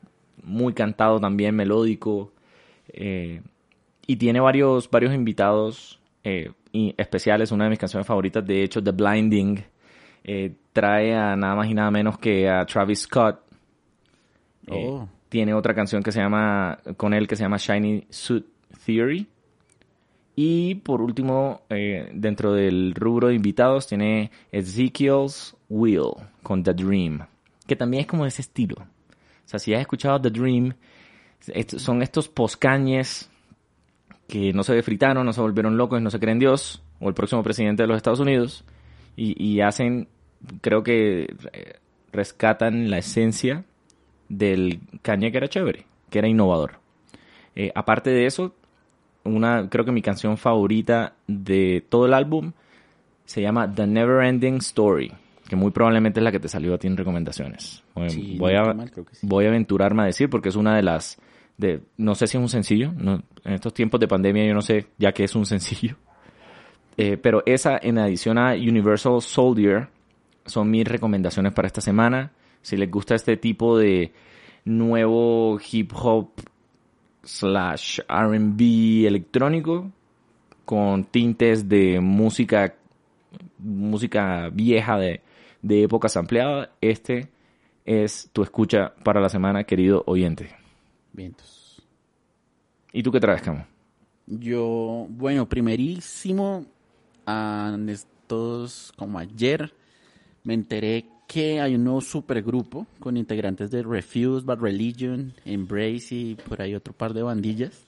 muy 0.43 0.73
cantado 0.73 1.19
también, 1.19 1.55
melódico. 1.55 2.33
Eh, 2.89 3.41
y 4.07 4.15
tiene 4.15 4.39
varios, 4.39 4.89
varios 4.89 5.13
invitados 5.13 5.98
y 6.23 6.93
especiales, 6.97 7.51
una 7.51 7.65
de 7.65 7.71
mis 7.71 7.79
canciones 7.79 8.05
favoritas, 8.05 8.45
de 8.45 8.63
hecho, 8.63 8.83
The 8.83 8.91
Blinding, 8.91 9.63
eh, 10.23 10.53
trae 10.73 11.15
a 11.15 11.35
nada 11.35 11.55
más 11.55 11.67
y 11.67 11.73
nada 11.73 11.91
menos 11.91 12.17
que 12.17 12.49
a 12.49 12.65
Travis 12.65 13.01
Scott. 13.01 13.41
Eh, 14.67 14.85
oh. 14.87 15.09
Tiene 15.29 15.53
otra 15.53 15.73
canción 15.73 16.03
que 16.03 16.11
se 16.11 16.19
llama, 16.19 16.77
con 16.97 17.13
él, 17.13 17.27
que 17.27 17.35
se 17.35 17.43
llama 17.43 17.57
Shiny 17.57 18.05
Suit 18.09 18.45
Theory. 18.85 19.27
Y 20.35 20.75
por 20.75 21.01
último, 21.01 21.61
eh, 21.69 22.09
dentro 22.13 22.53
del 22.53 22.93
rubro 22.95 23.27
de 23.27 23.35
invitados, 23.35 23.87
tiene 23.87 24.31
Ezekiel's 24.51 25.55
Wheel 25.67 26.11
con 26.43 26.63
The 26.63 26.73
Dream, 26.73 27.25
que 27.67 27.75
también 27.75 28.01
es 28.01 28.07
como 28.07 28.23
de 28.23 28.29
ese 28.29 28.41
estilo. 28.41 28.77
O 28.79 29.47
sea, 29.49 29.59
si 29.59 29.73
has 29.73 29.81
escuchado 29.81 30.21
The 30.21 30.29
Dream, 30.29 30.73
son 31.77 32.01
estos 32.01 32.29
poscañes 32.29 33.28
que 34.29 34.53
no 34.53 34.63
se 34.63 34.81
fritaron, 34.83 35.25
no 35.25 35.33
se 35.33 35.41
volvieron 35.41 35.75
locos, 35.75 36.01
no 36.01 36.11
se 36.11 36.19
creen 36.19 36.39
Dios, 36.39 36.81
o 36.99 37.09
el 37.09 37.15
próximo 37.15 37.43
presidente 37.43 37.83
de 37.83 37.87
los 37.87 37.97
Estados 37.97 38.19
Unidos, 38.19 38.63
y, 39.17 39.59
hacen, 39.59 40.07
creo 40.61 40.81
que 40.81 41.35
rescatan 42.13 42.89
la 42.89 42.99
esencia 42.99 43.65
del 44.29 44.79
caña 45.01 45.29
que 45.29 45.37
era 45.37 45.49
chévere, 45.49 45.85
que 46.09 46.19
era 46.19 46.29
innovador. 46.29 46.79
Eh, 47.53 47.71
aparte 47.75 48.11
de 48.11 48.27
eso, 48.27 48.55
una, 49.25 49.67
creo 49.69 49.83
que 49.83 49.91
mi 49.91 50.01
canción 50.01 50.37
favorita 50.37 51.15
de 51.27 51.83
todo 51.89 52.05
el 52.05 52.13
álbum 52.13 52.53
se 53.25 53.41
llama 53.41 53.69
The 53.73 53.87
Never 53.87 54.23
Ending 54.23 54.57
Story, 54.57 55.11
que 55.49 55.57
muy 55.57 55.71
probablemente 55.71 56.21
es 56.21 56.23
la 56.23 56.31
que 56.31 56.39
te 56.39 56.47
salió 56.47 56.75
a 56.75 56.77
ti 56.77 56.87
en 56.87 56.95
recomendaciones. 56.95 57.83
voy, 57.93 58.53
a, 58.53 58.73
voy 59.23 59.45
a 59.45 59.49
aventurarme 59.49 60.03
a 60.03 60.05
decir 60.05 60.29
porque 60.29 60.47
es 60.47 60.55
una 60.55 60.77
de 60.77 60.83
las 60.83 61.19
no 61.97 62.15
sé 62.15 62.27
si 62.27 62.37
es 62.37 62.41
un 62.41 62.49
sencillo, 62.49 62.91
en 63.43 63.53
estos 63.53 63.73
tiempos 63.73 63.99
de 63.99 64.07
pandemia 64.07 64.45
yo 64.45 64.53
no 64.53 64.61
sé 64.61 64.87
ya 64.97 65.11
que 65.11 65.25
es 65.25 65.35
un 65.35 65.45
sencillo, 65.45 65.95
eh, 66.97 67.17
pero 67.17 67.43
esa 67.45 67.77
en 67.81 67.97
adición 67.97 68.37
a 68.37 68.53
Universal 68.53 69.21
Soldier 69.21 69.89
son 70.45 70.71
mis 70.71 70.87
recomendaciones 70.87 71.53
para 71.53 71.67
esta 71.67 71.81
semana. 71.81 72.31
Si 72.61 72.75
les 72.75 72.89
gusta 72.89 73.15
este 73.15 73.37
tipo 73.37 73.77
de 73.77 74.11
nuevo 74.65 75.59
hip 75.71 75.91
hop 75.93 76.29
slash 77.23 77.99
RB 78.07 79.05
electrónico 79.05 79.91
con 80.65 81.05
tintes 81.05 81.69
de 81.69 81.99
música 81.99 82.75
música 83.59 84.49
vieja 84.51 84.97
de, 84.97 85.21
de 85.61 85.83
épocas 85.83 86.15
ampliadas, 86.17 86.69
este 86.81 87.29
es 87.85 88.29
tu 88.33 88.43
escucha 88.43 88.93
para 89.03 89.19
la 89.19 89.29
semana, 89.29 89.63
querido 89.63 90.03
oyente. 90.05 90.59
Vientos. 91.13 91.81
¿Y 92.91 93.03
tú 93.03 93.11
qué 93.11 93.19
traes, 93.19 93.41
Camo? 93.41 93.65
Yo, 94.27 95.07
bueno, 95.09 95.47
primerísimo, 95.47 96.65
en 97.25 97.89
estos, 97.89 98.93
como 98.95 99.19
ayer, 99.19 99.73
me 100.43 100.53
enteré 100.53 101.05
que 101.27 101.61
hay 101.61 101.75
un 101.75 101.83
nuevo 101.83 102.01
supergrupo 102.01 102.87
con 102.99 103.15
integrantes 103.15 103.69
de 103.69 103.83
Refuse, 103.83 104.43
Bad 104.43 104.59
Religion, 104.59 105.33
Embrace 105.45 106.15
y 106.15 106.35
por 106.35 106.61
ahí 106.61 106.73
otro 106.73 106.93
par 106.93 107.13
de 107.13 107.21
bandillas. 107.21 107.85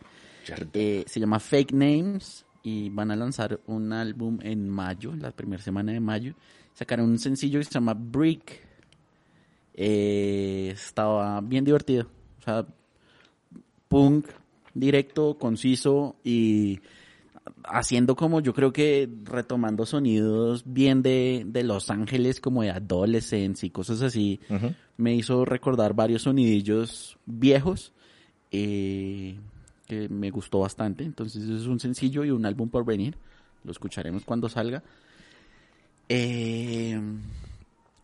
Eh, 0.74 1.04
se 1.08 1.20
llama 1.20 1.40
Fake 1.40 1.74
Names 1.74 2.46
y 2.64 2.90
van 2.90 3.10
a 3.12 3.16
lanzar 3.16 3.60
un 3.66 3.94
álbum 3.94 4.38
en 4.44 4.70
mayo, 4.70 5.16
la 5.16 5.32
primera 5.32 5.62
semana 5.62 5.92
de 5.92 6.00
mayo. 6.00 6.36
Sacaron 6.74 7.10
un 7.10 7.20
sencillo 7.20 7.60
que 7.60 7.66
se 7.66 7.72
llama 7.72 7.96
Brick. 7.96 8.68
Eh, 9.74 10.70
estaba 10.74 11.42
bien 11.42 11.66
divertido. 11.66 12.08
O 12.40 12.44
sea, 12.44 12.66
punk, 13.92 14.28
directo, 14.74 15.38
conciso 15.38 16.16
y 16.24 16.80
haciendo 17.66 18.16
como 18.16 18.40
yo 18.40 18.54
creo 18.54 18.72
que 18.72 19.10
retomando 19.26 19.86
sonidos 19.86 20.64
bien 20.66 21.02
de, 21.02 21.44
de 21.46 21.64
Los 21.64 21.90
Ángeles, 21.90 22.40
como 22.40 22.64
de 22.64 22.72
Adolescence 22.72 23.66
y 23.66 23.70
cosas 23.70 24.02
así, 24.02 24.40
me 24.96 25.14
hizo 25.14 25.44
recordar 25.44 25.94
varios 25.94 26.22
sonidillos 26.22 27.18
viejos 27.26 27.92
eh, 28.52 29.38
que 29.88 30.08
me 30.08 30.32
gustó 30.32 30.60
bastante. 30.60 31.04
Entonces 31.04 31.44
es 31.44 31.66
un 31.66 31.82
sencillo 31.82 32.24
y 32.24 32.32
un 32.32 32.46
álbum 32.46 32.70
por 32.70 32.86
venir. 32.86 33.18
Lo 33.66 33.74
escucharemos 33.74 34.24
cuando 34.24 34.48
salga. 34.48 34.82
Eh, 36.08 36.98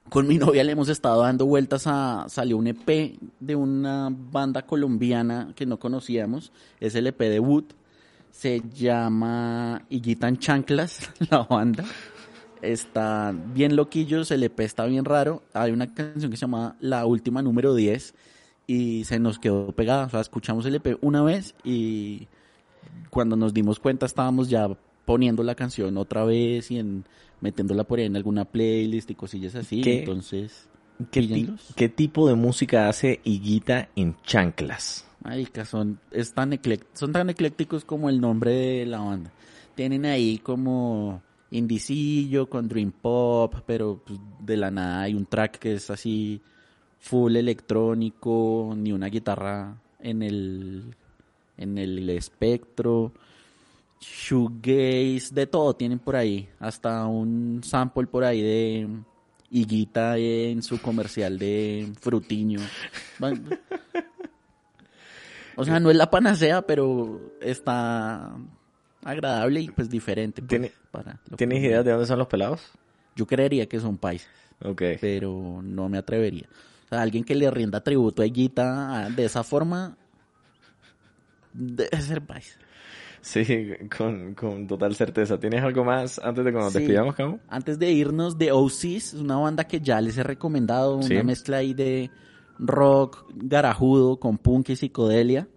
con 0.10 0.28
mi 0.28 0.38
novia 0.40 0.64
le 0.64 0.72
hemos 0.72 0.90
estado 0.90 1.22
dando 1.22 1.46
vueltas 1.46 1.84
a... 1.88 2.26
Salió 2.30 2.58
un 2.58 2.68
EP 2.68 3.18
de 3.40 3.56
una 3.56 4.10
banda 4.12 4.66
colombiana 4.66 5.54
que 5.56 5.66
no 5.66 5.80
conocíamos. 5.80 6.52
Es 6.80 6.96
el 6.96 7.08
EP 7.08 7.20
de 7.20 7.40
Wood 7.40 7.66
se 8.38 8.62
llama 8.72 9.82
Iguitan 9.90 10.38
Chanclas, 10.38 11.10
la 11.32 11.40
banda. 11.40 11.84
Está 12.62 13.34
bien 13.34 13.76
loquillos, 13.76 14.30
el 14.30 14.44
EP 14.44 14.60
está 14.60 14.86
bien 14.86 15.06
raro. 15.06 15.42
Hay 15.54 15.72
una 15.72 15.92
canción 15.92 16.30
que 16.30 16.38
se 16.38 16.42
llama 16.42 16.76
La 16.80 17.08
Última 17.08 17.42
Número 17.42 17.74
10 17.74 18.14
y 18.68 19.06
se 19.06 19.18
nos 19.18 19.40
quedó 19.40 19.72
pegada. 19.72 20.06
O 20.06 20.10
sea, 20.10 20.20
escuchamos 20.20 20.68
el 20.68 20.76
EP 20.76 21.00
una 21.02 21.24
vez 21.24 21.56
y 21.64 22.28
cuando 23.10 23.36
nos 23.36 23.56
dimos 23.56 23.80
cuenta 23.80 24.06
estábamos 24.06 24.50
ya 24.50 24.70
poniendo 25.06 25.42
la 25.42 25.56
canción 25.56 25.98
otra 25.98 26.24
vez 26.24 26.70
y 26.70 26.78
en, 26.78 27.06
metiéndola 27.42 27.84
por 27.84 28.00
ahí 28.00 28.06
en 28.06 28.16
alguna 28.16 28.46
playlist 28.46 29.10
y 29.12 29.16
cosillas 29.16 29.56
así. 29.56 29.82
Entonces, 29.86 30.68
¿qué, 31.12 31.50
¿qué 31.76 31.90
tipo 31.90 32.28
de 32.28 32.36
música 32.36 32.90
hace 32.90 33.20
Higuita 33.24 33.90
en 33.96 34.16
Chanclas? 34.24 35.06
son, 35.66 36.00
tan 36.34 36.60
son 36.94 37.12
tan 37.12 37.30
eclécticos 37.30 37.84
como 37.84 38.10
el 38.10 38.22
nombre 38.22 38.52
de 38.52 38.86
la 38.86 39.00
banda. 39.00 39.32
Tienen 39.76 40.06
ahí 40.06 40.38
como 40.40 41.22
indicillo 41.52 42.50
con 42.50 42.68
dream 42.68 42.92
pop, 42.92 43.56
pero 43.66 44.02
pues, 44.06 44.20
de 44.40 44.58
la 44.58 44.72
nada 44.72 45.02
hay 45.02 45.14
un 45.14 45.26
track 45.26 45.60
que 45.60 45.74
es 45.74 45.90
así 45.90 46.42
full 47.00 47.36
electrónico, 47.36 48.74
ni 48.76 48.92
una 48.92 49.08
guitarra 49.08 49.78
en 50.00 50.24
el 50.24 50.96
en 51.58 51.78
el 51.78 52.10
espectro. 52.10 53.12
Shoegaze, 54.00 55.34
de 55.34 55.48
todo 55.48 55.76
tienen 55.76 56.00
por 56.00 56.16
ahí, 56.16 56.50
hasta 56.60 57.06
un 57.06 57.62
sample 57.64 58.08
por 58.08 58.24
ahí 58.24 58.42
de 58.42 58.88
Higuita 59.50 60.18
en 60.18 60.62
su 60.62 60.82
comercial 60.82 61.40
de 61.40 61.92
Frutiño. 62.00 62.60
O 65.56 65.66
sea, 65.66 65.80
no 65.80 65.90
es 65.90 65.98
la 65.98 66.12
panacea, 66.12 66.62
pero 66.62 67.34
está 67.42 68.36
agradable 69.04 69.62
y 69.62 69.70
pues 69.70 69.90
diferente. 69.90 70.44
Pues, 70.44 70.72
¿Tienes 71.36 71.64
idea 71.64 71.82
de 71.82 71.92
dónde 71.92 72.06
son 72.06 72.20
los 72.20 72.28
pelados? 72.28 72.62
Yo 73.16 73.26
creería 73.26 73.68
que 73.68 73.80
son 73.80 73.98
países. 73.98 74.30
Ok. 74.64 74.84
Pero 75.02 75.62
no 75.64 75.90
me 75.90 75.98
atrevería. 75.98 76.48
O 76.86 76.90
sea, 76.90 77.02
alguien 77.02 77.24
que 77.24 77.36
le 77.36 77.50
rinda 77.50 77.84
tributo 77.84 78.22
a 78.22 78.26
Guita 78.26 79.10
de 79.10 79.26
esa 79.26 79.44
forma 79.44 79.98
debe 81.54 82.02
ser 82.02 82.22
país. 82.22 82.58
Sí, 83.28 83.44
con, 83.98 84.68
total 84.68 84.96
certeza. 84.96 85.38
¿Tienes 85.38 85.62
algo 85.62 85.84
más 85.84 86.18
antes 86.18 86.46
de 86.46 86.52
que 86.54 86.58
nos 86.58 86.72
despidamos, 86.72 87.14
Camo? 87.14 87.42
Antes 87.50 87.78
de 87.78 87.92
irnos, 87.92 88.38
de 88.38 88.54
OCs, 88.54 89.16
una 89.16 89.36
banda 89.36 89.66
que 89.66 89.82
ya 89.82 90.00
les 90.00 90.18
he 90.18 90.24
recomendado, 90.24 90.96
una 90.96 91.24
mezcla 91.24 91.58
ahí 91.58 91.74
de 91.74 92.10
rock 92.58 93.26
garajudo 93.36 94.18
con 94.18 94.38
punk 94.38 94.70
y 94.70 94.78
psicodelia. 94.78 95.50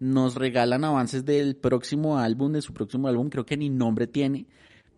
Nos 0.00 0.34
regalan 0.34 0.82
avances 0.82 1.24
del 1.24 1.54
próximo 1.54 2.18
álbum, 2.18 2.54
de 2.54 2.62
su 2.62 2.74
próximo 2.74 3.06
álbum, 3.06 3.28
creo 3.28 3.46
que 3.46 3.56
ni 3.56 3.70
nombre 3.70 4.08
tiene, 4.08 4.46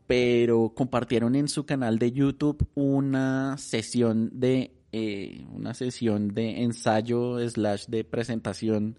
pero 0.06 0.72
compartieron 0.74 1.34
en 1.34 1.46
su 1.46 1.66
canal 1.66 1.98
de 1.98 2.12
YouTube 2.12 2.66
una 2.74 3.58
sesión 3.58 4.30
de 4.32 4.72
eh, 4.92 5.44
una 5.52 5.74
sesión 5.74 6.32
de 6.32 6.62
ensayo 6.62 7.38
slash 7.50 7.84
de 7.88 8.02
presentación 8.02 8.96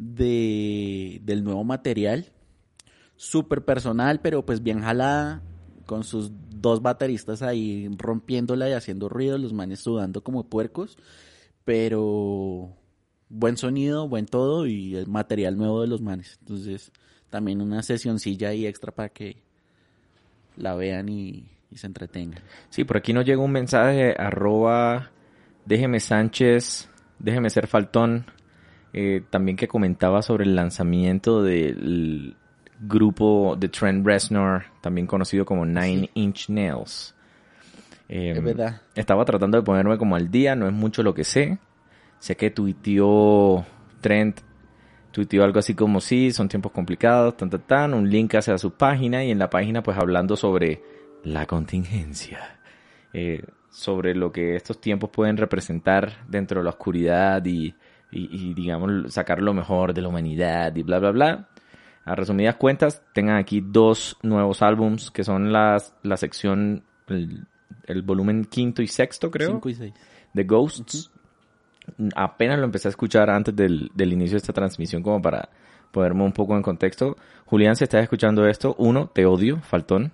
de, 0.00 1.20
del 1.22 1.44
nuevo 1.44 1.62
material. 1.62 2.26
Súper 3.16 3.64
personal, 3.64 4.20
pero 4.20 4.44
pues 4.46 4.62
bien 4.62 4.80
jalada 4.80 5.42
con 5.84 6.04
sus 6.04 6.32
dos 6.50 6.80
bateristas 6.82 7.42
ahí 7.42 7.88
rompiéndola 7.98 8.68
y 8.68 8.72
haciendo 8.72 9.08
ruido, 9.08 9.36
los 9.36 9.52
manes 9.52 9.80
sudando 9.80 10.22
como 10.22 10.48
puercos, 10.48 10.96
pero 11.64 12.74
buen 13.28 13.56
sonido, 13.56 14.08
buen 14.08 14.26
todo 14.26 14.66
y 14.66 14.96
el 14.96 15.06
material 15.06 15.56
nuevo 15.56 15.82
de 15.82 15.88
los 15.88 16.00
manes. 16.00 16.38
Entonces, 16.40 16.92
también 17.28 17.60
una 17.60 17.82
sesioncilla 17.82 18.48
ahí 18.48 18.66
extra 18.66 18.92
para 18.92 19.10
que 19.10 19.42
la 20.56 20.74
vean 20.74 21.08
y, 21.08 21.48
se 21.74 21.86
entretengan. 21.86 22.42
Sí, 22.70 22.84
por 22.84 22.96
aquí 22.96 23.12
nos 23.12 23.24
llega 23.24 23.42
un 23.42 23.52
mensaje, 23.52 24.14
arroba, 24.18 25.10
déjeme 25.66 26.00
Sánchez, 26.00 26.88
déjeme 27.18 27.50
ser 27.50 27.68
faltón, 27.68 28.26
eh, 28.92 29.22
también 29.30 29.56
que 29.56 29.68
comentaba 29.68 30.22
sobre 30.22 30.44
el 30.44 30.56
lanzamiento 30.56 31.42
del 31.42 32.34
grupo 32.80 33.56
de 33.58 33.68
Trent 33.68 34.04
Reznor, 34.04 34.64
también 34.80 35.06
conocido 35.06 35.44
como 35.44 35.64
Nine 35.64 36.10
Inch 36.14 36.48
Nails. 36.48 37.14
es 38.08 38.36
em, 38.36 38.44
verdad. 38.44 38.82
Estaba 38.94 39.24
tratando 39.24 39.58
de 39.58 39.62
ponerme 39.62 39.98
como 39.98 40.16
al 40.16 40.30
día, 40.30 40.56
no 40.56 40.66
es 40.66 40.72
mucho 40.72 41.02
lo 41.02 41.14
que 41.14 41.24
sé. 41.24 41.58
Sé 42.18 42.36
que 42.36 42.50
tuiteó 42.50 43.64
Trent, 44.00 44.40
tuiteó 45.12 45.44
algo 45.44 45.58
así 45.58 45.74
como 45.74 46.00
sí, 46.00 46.32
son 46.32 46.48
tiempos 46.48 46.72
complicados, 46.72 47.36
tan, 47.36 47.48
tan, 47.48 47.62
tan, 47.62 47.94
un 47.94 48.10
link 48.10 48.34
hacia 48.34 48.58
su 48.58 48.72
página 48.72 49.24
y 49.24 49.30
en 49.30 49.38
la 49.38 49.50
página 49.50 49.82
pues 49.82 49.96
hablando 49.96 50.36
sobre 50.36 50.82
la 51.22 51.46
contingencia. 51.46 52.58
Eh, 53.12 53.42
sobre 53.70 54.14
lo 54.16 54.32
que 54.32 54.56
estos 54.56 54.80
tiempos 54.80 55.10
pueden 55.10 55.36
representar 55.36 56.24
dentro 56.28 56.60
de 56.60 56.64
la 56.64 56.70
oscuridad 56.70 57.44
y, 57.44 57.74
y, 58.12 58.50
y, 58.50 58.54
digamos 58.54 59.12
sacar 59.12 59.40
lo 59.40 59.54
mejor 59.54 59.94
de 59.94 60.02
la 60.02 60.08
humanidad 60.08 60.74
y 60.74 60.82
bla 60.82 60.98
bla 60.98 61.10
bla. 61.10 61.48
A 62.04 62.14
resumidas 62.14 62.56
cuentas, 62.56 63.02
tengan 63.12 63.36
aquí 63.36 63.60
dos 63.60 64.16
nuevos 64.22 64.62
álbums 64.62 65.10
que 65.10 65.22
son 65.22 65.52
las, 65.52 65.94
la 66.02 66.16
sección, 66.16 66.82
el, 67.06 68.02
volumen 68.02 68.46
quinto 68.46 68.82
y 68.82 68.86
sexto, 68.86 69.30
creo. 69.30 69.50
Cinco 69.50 69.68
y 69.68 69.74
seis. 69.74 69.94
De 70.32 70.44
Ghosts. 70.44 71.10
Apenas 72.14 72.58
lo 72.58 72.64
empecé 72.64 72.88
a 72.88 72.90
escuchar 72.90 73.30
antes 73.30 73.54
del, 73.54 73.90
inicio 73.96 74.32
de 74.32 74.38
esta 74.38 74.52
transmisión 74.52 75.02
como 75.02 75.20
para 75.20 75.50
ponerme 75.90 76.24
un 76.24 76.32
poco 76.32 76.56
en 76.56 76.62
contexto. 76.62 77.16
Julián, 77.46 77.76
si 77.76 77.84
estás 77.84 78.02
escuchando 78.02 78.46
esto, 78.46 78.74
uno, 78.78 79.08
te 79.08 79.26
odio, 79.26 79.60
faltón. 79.60 80.12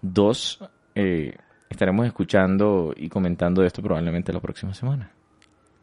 Dos, 0.00 0.60
eh, 0.94 1.36
estaremos 1.68 2.06
escuchando 2.06 2.94
y 2.96 3.08
comentando 3.08 3.64
esto 3.64 3.82
probablemente 3.82 4.32
la 4.32 4.40
próxima 4.40 4.72
semana. 4.72 5.12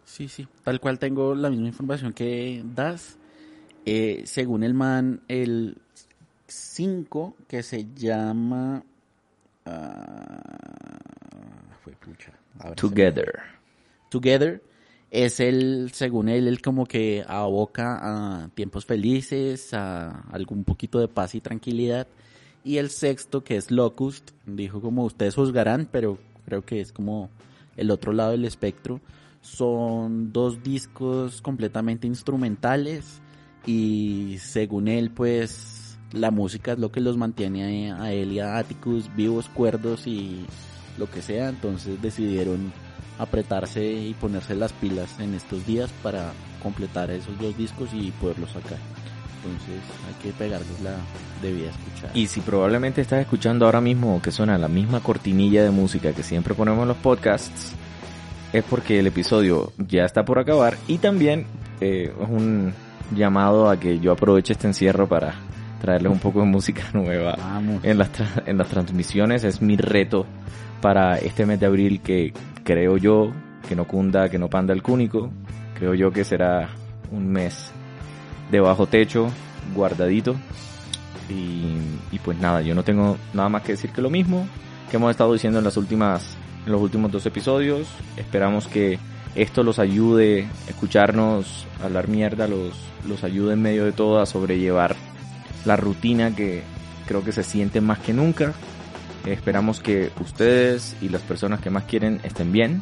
Sí, 0.05 0.27
sí, 0.27 0.47
tal 0.63 0.79
cual 0.79 0.99
tengo 0.99 1.35
la 1.35 1.49
misma 1.49 1.67
información 1.67 2.13
que 2.13 2.63
das. 2.63 3.17
Eh, 3.85 4.23
según 4.25 4.63
el 4.63 4.73
man, 4.73 5.21
el 5.27 5.77
5 6.47 7.35
que 7.47 7.63
se 7.63 7.87
llama... 7.93 8.83
Uh, 9.65 10.35
Together. 12.75 13.41
Together 14.09 14.61
es 15.11 15.39
el, 15.39 15.91
según 15.93 16.29
él, 16.29 16.47
el 16.47 16.61
como 16.61 16.85
que 16.85 17.23
aboca 17.27 17.99
a 18.01 18.49
tiempos 18.49 18.85
felices, 18.85 19.73
a 19.73 20.21
algún 20.31 20.63
poquito 20.63 20.99
de 20.99 21.07
paz 21.07 21.35
y 21.35 21.41
tranquilidad. 21.41 22.07
Y 22.63 22.77
el 22.77 22.89
sexto, 22.89 23.43
que 23.43 23.57
es 23.57 23.71
Locust, 23.71 24.31
dijo 24.45 24.81
como 24.81 25.05
ustedes 25.05 25.35
juzgarán, 25.35 25.87
pero 25.91 26.17
creo 26.45 26.65
que 26.65 26.81
es 26.81 26.91
como 26.91 27.29
el 27.77 27.91
otro 27.91 28.13
lado 28.13 28.31
del 28.31 28.45
espectro. 28.45 28.99
Son 29.45 30.33
dos 30.33 30.63
discos 30.63 31.41
completamente 31.41 32.07
instrumentales 32.07 33.21
y 33.65 34.37
según 34.39 34.87
él 34.87 35.11
pues 35.11 35.99
la 36.11 36.31
música 36.31 36.73
es 36.73 36.79
lo 36.79 36.91
que 36.91 36.99
los 36.99 37.15
mantiene 37.15 37.91
a, 37.91 38.11
él 38.11 38.31
y 38.31 38.39
a 38.39 38.57
Atticus 38.57 39.07
vivos, 39.15 39.47
cuerdos 39.49 40.07
y 40.07 40.45
lo 40.97 41.09
que 41.09 41.21
sea, 41.21 41.49
entonces 41.49 42.01
decidieron 42.01 42.73
apretarse 43.19 43.85
y 43.85 44.15
ponerse 44.15 44.55
las 44.55 44.73
pilas 44.73 45.19
en 45.19 45.35
estos 45.35 45.65
días 45.67 45.91
para 46.01 46.33
completar 46.63 47.11
esos 47.11 47.39
dos 47.39 47.55
discos 47.55 47.89
y 47.93 48.09
poderlos 48.11 48.49
sacar. 48.49 48.79
Entonces 49.43 49.79
hay 50.07 50.23
que 50.23 50.31
pegarles 50.35 50.81
la 50.81 50.95
debida 51.43 51.69
escuchar. 51.69 52.17
Y 52.17 52.25
si 52.25 52.41
probablemente 52.41 53.01
estás 53.01 53.21
escuchando 53.21 53.65
ahora 53.65 53.79
mismo 53.79 54.19
que 54.23 54.31
suena 54.31 54.57
la 54.57 54.67
misma 54.67 55.01
cortinilla 55.01 55.63
de 55.63 55.69
música 55.69 56.13
que 56.13 56.23
siempre 56.23 56.55
ponemos 56.55 56.81
en 56.81 56.87
los 56.87 56.97
podcasts, 56.97 57.75
es 58.57 58.63
porque 58.63 58.99
el 58.99 59.07
episodio 59.07 59.71
ya 59.77 60.05
está 60.05 60.23
por 60.25 60.39
acabar 60.39 60.77
y 60.87 60.97
también 60.97 61.45
eh, 61.81 62.11
es 62.21 62.29
un 62.29 62.73
llamado 63.15 63.69
a 63.69 63.79
que 63.79 63.99
yo 63.99 64.11
aproveche 64.11 64.53
este 64.53 64.67
encierro 64.67 65.07
para 65.07 65.35
traerles 65.81 66.11
un 66.11 66.19
poco 66.19 66.39
de 66.39 66.45
música 66.45 66.83
nueva 66.93 67.35
Vamos. 67.37 67.83
en 67.83 67.97
las, 67.97 68.11
tra- 68.11 68.43
en 68.45 68.57
las 68.57 68.67
transmisiones. 68.69 69.43
Es 69.43 69.61
mi 69.61 69.77
reto 69.77 70.25
para 70.81 71.17
este 71.17 71.45
mes 71.45 71.59
de 71.59 71.65
abril 71.65 72.01
que 72.01 72.33
creo 72.63 72.97
yo 72.97 73.31
que 73.67 73.75
no 73.75 73.85
cunda, 73.85 74.29
que 74.29 74.37
no 74.39 74.49
panda 74.49 74.73
el 74.73 74.81
cúnico. 74.83 75.29
Creo 75.77 75.93
yo 75.93 76.11
que 76.11 76.23
será 76.23 76.69
un 77.11 77.27
mes 77.31 77.71
de 78.51 78.59
bajo 78.59 78.87
techo, 78.87 79.27
guardadito. 79.75 80.35
Y, 81.29 81.75
y 82.11 82.19
pues 82.23 82.37
nada, 82.39 82.61
yo 82.61 82.75
no 82.75 82.83
tengo 82.83 83.17
nada 83.33 83.49
más 83.49 83.63
que 83.63 83.71
decir 83.73 83.89
que 83.91 84.01
lo 84.01 84.09
mismo 84.11 84.47
que 84.89 84.97
hemos 84.97 85.09
estado 85.11 85.33
diciendo 85.33 85.57
en 85.57 85.65
las 85.65 85.75
últimas, 85.77 86.37
en 86.65 86.71
los 86.71 86.81
últimos 86.81 87.11
dos 87.11 87.25
episodios. 87.25 87.87
Esperamos 88.17 88.67
que 88.67 88.99
esto 89.35 89.63
los 89.63 89.79
ayude, 89.79 90.47
escucharnos, 90.67 91.67
hablar 91.83 92.07
mierda, 92.07 92.47
los, 92.47 92.73
los 93.07 93.23
ayude 93.23 93.53
en 93.53 93.61
medio 93.61 93.85
de 93.85 93.91
todo 93.91 94.19
a 94.19 94.25
sobrellevar 94.25 94.95
la 95.65 95.75
rutina 95.75 96.35
que 96.35 96.63
creo 97.05 97.23
que 97.23 97.31
se 97.31 97.43
siente 97.43 97.81
más 97.81 97.99
que 97.99 98.13
nunca. 98.13 98.53
Esperamos 99.25 99.79
que 99.79 100.11
ustedes 100.21 100.95
y 101.01 101.09
las 101.09 101.21
personas 101.21 101.59
que 101.59 101.69
más 101.69 101.83
quieren 101.83 102.21
estén 102.23 102.51
bien, 102.51 102.81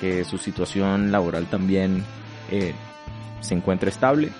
que 0.00 0.24
su 0.24 0.38
situación 0.38 1.10
laboral 1.10 1.46
también 1.46 2.04
eh, 2.50 2.74
se 3.40 3.54
encuentre 3.54 3.90
estable, 3.90 4.30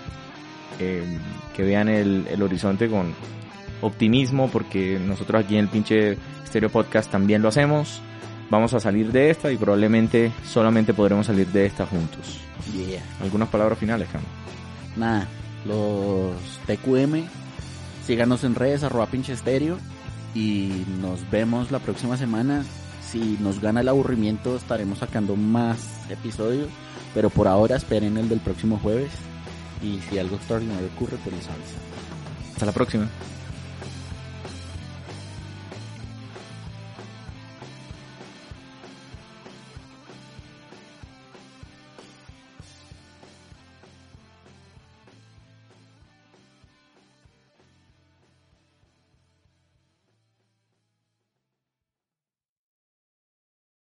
eh, 0.79 1.19
que 1.57 1.63
vean 1.63 1.89
el, 1.89 2.27
el 2.31 2.43
horizonte 2.43 2.89
con 2.89 3.15
optimismo, 3.81 4.49
porque 4.51 5.01
nosotros 5.01 5.45
aquí 5.45 5.57
en 5.57 5.65
el 5.65 5.69
pinche 5.69 6.19
Stereo 6.47 6.71
Podcast 6.71 7.11
también 7.11 7.43
lo 7.43 7.49
hacemos. 7.49 8.03
Vamos 8.53 8.75
a 8.75 8.81
salir 8.81 9.11
de 9.11 9.31
esta 9.31 9.51
y 9.51 9.57
probablemente 9.57 10.31
solamente 10.45 10.93
podremos 10.93 11.25
salir 11.25 11.47
de 11.47 11.65
esta 11.65 11.87
juntos. 11.87 12.39
Yeah. 12.75 13.03
Algunas 13.23 13.49
palabras 13.49 13.79
finales, 13.79 14.11
Cam. 14.13 14.21
Nada, 14.95 15.27
los 15.65 16.37
TQM, 16.67 17.25
síganos 18.07 18.45
en 18.45 18.55
redes, 18.55 18.83
arroba 18.83 19.07
pinche 19.07 19.33
estéreo, 19.33 19.79
y 20.35 20.85
nos 21.01 21.31
vemos 21.31 21.71
la 21.71 21.79
próxima 21.79 22.19
semana. 22.19 22.63
Si 23.11 23.39
nos 23.41 23.59
gana 23.59 23.81
el 23.81 23.89
aburrimiento, 23.89 24.55
estaremos 24.55 24.99
sacando 24.99 25.35
más 25.35 25.79
episodios, 26.11 26.69
pero 27.15 27.31
por 27.31 27.49
ahora 27.49 27.77
esperen 27.77 28.19
el 28.19 28.29
del 28.29 28.41
próximo 28.41 28.79
jueves. 28.83 29.13
Y 29.83 29.99
si 30.11 30.19
algo 30.19 30.37
extraordinario 30.37 30.91
ocurre, 30.95 31.17
pues 31.25 31.37
les. 31.37 31.47
Hasta 32.53 32.67
la 32.67 32.73
próxima. 32.73 33.09